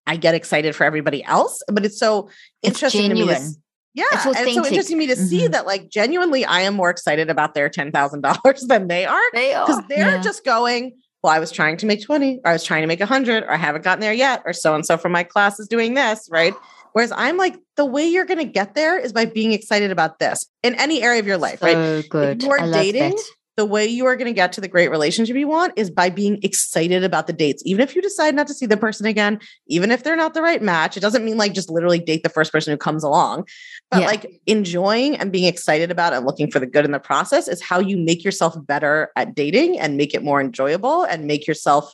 I 0.07 0.15
get 0.17 0.35
excited 0.37 0.77
for 0.77 0.85
everybody 0.85 1.25
else. 1.25 1.61
But 1.67 1.85
it's 1.85 1.99
so 1.99 2.29
It's 2.63 2.77
interesting 2.81 3.09
to 3.09 3.15
me. 3.17 3.27
to 3.27 3.55
yeah. 3.95 4.05
It's 4.13 4.25
And 4.27 4.37
it's 4.37 4.55
so 4.55 4.65
interesting 4.65 4.85
to 4.95 4.97
me 4.97 5.07
to 5.09 5.17
see 5.17 5.49
Mhm. 5.49 5.51
that 5.53 5.67
like 5.67 5.89
genuinely 5.91 6.45
I 6.45 6.61
am 6.61 6.75
more 6.75 6.89
excited 6.91 7.29
about 7.29 7.55
their 7.55 7.69
$10,000 7.69 8.61
than 8.69 8.87
they 8.87 9.05
are 9.07 9.21
They 9.35 9.49
because 9.49 9.83
they're 9.89 10.13
yeah. 10.17 10.23
just 10.23 10.45
going, 10.45 10.93
well, 11.23 11.33
I 11.33 11.39
was 11.41 11.51
trying 11.51 11.77
to 11.79 11.87
make 11.87 12.03
20 12.03 12.41
or 12.45 12.51
I 12.51 12.53
was 12.53 12.65
trying 12.65 12.83
to 12.83 12.87
make 12.87 13.01
100 13.01 13.43
or 13.45 13.51
I 13.53 13.57
haven't 13.57 13.83
gotten 13.85 14.01
there 14.01 14.13
yet 14.13 14.43
or 14.47 14.53
so 14.53 14.75
and 14.75 14.87
so 14.87 14.97
from 14.97 15.13
my 15.13 15.25
class 15.25 15.59
is 15.61 15.67
doing 15.69 15.95
this, 15.95 16.29
right? 16.31 16.55
Whereas 16.93 17.13
I'm 17.17 17.37
like, 17.37 17.57
the 17.77 17.85
way 17.87 18.07
you're 18.07 18.25
going 18.27 18.39
to 18.39 18.45
get 18.53 18.75
there 18.75 18.99
is 18.99 19.13
by 19.13 19.25
being 19.25 19.53
excited 19.53 19.91
about 19.91 20.19
this 20.19 20.47
in 20.63 20.75
any 20.77 21.03
area 21.03 21.21
of 21.21 21.27
your 21.27 21.39
life, 21.39 21.63
right? 21.63 21.77
so 21.77 22.03
good. 22.09 22.43
you 22.43 22.51
are 22.51 22.61
I 22.61 22.71
dating, 22.71 23.11
that. 23.11 23.25
the 23.57 23.65
way 23.65 23.87
you 23.87 24.07
are 24.07 24.17
going 24.17 24.27
to 24.27 24.35
get 24.35 24.53
to 24.53 24.61
the 24.61 24.69
great 24.69 24.91
relationship 24.91 25.37
you 25.37 25.49
want 25.49 25.73
is 25.77 25.91
by 25.91 26.11
being 26.11 26.39
excited 26.43 27.03
about 27.05 27.27
the 27.27 27.33
dates. 27.33 27.63
Even 27.65 27.83
if 27.83 27.95
you 27.97 28.03
decide 28.03 28.35
not 28.35 28.47
to 28.49 28.55
see 28.55 28.67
the 28.67 28.77
person 28.77 29.07
again, 29.07 29.39
even 29.69 29.91
if 29.91 30.05
they're 30.05 30.17
not 30.17 30.35
the 30.35 30.43
right 30.43 30.63
match, 30.63 30.97
it 30.97 31.01
doesn't 31.01 31.25
mean 31.25 31.37
like 31.39 31.55
just 31.55 31.71
literally 31.71 31.99
date 31.99 32.23
the 32.23 32.29
first 32.29 32.53
person 32.53 32.73
who 32.73 32.77
comes 32.79 33.03
along. 33.05 33.45
But 33.91 34.01
Yeah. 34.01 34.07
like 34.07 34.41
enjoying 34.47 35.17
and 35.17 35.33
being 35.33 35.45
excited 35.47 35.91
about 35.91 36.13
and 36.13 36.27
looking 36.27 36.51
for 36.51 36.59
the 36.61 36.67
good 36.67 36.85
in 36.85 36.93
the 36.93 37.01
process 37.01 37.49
is 37.49 37.63
how 37.63 37.79
you 37.79 37.97
make 37.97 38.23
yourself 38.25 38.55
better 38.67 39.11
at 39.17 39.35
dating 39.35 39.79
and 39.79 39.97
make 39.97 40.15
it 40.15 40.23
more 40.23 40.41
enjoyable 40.41 41.05
and 41.05 41.27
make 41.27 41.47
yourself 41.47 41.93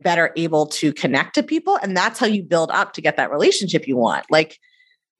better 0.00 0.32
able 0.36 0.66
to 0.66 0.92
connect 0.92 1.34
to 1.34 1.42
people. 1.42 1.78
And 1.82 1.96
that's 1.96 2.18
how 2.18 2.26
you 2.26 2.42
build 2.42 2.70
up 2.70 2.92
to 2.94 3.00
get 3.00 3.16
that 3.16 3.30
relationship 3.30 3.86
you 3.86 3.96
want. 3.96 4.26
Like, 4.30 4.58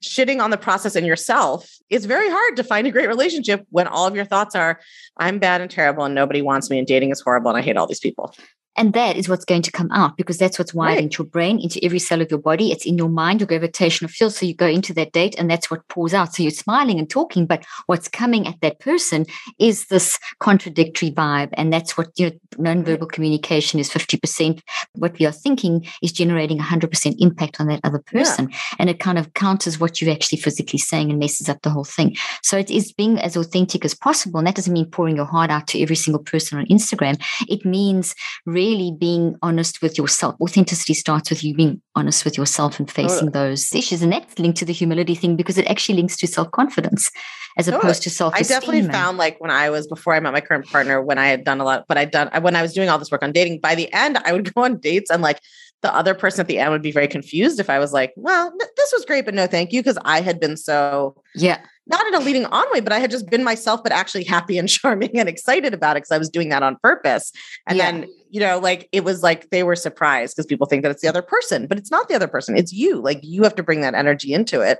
shitting 0.04 0.42
on 0.42 0.50
the 0.50 0.58
process 0.58 0.96
and 0.96 1.06
yourself, 1.06 1.78
it's 1.88 2.04
very 2.04 2.28
hard 2.28 2.56
to 2.56 2.64
find 2.64 2.86
a 2.86 2.90
great 2.90 3.08
relationship 3.08 3.66
when 3.70 3.86
all 3.86 4.06
of 4.06 4.14
your 4.14 4.24
thoughts 4.24 4.54
are, 4.54 4.78
I'm 5.16 5.38
bad 5.38 5.60
and 5.60 5.70
terrible 5.70 6.04
and 6.04 6.14
nobody 6.14 6.42
wants 6.42 6.68
me 6.68 6.78
and 6.78 6.86
dating 6.86 7.10
is 7.10 7.20
horrible 7.20 7.48
and 7.48 7.58
I 7.58 7.62
hate 7.62 7.76
all 7.76 7.86
these 7.86 8.00
people. 8.00 8.34
And 8.76 8.92
that 8.94 9.16
is 9.16 9.28
what's 9.28 9.44
going 9.44 9.62
to 9.62 9.70
come 9.70 9.90
out 9.92 10.16
because 10.16 10.38
that's 10.38 10.58
what's 10.58 10.74
wired 10.74 10.94
Right. 10.96 11.02
into 11.04 11.22
your 11.22 11.28
brain, 11.30 11.60
into 11.60 11.82
every 11.84 11.98
cell 11.98 12.20
of 12.20 12.30
your 12.30 12.40
body. 12.40 12.72
It's 12.72 12.84
in 12.84 12.98
your 12.98 13.08
mind, 13.08 13.40
your 13.40 13.46
gravitational 13.46 14.08
field. 14.10 14.34
So 14.34 14.46
you 14.46 14.54
go 14.54 14.66
into 14.66 14.92
that 14.94 15.12
date 15.12 15.34
and 15.38 15.50
that's 15.50 15.70
what 15.70 15.86
pours 15.88 16.12
out. 16.14 16.34
So 16.34 16.42
you're 16.42 16.50
smiling 16.50 16.98
and 16.98 17.08
talking, 17.08 17.46
but 17.46 17.64
what's 17.86 18.08
coming 18.08 18.46
at 18.46 18.60
that 18.62 18.80
person 18.80 19.26
is 19.58 19.86
this 19.86 20.18
contradictory 20.40 21.10
vibe. 21.10 21.50
And 21.54 21.72
that's 21.72 21.96
what, 21.96 22.08
you 22.16 22.30
know, 22.30 22.74
nonverbal 22.74 23.10
communication 23.10 23.78
is 23.80 23.90
50%. 23.90 24.60
What 24.94 25.18
we 25.18 25.26
are 25.26 25.32
thinking 25.32 25.86
is 26.02 26.12
generating 26.12 26.58
100% 26.58 27.16
impact 27.20 27.60
on 27.60 27.68
that 27.68 27.80
other 27.84 28.02
Yeah. 28.12 28.20
person. 28.20 28.50
And 28.78 28.90
it 28.90 28.98
kind 29.00 29.18
of 29.18 29.34
counters 29.34 29.78
what 29.80 30.00
you're 30.00 30.12
actually 30.12 30.38
physically 30.38 30.78
saying 30.78 31.10
and 31.10 31.18
messes 31.18 31.48
up 31.48 31.62
the 31.62 31.70
whole 31.70 31.84
thing. 31.84 32.16
So 32.42 32.56
it 32.58 32.70
is 32.70 32.92
being 32.92 33.18
as 33.18 33.36
authentic 33.36 33.84
as 33.84 33.94
possible. 33.94 34.38
And 34.38 34.46
that 34.46 34.56
doesn't 34.56 34.72
mean 34.72 34.86
pouring 34.86 35.16
your 35.16 35.26
heart 35.26 35.50
out 35.50 35.66
to 35.68 35.80
every 35.80 35.96
single 35.96 36.22
person 36.22 36.58
on 36.58 36.66
Instagram. 36.66 37.20
It 37.48 37.64
means 37.64 38.14
really 38.46 38.63
being 38.98 39.36
honest 39.42 39.82
with 39.82 39.98
yourself. 39.98 40.36
Authenticity 40.40 40.94
starts 40.94 41.30
with 41.30 41.42
you 41.44 41.54
being 41.54 41.80
honest 41.94 42.24
with 42.24 42.36
yourself 42.36 42.78
and 42.78 42.90
facing 42.90 43.30
those 43.30 43.74
issues. 43.74 44.02
And 44.02 44.12
that's 44.12 44.38
linked 44.38 44.58
to 44.58 44.64
the 44.64 44.72
humility 44.72 45.14
thing 45.14 45.36
because 45.36 45.58
it 45.58 45.66
actually 45.66 45.96
links 45.96 46.16
to 46.18 46.26
self 46.26 46.50
confidence 46.50 47.10
as 47.56 47.66
Totally. 47.66 47.80
opposed 47.80 48.02
to 48.02 48.10
self 48.10 48.34
I 48.34 48.42
definitely 48.42 48.82
found 48.88 49.18
like 49.18 49.40
when 49.40 49.50
I 49.50 49.70
was 49.70 49.86
before 49.86 50.14
I 50.14 50.20
met 50.20 50.32
my 50.32 50.40
current 50.40 50.66
partner, 50.66 51.00
when 51.02 51.18
I 51.18 51.26
had 51.26 51.44
done 51.44 51.60
a 51.60 51.64
lot, 51.64 51.84
but 51.88 51.96
I'd 51.96 52.10
done 52.10 52.28
when 52.42 52.56
I 52.56 52.62
was 52.62 52.72
doing 52.72 52.88
all 52.88 52.98
this 52.98 53.10
work 53.10 53.22
on 53.22 53.32
dating, 53.32 53.60
by 53.60 53.74
the 53.74 53.92
end, 53.92 54.18
I 54.24 54.32
would 54.32 54.52
go 54.54 54.64
on 54.64 54.78
dates 54.78 55.10
and 55.10 55.22
like 55.22 55.40
the 55.82 55.94
other 55.94 56.14
person 56.14 56.40
at 56.40 56.46
the 56.46 56.58
end 56.58 56.70
would 56.70 56.82
be 56.82 56.92
very 56.92 57.08
confused 57.08 57.60
if 57.60 57.68
I 57.68 57.78
was 57.78 57.92
like, 57.92 58.12
well, 58.16 58.50
th- 58.58 58.70
this 58.76 58.92
was 58.92 59.04
great, 59.04 59.24
but 59.26 59.34
no, 59.34 59.46
thank 59.46 59.72
you. 59.72 59.82
Cause 59.82 59.98
I 60.04 60.20
had 60.22 60.40
been 60.40 60.56
so 60.56 61.22
Yeah. 61.34 61.58
Not 61.86 62.06
in 62.06 62.14
a 62.14 62.20
leading 62.20 62.46
on 62.46 62.64
way, 62.72 62.80
but 62.80 62.92
I 62.92 62.98
had 62.98 63.10
just 63.10 63.28
been 63.28 63.44
myself, 63.44 63.82
but 63.82 63.92
actually 63.92 64.24
happy 64.24 64.58
and 64.58 64.68
charming 64.68 65.18
and 65.18 65.28
excited 65.28 65.74
about 65.74 65.96
it 65.96 66.02
because 66.02 66.12
I 66.12 66.18
was 66.18 66.30
doing 66.30 66.48
that 66.48 66.62
on 66.62 66.76
purpose. 66.82 67.32
And 67.66 67.76
Yeah. 67.76 67.90
then, 67.90 68.06
you 68.30 68.40
know, 68.40 68.58
like 68.58 68.88
it 68.92 69.04
was 69.04 69.22
like 69.22 69.50
they 69.50 69.62
were 69.62 69.76
surprised 69.76 70.34
because 70.34 70.46
people 70.46 70.66
think 70.66 70.82
that 70.82 70.90
it's 70.90 71.02
the 71.02 71.08
other 71.08 71.22
person, 71.22 71.66
but 71.66 71.78
it's 71.78 71.90
not 71.90 72.08
the 72.08 72.14
other 72.14 72.28
person. 72.28 72.56
It's 72.56 72.72
you. 72.72 73.00
Like 73.00 73.20
you 73.22 73.42
have 73.42 73.54
to 73.56 73.62
bring 73.62 73.82
that 73.82 73.94
energy 73.94 74.32
into 74.32 74.60
it. 74.60 74.78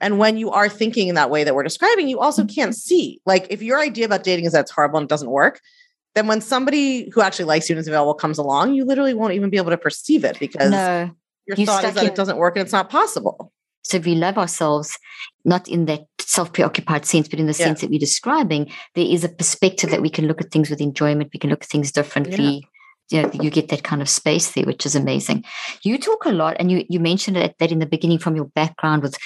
And 0.00 0.18
when 0.18 0.36
you 0.36 0.50
are 0.50 0.68
thinking 0.68 1.08
in 1.08 1.14
that 1.14 1.30
way 1.30 1.42
that 1.42 1.54
we're 1.54 1.62
describing, 1.62 2.08
you 2.08 2.20
also 2.20 2.44
can't 2.44 2.70
mm-hmm. 2.70 2.72
see. 2.72 3.20
Like 3.26 3.46
if 3.50 3.62
your 3.62 3.80
idea 3.80 4.04
about 4.04 4.24
dating 4.24 4.44
is 4.44 4.52
that 4.52 4.60
it's 4.60 4.70
horrible 4.70 4.98
and 4.98 5.06
it 5.06 5.10
doesn't 5.10 5.30
work, 5.30 5.60
then 6.14 6.26
when 6.26 6.40
somebody 6.40 7.10
who 7.10 7.20
actually 7.22 7.44
likes 7.46 7.68
you 7.68 7.74
and 7.74 7.80
is 7.80 7.88
available 7.88 8.14
comes 8.14 8.38
along, 8.38 8.74
you 8.74 8.84
literally 8.84 9.14
won't 9.14 9.34
even 9.34 9.50
be 9.50 9.56
able 9.56 9.70
to 9.70 9.78
perceive 9.78 10.24
it 10.24 10.38
because 10.38 10.70
No. 10.70 11.10
your 11.46 11.56
you 11.56 11.66
thought 11.66 11.84
is 11.84 11.94
that 11.94 12.04
in- 12.04 12.10
it 12.10 12.14
doesn't 12.14 12.36
work 12.36 12.56
and 12.56 12.62
it's 12.62 12.72
not 12.72 12.88
possible. 12.88 13.52
So 13.88 13.98
if 13.98 14.04
we 14.04 14.14
love 14.16 14.36
ourselves, 14.36 14.98
not 15.44 15.68
in 15.68 15.86
that 15.86 16.02
self 16.20 16.52
preoccupied 16.52 17.06
sense, 17.06 17.28
but 17.28 17.38
in 17.38 17.46
the 17.46 17.52
Yeah. 17.58 17.66
sense 17.66 17.80
that 17.80 17.90
we're 17.90 18.00
describing, 18.00 18.70
there 18.94 19.06
is 19.06 19.22
a 19.22 19.28
perspective 19.28 19.90
that 19.90 20.02
we 20.02 20.10
can 20.10 20.26
look 20.26 20.40
at 20.40 20.50
things 20.50 20.70
with 20.70 20.80
enjoyment. 20.80 21.30
We 21.32 21.38
can 21.38 21.50
look 21.50 21.62
at 21.62 21.68
things 21.68 21.92
differently. 21.92 22.66
You 23.10 23.22
know, 23.22 23.30
you 23.32 23.50
get 23.50 23.68
that 23.68 23.84
kind 23.84 24.02
of 24.02 24.08
space 24.08 24.50
there, 24.50 24.64
which 24.64 24.84
is 24.84 24.96
amazing. 24.96 25.44
You 25.82 25.96
talk 25.98 26.24
a 26.24 26.32
lot, 26.32 26.56
and 26.58 26.70
you 26.72 26.84
you 26.88 26.98
mentioned 26.98 27.36
it, 27.36 27.54
that 27.60 27.70
in 27.70 27.78
the 27.78 27.86
beginning 27.86 28.18
from 28.18 28.34
your 28.34 28.46
background 28.56 29.04
with 29.04 29.16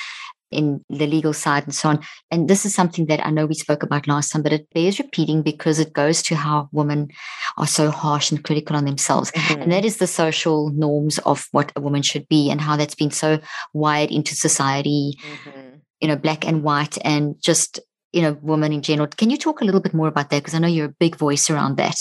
in 0.51 0.85
the 0.89 1.07
legal 1.07 1.33
side 1.33 1.65
and 1.65 1.75
so 1.75 1.89
on. 1.89 2.01
And 2.31 2.49
this 2.49 2.67
is 2.67 2.75
something 2.75 3.07
that 3.07 3.25
I 3.25 3.31
know 3.31 3.47
we 3.47 3.55
spoke 3.55 3.83
about 3.83 4.09
last 4.09 4.31
time, 4.31 4.43
but 4.43 4.53
it 4.53 4.69
bears 4.75 4.99
repeating 4.99 5.43
because 5.43 5.79
it 5.79 5.93
goes 5.93 6.23
to 6.25 6.35
how 6.35 6.69
women 6.73 7.09
are 7.57 7.67
so 7.67 7.91
harsh 7.91 8.31
and 8.31 8.43
critical 8.43 8.77
on 8.77 8.85
themselves. 8.85 9.31
Mm-hmm. 9.31 9.63
And 9.63 9.73
that 9.73 9.85
is 9.85 9.99
the 9.99 10.07
social 10.07 10.71
norms 10.71 11.19
of 11.19 11.47
what 11.53 11.73
a 11.77 11.81
woman 11.81 12.03
should 12.03 12.29
be 12.29 12.51
and 12.51 12.61
how 12.61 12.77
that's 12.77 12.95
been 12.95 13.11
so 13.11 13.39
wired 13.73 14.11
into 14.11 14.35
society, 14.35 15.19
Mhm. 15.45 15.81
you 16.01 16.09
know, 16.09 16.17
black 16.17 16.47
and 16.47 16.63
white 16.63 16.99
and 17.05 17.37
just, 17.41 17.79
you 18.13 18.23
know, 18.23 18.37
women 18.43 18.73
in 18.73 18.83
general. 18.83 19.07
Can 19.07 19.31
you 19.31 19.37
talk 19.37 19.61
a 19.61 19.65
little 19.65 19.81
bit 19.81 19.95
more 19.95 20.09
about 20.09 20.31
that? 20.31 20.39
Because 20.43 20.55
I 20.55 20.59
know 20.59 20.69
you're 20.69 20.87
a 20.87 20.97
big 20.99 21.17
voice 21.17 21.49
around 21.49 21.77
that. 21.77 21.97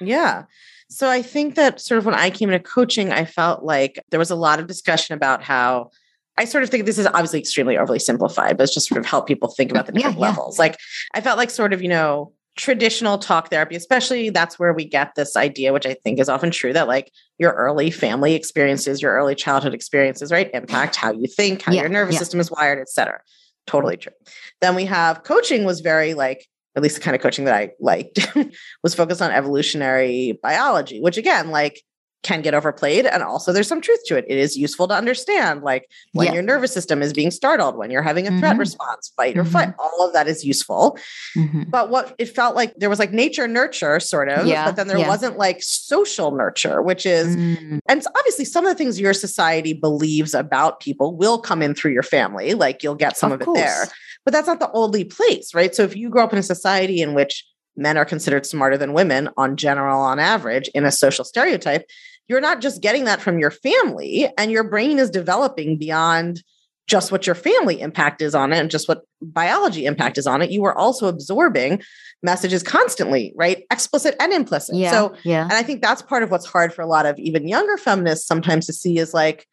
Yeah. 0.00 0.44
So 0.90 1.08
I 1.08 1.22
think 1.22 1.54
that 1.54 1.80
sort 1.80 1.98
of 1.98 2.04
when 2.04 2.14
I 2.14 2.30
came 2.30 2.50
into 2.50 2.62
coaching, 2.62 3.12
I 3.12 3.24
felt 3.24 3.62
like 3.62 4.02
there 4.10 4.18
was 4.18 4.30
a 4.30 4.36
lot 4.36 4.58
of 4.58 4.66
discussion 4.66 5.14
about 5.14 5.42
how 5.42 5.90
I 6.38 6.44
sort 6.44 6.64
of 6.64 6.70
think 6.70 6.86
this 6.86 6.98
is 6.98 7.06
obviously 7.06 7.38
extremely 7.38 7.76
overly 7.76 7.98
simplified, 7.98 8.56
but 8.56 8.64
it's 8.64 8.74
just 8.74 8.88
sort 8.88 8.98
of 8.98 9.06
help 9.06 9.26
people 9.26 9.50
think 9.50 9.70
about 9.70 9.86
the 9.86 9.92
Yeah, 9.92 9.98
different 9.98 10.18
yeah. 10.18 10.26
levels. 10.28 10.58
Like 10.58 10.78
I 11.14 11.20
felt 11.20 11.36
like 11.38 11.50
sort 11.50 11.72
of, 11.72 11.82
you 11.82 11.88
know, 11.88 12.32
traditional 12.56 13.18
talk 13.18 13.50
therapy, 13.50 13.76
especially 13.76 14.30
that's 14.30 14.58
where 14.58 14.72
we 14.72 14.84
get 14.84 15.14
this 15.14 15.36
idea, 15.36 15.72
which 15.72 15.86
I 15.86 15.94
think 15.94 16.18
is 16.18 16.28
often 16.28 16.50
true, 16.50 16.72
that 16.72 16.88
like 16.88 17.10
your 17.38 17.52
early 17.52 17.90
family 17.90 18.34
experiences, 18.34 19.00
your 19.00 19.12
early 19.12 19.34
childhood 19.34 19.74
experiences, 19.74 20.30
right, 20.30 20.50
impact 20.52 20.96
how 20.96 21.12
you 21.12 21.26
think, 21.26 21.62
how 21.62 21.72
yeah, 21.72 21.82
your 21.82 21.90
nervous 21.90 22.14
yeah. 22.14 22.18
system 22.18 22.40
is 22.40 22.50
wired, 22.50 22.78
et 22.78 22.88
cetera. 22.88 23.20
Totally 23.66 23.96
true. 23.96 24.12
Then 24.60 24.74
we 24.74 24.84
have 24.86 25.22
coaching 25.22 25.64
was 25.64 25.80
very 25.80 26.14
like, 26.14 26.46
at 26.74 26.82
least 26.82 26.96
the 26.96 27.02
kind 27.02 27.14
of 27.14 27.20
coaching 27.22 27.44
that 27.44 27.54
I 27.54 27.70
liked 27.80 28.34
was 28.82 28.94
focused 28.94 29.22
on 29.22 29.30
evolutionary 29.30 30.38
biology, 30.42 31.00
which 31.00 31.16
again, 31.16 31.50
like 31.50 31.82
can 32.22 32.40
get 32.40 32.54
overplayed. 32.54 33.06
And 33.06 33.22
also, 33.22 33.52
there's 33.52 33.68
some 33.68 33.80
truth 33.80 34.00
to 34.06 34.16
it. 34.16 34.24
It 34.28 34.38
is 34.38 34.56
useful 34.56 34.86
to 34.88 34.94
understand, 34.94 35.62
like 35.62 35.88
when 36.12 36.28
yeah. 36.28 36.34
your 36.34 36.42
nervous 36.42 36.72
system 36.72 37.02
is 37.02 37.12
being 37.12 37.30
startled, 37.30 37.76
when 37.76 37.90
you're 37.90 38.02
having 38.02 38.26
a 38.26 38.38
threat 38.38 38.52
mm-hmm. 38.52 38.60
response, 38.60 39.12
fight 39.16 39.36
or 39.36 39.42
mm-hmm. 39.42 39.52
fight, 39.52 39.74
all 39.78 40.06
of 40.06 40.12
that 40.12 40.28
is 40.28 40.44
useful. 40.44 40.98
Mm-hmm. 41.36 41.64
But 41.70 41.90
what 41.90 42.14
it 42.18 42.26
felt 42.26 42.54
like 42.54 42.74
there 42.76 42.90
was 42.90 42.98
like 42.98 43.12
nature 43.12 43.48
nurture, 43.48 43.98
sort 43.98 44.28
of, 44.28 44.46
yeah. 44.46 44.66
but 44.66 44.76
then 44.76 44.88
there 44.88 44.98
yeah. 44.98 45.08
wasn't 45.08 45.36
like 45.36 45.62
social 45.62 46.30
nurture, 46.30 46.80
which 46.80 47.04
is, 47.06 47.36
mm. 47.36 47.80
and 47.88 48.04
obviously, 48.16 48.44
some 48.44 48.64
of 48.64 48.72
the 48.72 48.78
things 48.78 49.00
your 49.00 49.14
society 49.14 49.72
believes 49.72 50.34
about 50.34 50.80
people 50.80 51.16
will 51.16 51.38
come 51.40 51.62
in 51.62 51.74
through 51.74 51.92
your 51.92 52.02
family. 52.02 52.54
Like 52.54 52.82
you'll 52.82 52.94
get 52.94 53.16
some 53.16 53.32
of, 53.32 53.40
of 53.40 53.48
it 53.48 53.54
there. 53.54 53.88
But 54.24 54.32
that's 54.32 54.46
not 54.46 54.60
the 54.60 54.70
only 54.72 55.04
place, 55.04 55.52
right? 55.52 55.74
So 55.74 55.82
if 55.82 55.96
you 55.96 56.08
grow 56.08 56.22
up 56.22 56.32
in 56.32 56.38
a 56.38 56.44
society 56.44 57.00
in 57.00 57.14
which 57.14 57.44
men 57.76 57.96
are 57.96 58.04
considered 58.04 58.46
smarter 58.46 58.76
than 58.76 58.92
women 58.92 59.28
on 59.36 59.56
general 59.56 60.00
on 60.00 60.18
average 60.18 60.68
in 60.74 60.84
a 60.84 60.92
social 60.92 61.24
stereotype 61.24 61.86
you're 62.28 62.40
not 62.40 62.60
just 62.60 62.82
getting 62.82 63.04
that 63.04 63.20
from 63.20 63.38
your 63.38 63.50
family 63.50 64.28
and 64.38 64.50
your 64.50 64.64
brain 64.64 64.98
is 64.98 65.10
developing 65.10 65.78
beyond 65.78 66.42
just 66.86 67.12
what 67.12 67.26
your 67.26 67.34
family 67.34 67.80
impact 67.80 68.20
is 68.20 68.34
on 68.34 68.52
it 68.52 68.58
and 68.58 68.70
just 68.70 68.88
what 68.88 69.02
biology 69.20 69.86
impact 69.86 70.18
is 70.18 70.26
on 70.26 70.42
it. 70.42 70.50
You 70.50 70.64
are 70.64 70.76
also 70.76 71.06
absorbing 71.08 71.80
messages 72.22 72.62
constantly 72.62 73.32
right? 73.36 73.64
Explicit 73.70 74.14
and 74.20 74.32
implicit. 74.32 74.76
Yeah, 74.76 74.90
so 74.90 75.14
yeah. 75.24 75.44
and 75.44 75.52
i 75.52 75.62
think 75.62 75.82
that's 75.82 76.02
part 76.02 76.22
of 76.22 76.30
what's 76.30 76.46
hard 76.46 76.72
for 76.72 76.82
a 76.82 76.86
lot 76.86 77.06
of 77.06 77.18
even 77.18 77.48
younger 77.48 77.76
feminists 77.76 78.26
sometimes 78.26 78.66
to 78.66 78.72
see 78.72 78.98
is 78.98 79.14
like 79.14 79.46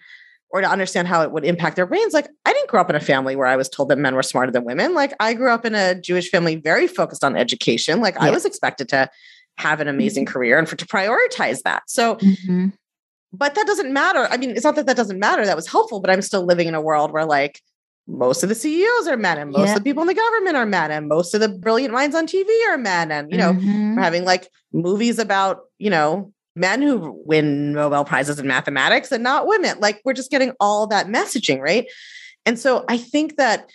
or 0.52 0.62
to 0.62 0.68
understand 0.68 1.08
how 1.08 1.22
it 1.22 1.32
would 1.32 1.46
impact 1.46 1.76
their 1.76 1.86
brains. 1.86 2.14
Like 2.14 2.28
i 2.46 2.54
didn't 2.54 2.70
grow 2.70 2.82
up 2.82 2.90
in 2.90 2.96
a 2.96 3.00
family 3.00 3.36
where 3.36 3.48
i 3.48 3.56
was 3.56 3.70
told 3.70 3.90
that 3.90 3.98
men 3.98 4.16
were 4.16 4.24
smarter 4.24 4.52
than 4.52 4.66
women. 4.66 4.94
Like 4.94 5.14
i 5.20 5.34
grew 5.34 5.52
up 5.52 5.66
in 5.66 5.76
a 5.76 6.00
jewish 6.00 6.30
family 6.30 6.56
very 6.56 6.88
focused 6.88 7.24
on 7.24 7.36
education. 7.36 8.02
Like 8.02 8.16
yeah. 8.16 8.26
i 8.26 8.32
was 8.32 8.46
expected 8.46 8.90
to 8.90 9.10
have 9.60 9.82
an 9.82 9.88
amazing 9.88 10.26
mm-hmm. 10.26 10.34
career 10.34 10.58
and 10.58 10.68
for 10.68 10.76
to 10.78 10.86
prioritize 10.86 11.62
that. 11.64 11.84
So, 11.88 12.16
mm-hmm. 12.16 12.68
but 13.34 13.56
that 13.56 13.68
doesn't 13.68 13.92
matter. 13.92 14.28
I 14.32 14.38
mean, 14.38 14.52
it's 14.52 14.64
not 14.64 14.76
that 14.76 14.86
that 14.88 14.98
doesn't 14.98 15.20
matter. 15.20 15.46
That 15.46 15.56
was 15.56 15.68
helpful, 15.68 16.00
but 16.00 16.10
I'm 16.10 16.22
still 16.22 16.46
living 16.46 16.68
in 16.68 16.76
a 16.76 16.82
world 16.82 17.12
where 17.12 17.26
like 17.26 17.62
most 18.08 18.42
of 18.42 18.50
the 18.50 18.56
CEOs 18.56 19.08
are 19.08 19.18
men 19.18 19.38
and 19.38 19.52
most 19.52 19.68
yeah. 19.68 19.74
of 19.74 19.78
the 19.78 19.84
people 19.84 20.02
in 20.02 20.08
the 20.08 20.14
government 20.14 20.56
are 20.56 20.66
men 20.66 20.92
and 20.92 21.08
most 21.08 21.34
of 21.34 21.42
the 21.42 21.50
brilliant 21.50 21.94
minds 21.94 22.16
on 22.16 22.26
TV 22.26 22.48
are 22.70 22.78
men. 22.78 23.12
And, 23.12 23.32
you 23.32 23.38
know, 23.38 23.54
mm-hmm. 23.54 23.96
we're 23.96 24.02
having 24.02 24.26
like 24.26 24.50
movies 24.74 25.20
about, 25.20 25.60
you 25.78 25.90
know, 25.90 26.34
men 26.56 26.82
who 26.82 27.22
win 27.26 27.74
Nobel 27.74 28.06
Prizes 28.06 28.40
in 28.40 28.48
mathematics 28.48 29.12
and 29.12 29.24
not 29.24 29.46
women. 29.46 29.78
Like 29.80 30.02
we're 30.06 30.14
just 30.14 30.32
getting 30.32 30.54
all 30.60 30.88
that 30.88 31.08
messaging, 31.08 31.60
right? 31.60 31.86
And 32.46 32.58
so 32.58 32.86
I 32.90 32.98
think 32.98 33.38
that 33.38 33.70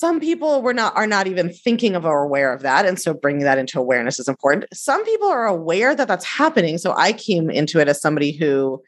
some 0.00 0.18
people 0.18 0.62
were 0.62 0.72
not 0.72 0.96
are 0.96 1.06
not 1.06 1.26
even 1.26 1.52
thinking 1.52 1.94
of 1.94 2.06
or 2.06 2.22
aware 2.22 2.54
of 2.54 2.62
that 2.62 2.86
and 2.86 2.98
so 2.98 3.12
bringing 3.12 3.44
that 3.44 3.58
into 3.58 3.78
awareness 3.78 4.18
is 4.18 4.28
important. 4.28 4.64
Some 4.72 5.04
people 5.04 5.28
are 5.28 5.46
aware 5.46 5.94
that 5.94 6.08
that's 6.08 6.24
happening 6.24 6.78
so 6.78 6.94
i 6.96 7.12
came 7.12 7.50
into 7.50 7.78
it 7.78 7.88
as 7.88 8.00
somebody 8.00 8.32
who 8.32 8.82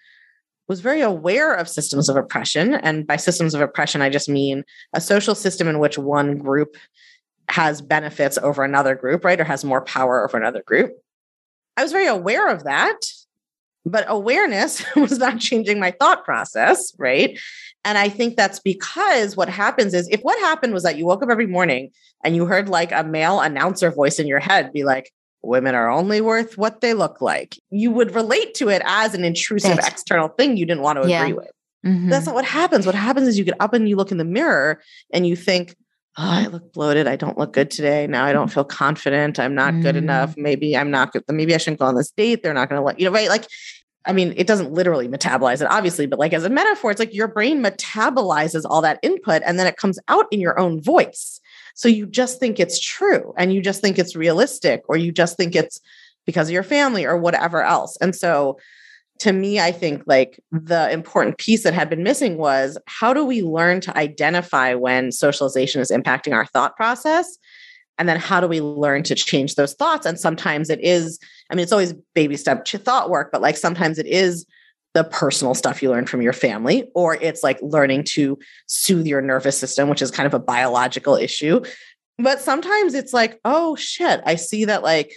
was 0.69 0.81
very 0.81 1.03
aware 1.03 1.53
of 1.53 1.69
systems 1.69 2.09
of 2.09 2.17
oppression 2.17 2.75
and 2.75 3.07
by 3.07 3.17
systems 3.17 3.53
of 3.53 3.61
oppression 3.61 4.01
i 4.01 4.09
just 4.09 4.29
mean 4.29 4.65
a 4.95 5.01
social 5.03 5.35
system 5.35 5.69
in 5.69 5.79
which 5.79 5.99
one 5.99 6.39
group 6.39 6.77
has 7.51 7.83
benefits 7.83 8.39
over 8.39 8.65
another 8.65 8.95
group 8.95 9.23
right 9.23 9.39
or 9.39 9.45
has 9.45 9.65
more 9.65 9.83
power 9.83 10.25
over 10.25 10.39
another 10.39 10.63
group. 10.63 10.93
I 11.77 11.83
was 11.83 11.93
very 11.93 12.07
aware 12.07 12.49
of 12.49 12.65
that 12.65 12.97
but 13.85 14.05
awareness 14.09 14.85
was 14.97 15.19
not 15.19 15.39
changing 15.39 15.81
my 15.81 15.91
thought 15.91 16.25
process 16.25 16.93
right 16.99 17.39
and 17.85 17.99
I 17.99 18.09
think 18.09 18.37
that's 18.37 18.61
because 18.61 19.37
what 19.37 19.49
happens 19.49 19.95
is 19.95 20.09
if 20.09 20.21
what 20.21 20.39
happened 20.41 20.73
was 20.73 20.85
that 20.85 20.97
you 20.97 21.07
woke 21.07 21.23
up 21.23 21.31
every 21.31 21.47
morning 21.47 21.91
and 22.25 22.37
you 22.37 22.47
heard 22.47 22.69
like 22.69 22.93
a 22.93 23.03
male 23.03 23.41
announcer 23.41 23.91
voice 23.91 24.19
in 24.19 24.27
your 24.27 24.39
head 24.39 24.73
be 24.73 24.85
like, 24.85 25.13
women 25.43 25.75
are 25.75 25.91
only 25.91 26.21
worth 26.21 26.57
what 26.57 26.81
they 26.81 26.95
look 26.95 27.21
like, 27.21 27.59
you 27.71 27.91
would 27.91 28.15
relate 28.15 28.55
to 28.55 28.69
it 28.69 28.83
as 28.85 29.15
an 29.15 29.25
intrusive 29.25 29.77
that's, 29.77 29.89
external 29.89 30.29
thing 30.29 30.57
you 30.57 30.65
didn't 30.65 30.83
want 30.83 31.03
to 31.03 31.09
yeah. 31.09 31.23
agree 31.23 31.33
with. 31.33 31.51
Mm-hmm. 31.85 32.11
That's 32.11 32.27
not 32.27 32.37
what 32.37 32.45
happens. 32.45 32.87
What 32.87 32.95
happens 32.95 33.27
is 33.27 33.37
you 33.37 33.45
get 33.45 33.61
up 33.61 33.75
and 33.75 33.89
you 33.89 33.97
look 33.97 34.13
in 34.13 34.19
the 34.19 34.25
mirror 34.25 34.81
and 35.13 35.27
you 35.27 35.35
think, 35.35 35.75
oh, 36.19 36.31
I 36.31 36.47
look 36.47 36.73
bloated. 36.73 37.07
I 37.07 37.17
don't 37.17 37.39
look 37.39 37.53
good 37.53 37.71
today. 37.71 38.07
Now 38.07 38.25
I 38.25 38.33
don't 38.33 38.53
feel 38.53 38.65
confident. 38.65 39.39
I'm 39.39 39.55
not 39.55 39.75
mm. 39.75 39.83
good 39.83 39.97
enough. 39.97 40.35
Maybe 40.37 40.77
I'm 40.77 40.91
not 40.91 41.13
good. 41.13 41.25
Maybe 41.29 41.55
I 41.55 41.59
shouldn't 41.59 41.81
go 41.81 41.87
on 41.87 41.95
this 41.95 42.11
date. 42.11 42.43
They're 42.43 42.55
not 42.55 42.69
going 42.69 42.81
to 42.81 42.85
let 42.85 42.99
you 42.99 43.07
know, 43.07 43.13
right? 43.13 43.29
Like 43.29 43.47
I 44.05 44.13
mean, 44.13 44.35
it 44.37 44.47
doesn't 44.47 44.73
literally 44.73 45.09
metabolize 45.09 45.63
it, 45.63 45.71
obviously, 45.71 46.07
but 46.07 46.19
like 46.19 46.33
as 46.33 46.45
a 46.45 46.51
metaphor, 46.51 46.91
it's 46.91 46.99
like 46.99 47.15
your 47.15 47.29
brain 47.29 47.63
metabolizes 47.63 48.65
all 48.69 48.83
that 48.83 48.99
input 49.03 49.43
and 49.47 49.59
then 49.59 49.67
it 49.67 49.77
comes 49.77 49.99
out 50.09 50.27
in 50.33 50.41
your 50.41 50.59
own 50.59 50.83
voice. 50.83 51.41
So 51.75 51.89
you 51.89 52.07
just 52.07 52.41
think 52.41 52.59
it's 52.59 52.81
true 52.81 53.33
and 53.39 53.53
you 53.55 53.63
just 53.63 53.81
think 53.81 53.99
it's 53.99 54.17
realistic 54.17 54.83
or 54.89 54.97
you 54.97 55.13
just 55.13 55.37
think 55.37 55.55
it's 55.55 55.81
because 56.27 56.49
of 56.49 56.53
your 56.53 56.63
family 56.63 57.05
or 57.05 57.17
whatever 57.17 57.63
else. 57.63 57.97
And 58.01 58.15
so 58.15 58.59
to 59.21 59.33
me, 59.33 59.61
I 59.61 59.71
think 59.71 60.03
like 60.07 60.41
the 60.51 60.91
important 60.91 61.39
piece 61.39 61.63
that 61.63 61.75
had 61.75 61.89
been 61.89 62.03
missing 62.03 62.39
was 62.39 62.77
how 62.87 63.15
do 63.15 63.25
we 63.25 63.43
learn 63.43 63.81
to 63.83 63.97
identify 63.97 64.75
when 64.75 65.13
socialization 65.13 65.81
is 65.81 65.91
impacting 65.91 66.33
our 66.33 66.47
thought 66.47 66.77
process? 66.77 67.39
And 67.99 68.09
then 68.09 68.19
how 68.19 68.41
do 68.41 68.49
we 68.49 68.61
learn 68.61 69.05
to 69.05 69.15
change 69.15 69.55
those 69.55 69.75
thoughts? 69.75 70.07
And 70.07 70.19
sometimes 70.19 70.71
it 70.71 70.81
is 70.83 71.19
i 71.53 71.55
mean 71.55 71.63
it's 71.63 71.73
always 71.73 71.93
baby 72.15 72.37
step 72.37 72.65
to 72.65 72.79
thought 72.79 73.11
work 73.11 73.31
but 73.31 73.43
like 73.43 73.57
sometimes 73.57 73.99
it 73.99 74.07
is 74.07 74.45
the 74.95 75.05
personal 75.05 75.55
stuff 75.55 75.83
you 75.83 75.91
learn 75.91 76.07
from 76.07 76.21
your 76.21 76.33
family 76.33 76.91
or 76.95 77.15
it's 77.17 77.43
like 77.43 77.59
learning 77.63 78.05
to 78.05 78.39
soothe 78.67 79.07
your 79.07 79.23
nervous 79.23 79.57
system 79.57 79.89
which 79.89 80.03
is 80.03 80.11
kind 80.11 80.27
of 80.27 80.35
a 80.35 80.39
biological 80.39 81.15
issue. 81.15 81.63
But 82.19 82.41
sometimes 82.41 82.95
it's 82.95 83.13
like 83.13 83.41
oh 83.45 83.77
shit 83.77 84.21
i 84.25 84.35
see 84.35 84.65
that 84.65 84.83
like 84.83 85.13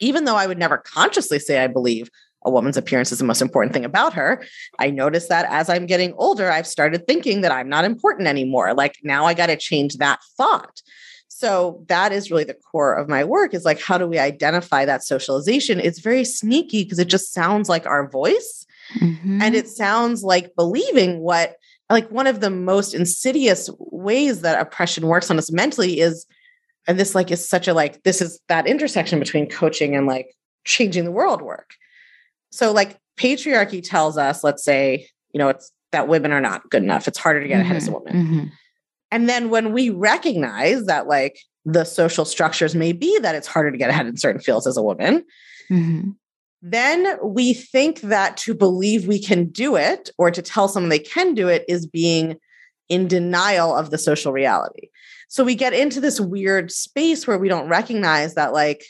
even 0.00 0.24
though 0.24 0.36
i 0.36 0.46
would 0.46 0.58
never 0.58 0.78
consciously 0.78 1.38
say 1.38 1.58
i 1.58 1.66
believe 1.66 2.10
a 2.44 2.50
woman's 2.50 2.76
appearance 2.76 3.12
is 3.12 3.18
the 3.18 3.24
most 3.24 3.42
important 3.42 3.72
thing 3.72 3.84
about 3.84 4.14
her. 4.14 4.44
I 4.78 4.90
notice 4.90 5.28
that 5.28 5.46
as 5.50 5.68
I'm 5.68 5.86
getting 5.86 6.12
older, 6.14 6.50
I've 6.50 6.66
started 6.66 7.06
thinking 7.06 7.40
that 7.42 7.52
I'm 7.52 7.68
not 7.68 7.84
important 7.84 8.28
anymore. 8.28 8.74
Like 8.74 8.98
now 9.02 9.26
I 9.26 9.34
got 9.34 9.46
to 9.46 9.56
change 9.56 9.96
that 9.96 10.20
thought 10.36 10.82
so 11.42 11.82
that 11.88 12.12
is 12.12 12.30
really 12.30 12.44
the 12.44 12.54
core 12.54 12.94
of 12.94 13.08
my 13.08 13.24
work 13.24 13.52
is 13.52 13.64
like 13.64 13.80
how 13.80 13.98
do 13.98 14.06
we 14.06 14.16
identify 14.16 14.84
that 14.84 15.02
socialization 15.02 15.80
it's 15.80 15.98
very 15.98 16.24
sneaky 16.24 16.84
because 16.84 17.00
it 17.00 17.08
just 17.08 17.32
sounds 17.32 17.68
like 17.68 17.84
our 17.84 18.08
voice 18.08 18.64
mm-hmm. 18.94 19.42
and 19.42 19.56
it 19.56 19.66
sounds 19.66 20.22
like 20.22 20.54
believing 20.54 21.18
what 21.18 21.56
like 21.90 22.08
one 22.12 22.28
of 22.28 22.40
the 22.40 22.50
most 22.50 22.94
insidious 22.94 23.68
ways 23.78 24.42
that 24.42 24.60
oppression 24.60 25.08
works 25.08 25.32
on 25.32 25.38
us 25.38 25.50
mentally 25.50 25.98
is 25.98 26.26
and 26.86 27.00
this 27.00 27.14
like 27.14 27.32
is 27.32 27.48
such 27.48 27.66
a 27.66 27.74
like 27.74 28.02
this 28.04 28.22
is 28.22 28.38
that 28.46 28.68
intersection 28.68 29.18
between 29.18 29.48
coaching 29.48 29.96
and 29.96 30.06
like 30.06 30.36
changing 30.64 31.04
the 31.04 31.10
world 31.10 31.42
work 31.42 31.74
so 32.52 32.70
like 32.70 32.98
patriarchy 33.18 33.82
tells 33.82 34.16
us 34.16 34.44
let's 34.44 34.62
say 34.62 35.08
you 35.32 35.38
know 35.38 35.48
it's 35.48 35.72
that 35.90 36.06
women 36.06 36.32
are 36.32 36.40
not 36.40 36.70
good 36.70 36.82
enough 36.82 37.08
it's 37.08 37.18
harder 37.18 37.40
to 37.40 37.48
get 37.48 37.56
mm-hmm. 37.56 37.62
ahead 37.62 37.76
as 37.76 37.88
a 37.88 37.90
mm-hmm. 37.90 37.98
woman 37.98 38.26
mm-hmm. 38.26 38.46
And 39.12 39.28
then 39.28 39.50
when 39.50 39.72
we 39.72 39.90
recognize 39.90 40.86
that, 40.86 41.06
like, 41.06 41.38
the 41.66 41.84
social 41.84 42.24
structures 42.24 42.74
may 42.74 42.92
be 42.92 43.16
that 43.20 43.34
it's 43.34 43.46
harder 43.46 43.70
to 43.70 43.76
get 43.76 43.90
ahead 43.90 44.06
in 44.06 44.16
certain 44.16 44.40
fields 44.40 44.66
as 44.66 44.78
a 44.78 44.82
woman, 44.82 45.24
mm-hmm. 45.70 46.10
then 46.62 47.18
we 47.22 47.52
think 47.52 48.00
that 48.00 48.38
to 48.38 48.54
believe 48.54 49.06
we 49.06 49.20
can 49.20 49.44
do 49.50 49.76
it 49.76 50.10
or 50.16 50.30
to 50.30 50.40
tell 50.40 50.66
someone 50.66 50.88
they 50.88 50.98
can 50.98 51.34
do 51.34 51.46
it 51.48 51.64
is 51.68 51.86
being 51.86 52.36
in 52.88 53.06
denial 53.06 53.76
of 53.76 53.90
the 53.90 53.98
social 53.98 54.32
reality. 54.32 54.88
So 55.28 55.44
we 55.44 55.54
get 55.54 55.74
into 55.74 56.00
this 56.00 56.18
weird 56.18 56.72
space 56.72 57.26
where 57.26 57.38
we 57.38 57.50
don't 57.50 57.68
recognize 57.68 58.34
that, 58.34 58.54
like, 58.54 58.82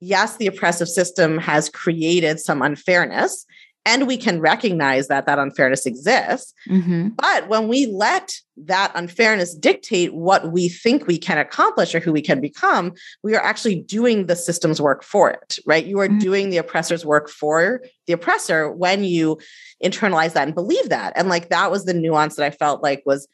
yes, 0.00 0.36
the 0.36 0.46
oppressive 0.46 0.88
system 0.88 1.38
has 1.38 1.68
created 1.68 2.40
some 2.40 2.62
unfairness 2.62 3.46
and 3.88 4.06
we 4.06 4.18
can 4.18 4.38
recognize 4.38 5.08
that 5.08 5.24
that 5.24 5.38
unfairness 5.38 5.86
exists. 5.86 6.52
Mm-hmm. 6.68 7.08
But 7.16 7.48
when 7.48 7.68
we 7.68 7.86
let 7.86 8.34
that 8.58 8.92
unfairness 8.94 9.54
dictate 9.54 10.12
what 10.12 10.52
we 10.52 10.68
think 10.68 11.06
we 11.06 11.16
can 11.16 11.38
accomplish 11.38 11.94
or 11.94 12.00
who 12.00 12.12
we 12.12 12.20
can 12.20 12.38
become, 12.38 12.92
we 13.22 13.34
are 13.34 13.42
actually 13.42 13.76
doing 13.76 14.26
the 14.26 14.36
system's 14.36 14.78
work 14.78 15.02
for 15.02 15.30
it, 15.30 15.58
right? 15.64 15.86
You 15.86 16.00
are 16.00 16.08
mm-hmm. 16.08 16.18
doing 16.18 16.50
the 16.50 16.58
oppressor's 16.58 17.06
work 17.06 17.30
for 17.30 17.80
the 18.06 18.12
oppressor 18.12 18.70
when 18.70 19.04
you 19.04 19.38
internalize 19.82 20.34
that 20.34 20.46
and 20.46 20.54
believe 20.54 20.90
that. 20.90 21.14
And 21.16 21.30
like 21.30 21.48
that 21.48 21.70
was 21.70 21.86
the 21.86 21.94
nuance 21.94 22.36
that 22.36 22.44
I 22.44 22.50
felt 22.50 22.82
like 22.82 23.02
was 23.06 23.26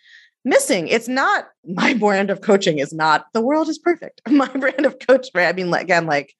missing. 0.44 0.87
It's 0.87 1.09
not 1.09 1.48
my 1.66 1.94
brand 1.94 2.31
of 2.31 2.42
coaching 2.42 2.79
is 2.79 2.92
not 2.92 3.27
the 3.33 3.40
world 3.40 3.68
is 3.68 3.79
perfect. 3.79 4.20
My 4.29 4.48
brand 4.48 4.87
of 4.87 4.98
coach, 5.00 5.29
right? 5.35 5.48
I 5.48 5.53
mean, 5.53 5.72
again, 5.74 6.07
like, 6.07 6.35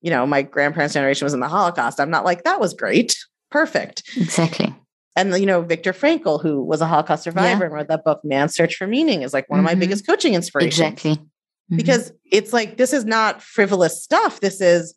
you 0.00 0.10
know, 0.10 0.26
my 0.26 0.42
grandparents' 0.42 0.94
generation 0.94 1.24
was 1.24 1.34
in 1.34 1.40
the 1.40 1.48
Holocaust. 1.48 2.00
I'm 2.00 2.10
not 2.10 2.24
like, 2.24 2.44
that 2.44 2.60
was 2.60 2.74
great 2.74 3.16
perfect. 3.50 4.02
Exactly. 4.16 4.74
And 5.16 5.34
you 5.34 5.46
know, 5.46 5.62
Viktor 5.62 5.92
Frankl, 5.92 6.40
who 6.40 6.62
was 6.62 6.80
a 6.80 6.86
Holocaust 6.86 7.24
survivor 7.24 7.60
yeah. 7.60 7.66
and 7.66 7.74
wrote 7.74 7.88
that 7.88 8.04
book, 8.04 8.20
Man's 8.22 8.54
Search 8.54 8.76
for 8.76 8.86
Meaning, 8.86 9.22
is 9.22 9.32
like 9.32 9.48
one 9.48 9.58
mm-hmm. 9.58 9.66
of 9.66 9.70
my 9.70 9.72
mm-hmm. 9.72 9.80
biggest 9.80 10.06
coaching 10.06 10.34
inspirations. 10.34 10.78
Exactly. 10.78 11.16
mm-hmm. 11.16 11.76
because 11.76 12.12
it's 12.30 12.52
like 12.52 12.76
this 12.76 12.92
is 12.92 13.04
not 13.04 13.42
frivolous 13.42 14.02
stuff. 14.02 14.40
This 14.40 14.60
is 14.60 14.94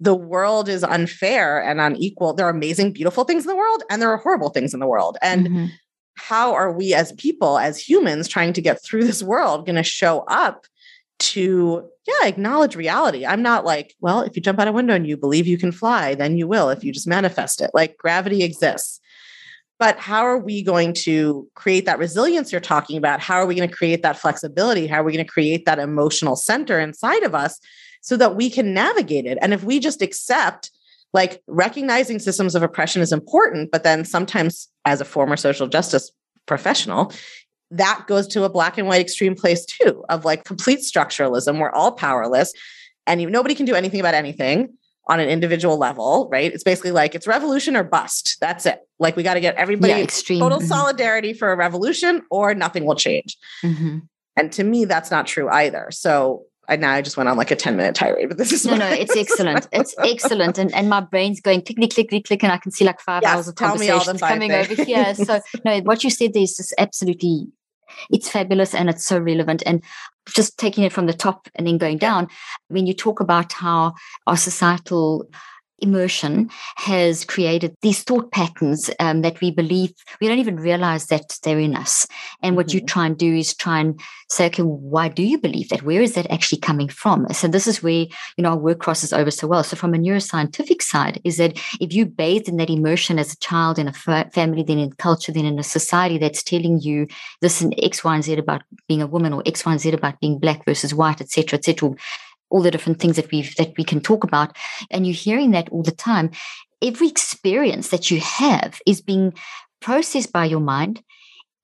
the 0.00 0.14
world 0.14 0.68
is 0.68 0.84
unfair 0.84 1.60
and 1.60 1.80
unequal. 1.80 2.34
There 2.34 2.46
are 2.46 2.50
amazing, 2.50 2.92
beautiful 2.92 3.24
things 3.24 3.44
in 3.44 3.48
the 3.48 3.56
world, 3.56 3.82
and 3.90 4.00
there 4.00 4.10
are 4.10 4.18
horrible 4.18 4.50
things 4.50 4.72
in 4.72 4.80
the 4.80 4.86
world. 4.86 5.18
And 5.22 5.48
mm-hmm. 5.48 5.66
how 6.14 6.54
are 6.54 6.70
we 6.70 6.94
as 6.94 7.10
people, 7.12 7.58
as 7.58 7.80
humans, 7.80 8.28
trying 8.28 8.52
to 8.52 8.62
get 8.62 8.82
through 8.84 9.04
this 9.04 9.24
world, 9.24 9.66
going 9.66 9.76
to 9.76 9.82
show 9.82 10.20
up 10.28 10.66
to, 11.18 11.88
yeah, 12.06 12.28
acknowledge 12.28 12.76
reality? 12.76 13.26
I'm 13.26 13.42
not 13.42 13.64
like, 13.64 13.94
well, 14.00 14.20
if 14.20 14.36
you 14.36 14.42
jump 14.42 14.58
out 14.58 14.68
a 14.68 14.72
window 14.72 14.94
and 14.94 15.06
you 15.06 15.16
believe 15.16 15.46
you 15.46 15.58
can 15.58 15.72
fly, 15.72 16.14
then 16.14 16.36
you 16.36 16.46
will 16.46 16.70
if 16.70 16.84
you 16.84 16.92
just 16.92 17.08
manifest 17.08 17.60
it. 17.60 17.70
Like 17.74 17.96
gravity 17.96 18.42
exists. 18.42 19.00
But 19.78 19.98
how 19.98 20.22
are 20.22 20.38
we 20.38 20.62
going 20.62 20.92
to 21.04 21.48
create 21.54 21.86
that 21.86 22.00
resilience 22.00 22.50
you're 22.50 22.60
talking 22.60 22.96
about? 22.96 23.20
How 23.20 23.36
are 23.36 23.46
we 23.46 23.54
going 23.54 23.68
to 23.68 23.74
create 23.74 24.02
that 24.02 24.18
flexibility? 24.18 24.88
How 24.88 25.00
are 25.00 25.04
we 25.04 25.12
going 25.12 25.24
to 25.24 25.30
create 25.30 25.66
that 25.66 25.78
emotional 25.78 26.34
center 26.34 26.80
inside 26.80 27.22
of 27.22 27.34
us 27.34 27.60
so 28.00 28.16
that 28.16 28.36
we 28.36 28.50
can 28.50 28.74
navigate 28.74 29.26
it. 29.26 29.38
And 29.40 29.52
if 29.52 29.62
we 29.64 29.78
just 29.78 30.02
accept, 30.02 30.70
like 31.12 31.42
recognizing 31.46 32.18
systems 32.18 32.54
of 32.54 32.62
oppression 32.62 33.02
is 33.02 33.12
important, 33.12 33.70
but 33.70 33.82
then 33.82 34.04
sometimes 34.04 34.68
as 34.84 35.00
a 35.00 35.04
former 35.04 35.36
social 35.36 35.66
justice 35.66 36.10
professional, 36.46 37.12
that 37.70 38.04
goes 38.06 38.26
to 38.28 38.44
a 38.44 38.48
black 38.48 38.78
and 38.78 38.86
white 38.86 39.00
extreme 39.00 39.34
place 39.34 39.64
too, 39.64 40.04
of 40.08 40.24
like 40.24 40.44
complete 40.44 40.80
structuralism. 40.80 41.58
We're 41.58 41.70
all 41.70 41.92
powerless 41.92 42.52
and 43.06 43.20
you, 43.20 43.30
nobody 43.30 43.54
can 43.54 43.66
do 43.66 43.74
anything 43.74 44.00
about 44.00 44.14
anything 44.14 44.74
on 45.08 45.20
an 45.20 45.28
individual 45.28 45.78
level, 45.78 46.28
right? 46.30 46.52
It's 46.52 46.62
basically 46.62 46.92
like 46.92 47.14
it's 47.14 47.26
revolution 47.26 47.76
or 47.76 47.82
bust. 47.82 48.36
That's 48.40 48.66
it. 48.66 48.80
Like 48.98 49.16
we 49.16 49.22
got 49.22 49.34
to 49.34 49.40
get 49.40 49.56
everybody 49.56 49.94
yeah, 49.94 50.00
extreme. 50.00 50.40
total 50.40 50.58
mm-hmm. 50.58 50.68
solidarity 50.68 51.32
for 51.32 51.50
a 51.50 51.56
revolution 51.56 52.22
or 52.30 52.54
nothing 52.54 52.84
will 52.84 52.94
change. 52.94 53.36
Mm-hmm. 53.64 53.98
And 54.36 54.52
to 54.52 54.64
me, 54.64 54.84
that's 54.84 55.10
not 55.10 55.26
true 55.26 55.48
either. 55.48 55.88
So 55.90 56.44
I 56.68 56.76
now 56.76 56.92
I 56.92 57.00
just 57.00 57.16
went 57.16 57.30
on 57.30 57.38
like 57.38 57.50
a 57.50 57.56
10 57.56 57.76
minute 57.76 57.94
tirade, 57.94 58.28
but 58.28 58.36
this 58.36 58.52
is 58.52 58.66
no, 58.66 58.76
no, 58.76 58.86
it's 58.86 59.16
excellent. 59.16 59.66
It's 59.72 59.94
excellent. 59.98 60.58
And 60.58 60.72
and 60.74 60.90
my 60.90 61.00
brain's 61.00 61.40
going 61.40 61.62
click, 61.62 61.78
click, 61.90 62.08
click, 62.10 62.26
click, 62.26 62.42
and 62.42 62.52
I 62.52 62.58
can 62.58 62.70
see 62.70 62.84
like 62.84 63.00
five 63.00 63.22
yes, 63.22 63.34
hours 63.34 63.48
of 63.48 63.54
conversations 63.54 64.20
coming 64.20 64.50
things. 64.50 64.70
over 64.70 64.84
here. 64.84 65.14
So 65.14 65.40
no, 65.64 65.78
what 65.80 66.04
you 66.04 66.10
said 66.10 66.34
there 66.34 66.42
is 66.42 66.56
just 66.56 66.74
absolutely 66.76 67.46
it's 68.10 68.28
fabulous 68.28 68.74
and 68.74 68.88
it's 68.88 69.04
so 69.04 69.18
relevant. 69.18 69.62
And 69.66 69.82
just 70.34 70.58
taking 70.58 70.84
it 70.84 70.92
from 70.92 71.06
the 71.06 71.14
top 71.14 71.48
and 71.54 71.66
then 71.66 71.78
going 71.78 71.98
down, 71.98 72.28
when 72.68 72.86
you 72.86 72.94
talk 72.94 73.20
about 73.20 73.52
how 73.52 73.94
our 74.26 74.36
societal 74.36 75.28
immersion 75.80 76.50
has 76.76 77.24
created 77.24 77.74
these 77.82 78.02
thought 78.02 78.30
patterns 78.32 78.90
um, 79.00 79.22
that 79.22 79.40
we 79.40 79.50
believe 79.50 79.92
we 80.20 80.28
don't 80.28 80.38
even 80.38 80.56
realize 80.56 81.06
that 81.06 81.38
they're 81.42 81.58
in 81.58 81.76
us. 81.76 82.06
And 82.42 82.56
what 82.56 82.68
mm-hmm. 82.68 82.78
you 82.78 82.84
try 82.84 83.06
and 83.06 83.16
do 83.16 83.34
is 83.34 83.54
try 83.54 83.80
and 83.80 84.00
say, 84.30 84.46
okay, 84.46 84.62
why 84.62 85.08
do 85.08 85.22
you 85.22 85.38
believe 85.38 85.68
that? 85.70 85.82
Where 85.82 86.02
is 86.02 86.14
that 86.14 86.30
actually 86.30 86.58
coming 86.58 86.88
from? 86.88 87.26
So 87.32 87.48
this 87.48 87.66
is 87.66 87.82
where 87.82 88.06
you 88.36 88.42
know 88.42 88.50
our 88.50 88.56
work 88.56 88.80
crosses 88.80 89.12
over 89.12 89.30
so 89.30 89.46
well. 89.46 89.64
So 89.64 89.76
from 89.76 89.94
a 89.94 89.98
neuroscientific 89.98 90.82
side, 90.82 91.20
is 91.24 91.36
that 91.38 91.58
if 91.80 91.92
you 91.92 92.06
bathed 92.06 92.48
in 92.48 92.56
that 92.58 92.70
immersion 92.70 93.18
as 93.18 93.32
a 93.32 93.38
child 93.38 93.78
in 93.78 93.88
a 93.88 93.92
fa- 93.92 94.30
family, 94.32 94.62
then 94.62 94.78
in 94.78 94.92
culture, 94.92 95.32
then 95.32 95.44
in 95.44 95.58
a 95.58 95.64
society 95.64 96.18
that's 96.18 96.42
telling 96.42 96.80
you 96.80 97.06
this 97.40 97.62
is 97.62 97.70
X, 97.82 98.04
Y, 98.04 98.14
and 98.14 98.24
Z 98.24 98.34
about 98.34 98.62
being 98.86 99.02
a 99.02 99.06
woman, 99.06 99.32
or 99.32 99.42
X, 99.46 99.64
Y, 99.64 99.72
and 99.72 99.80
Z 99.80 99.92
about 99.92 100.20
being 100.20 100.38
black 100.38 100.64
versus 100.64 100.94
white, 100.94 101.20
etc., 101.20 101.58
etc 101.58 101.94
all 102.50 102.62
the 102.62 102.70
different 102.70 103.00
things 103.00 103.16
that 103.16 103.30
we've 103.30 103.54
that 103.56 103.72
we 103.76 103.84
can 103.84 104.00
talk 104.00 104.24
about 104.24 104.56
and 104.90 105.06
you're 105.06 105.14
hearing 105.14 105.50
that 105.52 105.68
all 105.70 105.82
the 105.82 105.90
time 105.90 106.30
every 106.82 107.08
experience 107.08 107.88
that 107.88 108.10
you 108.10 108.20
have 108.20 108.80
is 108.86 109.00
being 109.00 109.32
processed 109.80 110.32
by 110.32 110.44
your 110.44 110.60
mind 110.60 111.02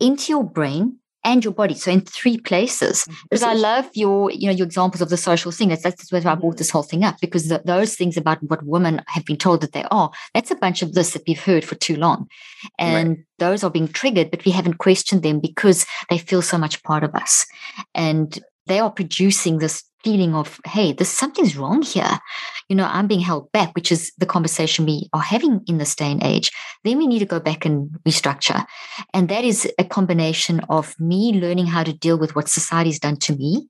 into 0.01 0.33
your 0.33 0.45
brain 0.45 0.99
and 1.25 1.43
your 1.43 1.55
body 1.55 1.75
so 1.75 1.91
in 1.91 2.03
three 2.03 2.37
places 2.37 3.05
mm-hmm. 3.05 3.15
because 3.31 3.43
i 3.43 3.55
love 3.55 3.89
your 3.95 4.31
you 4.31 4.47
know 4.47 4.53
your 4.53 4.67
examples 4.67 5.01
of 5.01 5.09
the 5.09 5.17
social 5.17 5.51
thing 5.51 5.69
that's 5.69 5.83
that's 5.83 6.13
where 6.13 6.27
i 6.29 6.35
brought 6.35 6.59
this 6.59 6.71
whole 6.71 6.83
thing 6.83 7.03
up 7.03 7.17
because 7.21 7.49
the, 7.49 7.63
those 7.65 7.97
things 7.97 8.17
about 8.17 8.43
what 8.43 8.63
women 8.65 9.03
have 9.09 9.25
been 9.25 9.37
told 9.37 9.61
that 9.61 9.73
they 9.73 9.85
are 9.91 10.11
that's 10.35 10.51
a 10.51 10.57
bunch 10.57 10.83
of 10.83 10.93
this 10.93 11.13
that 11.13 11.23
we've 11.27 11.43
heard 11.43 11.65
for 11.65 11.75
too 11.77 11.97
long 11.97 12.29
and 12.79 13.09
right. 13.09 13.19
those 13.39 13.65
are 13.65 13.71
being 13.71 13.89
triggered 13.89 14.31
but 14.31 14.45
we 14.45 14.53
haven't 14.53 14.79
questioned 14.79 15.23
them 15.23 15.41
because 15.41 15.87
they 16.11 16.19
feel 16.19 16.43
so 16.43 16.59
much 16.59 16.83
part 16.83 17.03
of 17.03 17.15
us 17.15 17.47
and 17.95 18.39
they 18.67 18.79
are 18.79 18.91
producing 18.91 19.59
this 19.59 19.85
feeling 20.05 20.35
of, 20.35 20.61
hey, 20.67 20.93
there's 20.93 21.09
something's 21.09 21.57
wrong 21.57 21.83
here. 21.83 22.19
You 22.69 22.77
know, 22.77 22.87
I'm 22.87 23.07
being 23.07 23.21
held 23.21 23.51
back, 23.53 23.75
which 23.75 23.91
is 23.91 24.13
the 24.19 24.27
conversation 24.27 24.85
we 24.85 25.09
are 25.13 25.21
having 25.21 25.63
in 25.67 25.79
this 25.79 25.97
day 25.97 26.13
and 26.13 26.23
age. 26.23 26.53
Then 26.85 26.99
we 26.99 27.07
need 27.07 27.21
to 27.21 27.25
go 27.25 27.41
back 27.41 27.65
and 27.65 27.91
restructure. 28.07 28.65
And 29.15 29.29
that 29.31 29.45
is 29.45 29.67
a 29.79 29.85
combination 29.85 30.61
of 30.69 30.95
me 31.01 31.33
learning 31.33 31.67
how 31.67 31.83
to 31.83 31.93
deal 31.93 32.19
with 32.19 32.37
what 32.37 32.49
society's 32.49 33.01
done 33.01 33.17
to 33.21 33.35
me, 33.35 33.67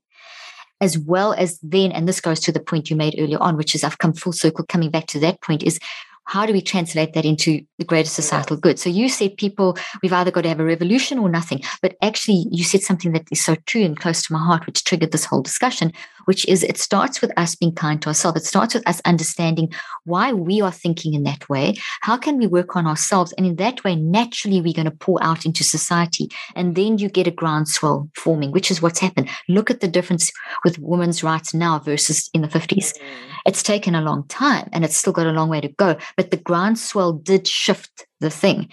as 0.81 0.99
well 0.99 1.33
as 1.33 1.57
then, 1.63 1.93
and 1.93 2.07
this 2.07 2.19
goes 2.19 2.41
to 2.41 2.51
the 2.51 2.59
point 2.59 2.89
you 2.89 2.97
made 2.97 3.15
earlier 3.17 3.41
on, 3.41 3.55
which 3.55 3.73
is 3.73 3.83
I've 3.83 3.97
come 3.97 4.13
full 4.13 4.33
circle 4.33 4.65
coming 4.67 4.91
back 4.91 5.07
to 5.07 5.19
that 5.21 5.41
point, 5.41 5.63
is 5.63 5.79
how 6.27 6.45
do 6.47 6.53
we 6.53 6.61
translate 6.61 7.13
that 7.13 7.23
into 7.23 7.61
the 7.77 7.85
greater 7.85 8.09
societal 8.09 8.57
good? 8.57 8.79
So 8.79 8.89
you 8.89 9.09
said 9.09 9.37
people, 9.37 9.77
we've 10.01 10.11
either 10.11 10.31
got 10.31 10.41
to 10.41 10.49
have 10.49 10.59
a 10.59 10.65
revolution 10.65 11.19
or 11.19 11.29
nothing. 11.29 11.61
But 11.83 11.95
actually, 12.01 12.47
you 12.51 12.63
said 12.63 12.81
something 12.81 13.11
that 13.13 13.27
is 13.31 13.43
so 13.43 13.55
true 13.67 13.83
and 13.83 13.95
close 13.95 14.23
to 14.23 14.33
my 14.33 14.39
heart, 14.39 14.65
which 14.65 14.83
triggered 14.83 15.11
this 15.11 15.25
whole 15.25 15.43
discussion, 15.43 15.91
which 16.25 16.47
is 16.47 16.63
it 16.63 16.77
starts 16.77 17.21
with 17.21 17.31
us 17.37 17.55
being 17.55 17.73
kind 17.73 18.01
to 18.01 18.09
ourselves. 18.09 18.41
It 18.41 18.45
starts 18.45 18.73
with 18.73 18.87
us 18.87 19.01
understanding 19.05 19.71
why 20.03 20.33
we 20.33 20.61
are 20.61 20.71
thinking 20.71 21.13
in 21.13 21.23
that 21.23 21.49
way. 21.49 21.75
How 22.01 22.17
can 22.17 22.37
we 22.37 22.47
work 22.47 22.75
on 22.75 22.87
ourselves? 22.87 23.33
And 23.33 23.45
in 23.45 23.55
that 23.57 23.83
way, 23.83 23.95
naturally, 23.95 24.61
we're 24.61 24.73
going 24.73 24.85
to 24.85 24.91
pour 24.91 25.23
out 25.23 25.45
into 25.45 25.63
society. 25.63 26.29
And 26.55 26.75
then 26.75 26.97
you 26.97 27.09
get 27.09 27.27
a 27.27 27.31
groundswell 27.31 28.09
forming, 28.15 28.51
which 28.51 28.69
is 28.69 28.81
what's 28.81 28.99
happened. 28.99 29.29
Look 29.49 29.71
at 29.71 29.79
the 29.79 29.87
difference 29.87 30.31
with 30.63 30.79
women's 30.79 31.23
rights 31.23 31.53
now 31.53 31.79
versus 31.79 32.29
in 32.33 32.41
the 32.41 32.47
50s. 32.47 32.93
Mm. 32.93 33.01
It's 33.45 33.63
taken 33.63 33.95
a 33.95 34.01
long 34.01 34.27
time 34.27 34.69
and 34.73 34.83
it's 34.83 34.97
still 34.97 35.13
got 35.13 35.27
a 35.27 35.31
long 35.31 35.49
way 35.49 35.61
to 35.61 35.67
go 35.67 35.95
but 36.17 36.31
the 36.31 36.37
groundswell 36.37 37.13
did 37.13 37.47
shift 37.47 38.05
the 38.19 38.29
thing. 38.29 38.69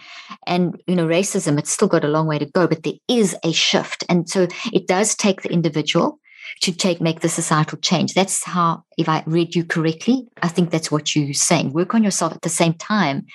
And, 0.47 0.81
you 0.87 0.95
know, 0.95 1.07
racism, 1.07 1.59
it's 1.59 1.71
still 1.71 1.89
got 1.89 2.05
a 2.05 2.09
long 2.09 2.27
way 2.27 2.39
to 2.39 2.47
go, 2.47 2.67
but 2.67 2.85
there 2.85 2.95
is 3.09 3.37
a 3.45 3.53
shift. 3.53 4.05
And 4.09 4.29
so 4.29 4.47
it 4.73 4.87
does 4.87 5.15
take 5.15 5.43
the 5.43 5.53
individual 5.53 6.19
to 6.61 6.73
take 6.73 7.01
make 7.01 7.21
the 7.21 7.29
societal 7.29 7.79
change. 7.79 8.15
That's 8.15 8.45
how, 8.45 8.85
if 8.99 9.09
I 9.09 9.23
read 9.27 9.55
you 9.55 9.65
correctly, 9.65 10.29
I 10.43 10.49
think 10.49 10.71
that's 10.71 10.91
what 10.91 11.15
you're 11.15 11.35
saying. 11.35 11.73
Work 11.73 11.95
on 11.95 12.05
yourself 12.05 12.33
at 12.33 12.43
the 12.43 12.49
same 12.49 12.75
time 12.75 13.27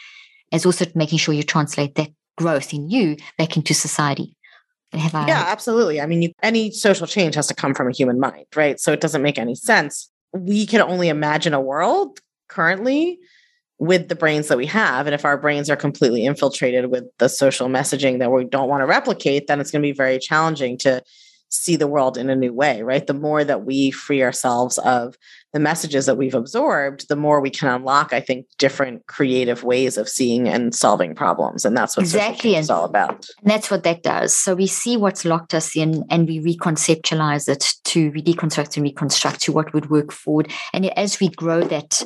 as 0.52 0.66
also 0.66 0.86
making 0.96 1.20
sure 1.20 1.34
you 1.34 1.44
translate 1.44 1.96
that 1.96 2.10
growth 2.38 2.74
in 2.74 2.90
you 2.90 3.18
back 3.38 3.58
into 3.58 3.74
society. 3.74 4.36
Have 4.94 5.16
I? 5.16 5.28
Yeah, 5.28 5.44
absolutely. 5.48 6.00
I 6.00 6.06
mean, 6.06 6.22
you, 6.22 6.32
any 6.42 6.72
social 6.72 7.08
change 7.08 7.36
has 7.36 7.48
to 7.48 7.54
come 7.54 7.74
from 7.74 7.90
a 7.90 7.92
human 7.92 8.20
mind, 8.20 8.46
right? 8.56 8.80
So 8.80 8.94
it 8.94 9.02
doesn't 9.02 9.22
make 9.22 9.38
any 9.38 9.56
sense. 9.56 10.10
We 10.34 10.66
can 10.66 10.82
only 10.82 11.10
imagine 11.10 11.54
a 11.54 11.60
world 11.60 12.20
currently 12.48 13.20
with 13.80 14.08
the 14.08 14.16
brains 14.16 14.48
that 14.48 14.58
we 14.58 14.66
have. 14.66 15.06
And 15.06 15.14
if 15.14 15.26
our 15.26 15.38
brains 15.38 15.70
are 15.70 15.76
completely 15.76 16.26
infiltrated 16.26 16.90
with 16.90 17.04
the 17.18 17.28
social 17.28 17.68
messaging 17.68 18.20
that 18.20 18.32
we 18.32 18.46
don't 18.46 18.70
want 18.70 18.82
to 18.82 18.88
replicate, 18.88 19.48
then 19.48 19.60
it's 19.60 19.72
going 19.72 19.82
to 19.82 19.88
be 19.88 19.92
very 19.92 20.20
challenging 20.20 20.78
to 20.80 21.04
see 21.50 21.76
the 21.76 21.88
world 21.88 22.18
in 22.18 22.30
a 22.30 22.36
new 22.36 22.54
way, 22.54 22.82
right? 22.82 23.06
The 23.06 23.14
more 23.14 23.44
that 23.44 23.66
we 23.66 23.92
free 23.92 24.22
ourselves 24.22 24.78
of 24.80 25.18
the 25.54 25.60
messages 25.60 26.06
that 26.06 26.18
we've 26.18 26.36
absorbed, 26.36 27.08
the 27.08 27.16
more 27.16 27.40
we 27.40 27.50
can 27.50 27.70
unlock, 27.70 28.14
I 28.14 28.20
think, 28.20 28.46
different 28.58 29.08
creative 29.08 29.64
ways 29.64 29.98
of 29.98 30.10
seeing 30.10 30.48
and 30.48 30.76
solving 30.76 31.16
problems. 31.16 31.66
And 31.66 31.76
that's 31.76 31.96
what 31.96 32.04
exactly 32.04 32.56
is 32.56 32.70
all 32.70 32.84
about. 32.84 33.28
And 33.42 33.50
that's 33.50 33.72
what 33.72 33.84
that 33.84 34.04
does. 34.04 34.34
So 34.34 34.56
we 34.56 34.68
see 34.68 34.98
what's 34.98 35.26
locked 35.26 35.54
us 35.54 35.76
in 35.76 36.04
and 36.10 36.28
we 36.28 36.40
reconceptualize 36.40 37.48
it 37.48 37.74
to 37.86 38.12
we 38.12 38.22
deconstruct 38.22 38.76
and 38.76 38.84
reconstruct 38.84 39.42
to 39.42 39.52
what 39.52 39.74
would 39.74 39.90
work 39.90 40.12
forward. 40.12 40.52
And 40.74 40.86
as 40.98 41.20
we 41.20 41.30
grow 41.30 41.62
that, 41.62 42.04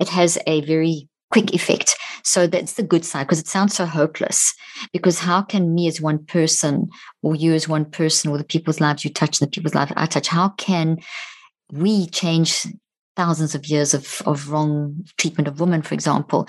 it 0.00 0.08
has 0.08 0.38
a 0.46 0.60
very 0.62 1.08
quick 1.30 1.52
effect. 1.54 1.96
So 2.22 2.46
that's 2.46 2.74
the 2.74 2.82
good 2.82 3.04
side 3.04 3.24
because 3.24 3.40
it 3.40 3.48
sounds 3.48 3.74
so 3.74 3.86
hopeless. 3.86 4.54
Because 4.92 5.18
how 5.18 5.42
can 5.42 5.74
me 5.74 5.86
as 5.86 6.00
one 6.00 6.24
person, 6.24 6.88
or 7.22 7.34
you 7.34 7.54
as 7.54 7.68
one 7.68 7.84
person, 7.84 8.30
or 8.30 8.38
the 8.38 8.44
people's 8.44 8.80
lives 8.80 9.04
you 9.04 9.12
touch, 9.12 9.38
the 9.38 9.46
people's 9.46 9.74
lives 9.74 9.92
I 9.96 10.06
touch, 10.06 10.28
how 10.28 10.50
can 10.50 10.98
we 11.70 12.06
change 12.06 12.66
thousands 13.16 13.54
of 13.54 13.66
years 13.66 13.94
of, 13.94 14.22
of 14.26 14.50
wrong 14.50 15.04
treatment 15.18 15.48
of 15.48 15.60
women, 15.60 15.82
for 15.82 15.94
example? 15.94 16.48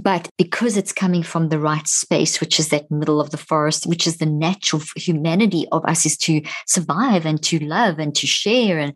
But 0.00 0.28
because 0.38 0.76
it's 0.76 0.92
coming 0.92 1.22
from 1.22 1.48
the 1.48 1.58
right 1.58 1.86
space, 1.86 2.40
which 2.40 2.58
is 2.58 2.68
that 2.68 2.90
middle 2.90 3.20
of 3.20 3.30
the 3.30 3.36
forest, 3.36 3.86
which 3.86 4.06
is 4.06 4.16
the 4.16 4.26
natural 4.26 4.82
humanity 4.96 5.66
of 5.70 5.84
us, 5.84 6.06
is 6.06 6.16
to 6.18 6.42
survive 6.66 7.26
and 7.26 7.42
to 7.44 7.58
love 7.60 7.98
and 7.98 8.14
to 8.14 8.26
share. 8.26 8.78
And 8.78 8.94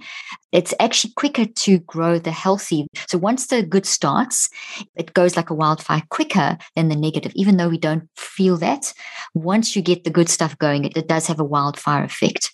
it's 0.53 0.75
actually 0.81 1.13
quicker 1.17 1.45
to 1.45 1.79
grow 1.81 2.19
the 2.19 2.31
healthy. 2.31 2.87
So 3.09 3.19
once 3.19 3.49
the 3.49 3.63
good 3.63 3.87
starts, 3.87 4.49
it 4.97 5.13
goes 5.15 5.37
like 5.37 5.51
a 5.51 5.55
wildfire 5.55 6.03
quicker 6.11 6.57
than 6.75 6.89
the 6.89 6.97
negative, 6.97 7.33
even 7.35 7.57
though 7.57 7.69
we 7.69 7.79
don't 7.79 8.09
feel 8.17 8.57
that. 8.59 8.93
Once 9.35 9.77
you 9.77 9.83
get 9.83 10.05
the 10.05 10.11
good 10.11 10.29
stuff 10.29 10.59
going, 10.59 10.85
it, 10.85 10.97
it 10.97 11.09
does 11.09 11.27
have 11.27 11.41
a 11.41 11.45
wildfire 11.45 12.05
effect 12.05 12.53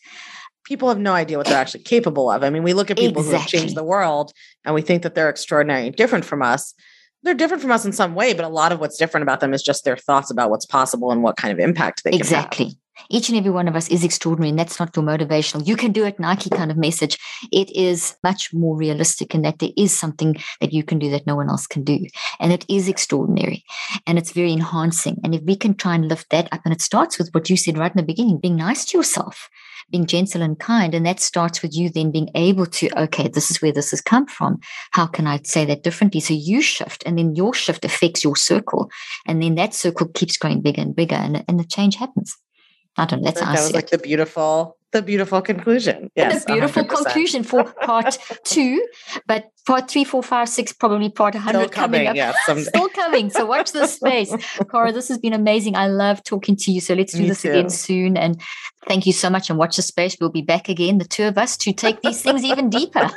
people 0.64 0.88
have 0.88 0.98
no 0.98 1.12
idea 1.12 1.36
what 1.36 1.46
they're 1.46 1.58
actually 1.58 1.82
capable 1.82 2.30
of. 2.30 2.44
I 2.44 2.48
mean, 2.48 2.62
we 2.62 2.72
look 2.72 2.88
at 2.88 2.96
people 2.96 3.20
exactly. 3.20 3.36
who 3.36 3.40
have 3.40 3.48
changed 3.48 3.76
the 3.76 3.82
world 3.82 4.32
and 4.64 4.74
we 4.74 4.80
think 4.80 5.02
that 5.02 5.16
they're 5.16 5.28
extraordinary 5.28 5.88
and 5.88 5.96
different 5.96 6.24
from 6.24 6.40
us 6.40 6.72
they're 7.22 7.34
different 7.34 7.62
from 7.62 7.70
us 7.70 7.84
in 7.84 7.92
some 7.92 8.14
way, 8.14 8.34
but 8.34 8.44
a 8.44 8.48
lot 8.48 8.72
of 8.72 8.80
what's 8.80 8.98
different 8.98 9.22
about 9.22 9.40
them 9.40 9.54
is 9.54 9.62
just 9.62 9.84
their 9.84 9.96
thoughts 9.96 10.30
about 10.30 10.50
what's 10.50 10.66
possible 10.66 11.10
and 11.10 11.22
what 11.22 11.36
kind 11.36 11.52
of 11.52 11.58
impact 11.58 12.04
they 12.04 12.10
exactly. 12.10 12.76
Each 13.10 13.28
and 13.28 13.38
every 13.38 13.50
one 13.50 13.68
of 13.68 13.76
us 13.76 13.88
is 13.88 14.04
extraordinary, 14.04 14.50
and 14.50 14.58
that's 14.58 14.78
not 14.78 14.94
your 14.96 15.04
motivational, 15.04 15.66
you 15.66 15.76
can 15.76 15.92
do 15.92 16.04
it 16.04 16.20
Nike 16.20 16.50
kind 16.50 16.70
of 16.70 16.76
message. 16.76 17.18
It 17.50 17.70
is 17.74 18.16
much 18.22 18.52
more 18.52 18.76
realistic 18.76 19.34
in 19.34 19.42
that 19.42 19.58
there 19.58 19.70
is 19.76 19.96
something 19.96 20.36
that 20.60 20.72
you 20.72 20.82
can 20.82 20.98
do 20.98 21.10
that 21.10 21.26
no 21.26 21.36
one 21.36 21.48
else 21.48 21.66
can 21.66 21.84
do. 21.84 22.06
And 22.40 22.52
it 22.52 22.64
is 22.68 22.88
extraordinary 22.88 23.64
and 24.06 24.18
it's 24.18 24.32
very 24.32 24.52
enhancing. 24.52 25.18
And 25.24 25.34
if 25.34 25.42
we 25.42 25.56
can 25.56 25.74
try 25.74 25.94
and 25.94 26.08
lift 26.08 26.30
that 26.30 26.48
up, 26.52 26.60
and 26.64 26.72
it 26.72 26.80
starts 26.80 27.18
with 27.18 27.30
what 27.32 27.50
you 27.50 27.56
said 27.56 27.78
right 27.78 27.90
in 27.90 27.96
the 27.96 28.02
beginning 28.02 28.38
being 28.38 28.56
nice 28.56 28.84
to 28.86 28.98
yourself 28.98 29.48
being 29.90 30.06
gentle 30.06 30.42
and 30.42 30.58
kind. 30.58 30.94
And 30.94 31.06
that 31.06 31.20
starts 31.20 31.62
with 31.62 31.76
you 31.76 31.90
then 31.90 32.10
being 32.10 32.30
able 32.34 32.66
to, 32.66 32.88
okay, 33.02 33.28
this 33.28 33.50
is 33.50 33.62
where 33.62 33.72
this 33.72 33.90
has 33.90 34.00
come 34.00 34.26
from. 34.26 34.58
How 34.92 35.06
can 35.06 35.26
I 35.26 35.40
say 35.44 35.64
that 35.66 35.82
differently? 35.82 36.20
So 36.20 36.34
you 36.34 36.62
shift, 36.62 37.02
and 37.06 37.18
then 37.18 37.34
your 37.34 37.54
shift 37.54 37.84
affects 37.84 38.24
your 38.24 38.36
circle. 38.36 38.90
And 39.26 39.42
then 39.42 39.54
that 39.56 39.74
circle 39.74 40.08
keeps 40.08 40.36
growing 40.36 40.62
bigger 40.62 40.82
and 40.82 40.96
bigger, 40.96 41.16
and, 41.16 41.44
and 41.46 41.60
the 41.60 41.64
change 41.64 41.96
happens. 41.96 42.36
I 42.96 43.06
don't 43.06 43.20
know. 43.22 43.26
That's 43.26 43.40
that 43.40 43.52
was 43.52 43.72
like 43.72 43.88
the 43.90 43.98
beautiful, 43.98 44.76
the 44.92 45.00
beautiful 45.00 45.40
conclusion. 45.40 46.10
Yes, 46.14 46.44
the 46.44 46.52
beautiful 46.52 46.84
100%. 46.84 46.88
conclusion 46.88 47.42
for 47.42 47.64
part 47.64 48.18
two, 48.44 48.86
but 49.26 49.46
part 49.66 49.90
three, 49.90 50.04
four, 50.04 50.22
five, 50.22 50.48
six, 50.48 50.72
probably 50.74 51.08
part 51.08 51.34
100 51.34 51.58
Still 51.58 51.68
coming, 51.70 52.04
coming 52.04 52.08
up. 52.08 52.16
Yes, 52.16 52.36
Still 52.68 52.88
coming. 52.90 53.30
So 53.30 53.46
watch 53.46 53.72
this 53.72 53.94
space. 54.00 54.34
Kara, 54.70 54.92
this 54.92 55.08
has 55.08 55.18
been 55.18 55.32
amazing. 55.32 55.74
I 55.74 55.86
love 55.86 56.22
talking 56.22 56.54
to 56.56 56.70
you. 56.70 56.80
So 56.82 56.92
let's 56.94 57.14
do 57.14 57.20
Me 57.22 57.28
this 57.28 57.42
too. 57.42 57.50
again 57.50 57.70
soon. 57.70 58.16
And 58.18 58.38
thank 58.86 59.06
you 59.06 59.12
so 59.14 59.30
much. 59.30 59.48
And 59.48 59.58
watch 59.58 59.76
the 59.76 59.82
space. 59.82 60.16
We'll 60.20 60.28
be 60.30 60.42
back 60.42 60.68
again, 60.68 60.98
the 60.98 61.06
two 61.06 61.24
of 61.24 61.38
us, 61.38 61.56
to 61.58 61.72
take 61.72 62.02
these 62.02 62.20
things 62.20 62.44
even 62.44 62.68
deeper. 62.68 63.10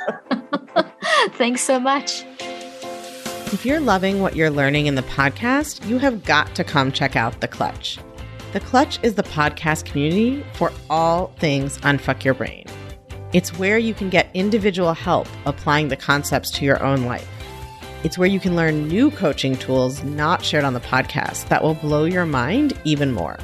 Thanks 1.32 1.60
so 1.60 1.78
much. 1.78 2.24
If 3.52 3.64
you're 3.64 3.80
loving 3.80 4.20
what 4.20 4.34
you're 4.34 4.50
learning 4.50 4.86
in 4.86 4.94
the 4.96 5.02
podcast, 5.02 5.86
you 5.88 5.98
have 5.98 6.24
got 6.24 6.54
to 6.56 6.64
come 6.64 6.90
check 6.90 7.14
out 7.14 7.40
The 7.40 7.48
Clutch. 7.48 7.98
The 8.56 8.64
Clutch 8.64 8.98
is 9.02 9.16
the 9.16 9.22
podcast 9.22 9.84
community 9.84 10.42
for 10.54 10.72
all 10.88 11.26
things 11.38 11.76
Unfuck 11.80 12.24
Your 12.24 12.32
Brain. 12.32 12.64
It's 13.34 13.58
where 13.58 13.76
you 13.76 13.92
can 13.92 14.08
get 14.08 14.30
individual 14.32 14.94
help 14.94 15.28
applying 15.44 15.88
the 15.88 15.96
concepts 15.96 16.50
to 16.52 16.64
your 16.64 16.82
own 16.82 17.02
life. 17.02 17.28
It's 18.02 18.16
where 18.16 18.26
you 18.26 18.40
can 18.40 18.56
learn 18.56 18.88
new 18.88 19.10
coaching 19.10 19.56
tools 19.56 20.02
not 20.04 20.42
shared 20.42 20.64
on 20.64 20.72
the 20.72 20.80
podcast 20.80 21.48
that 21.48 21.62
will 21.62 21.74
blow 21.74 22.06
your 22.06 22.24
mind 22.24 22.72
even 22.84 23.12
more. 23.12 23.38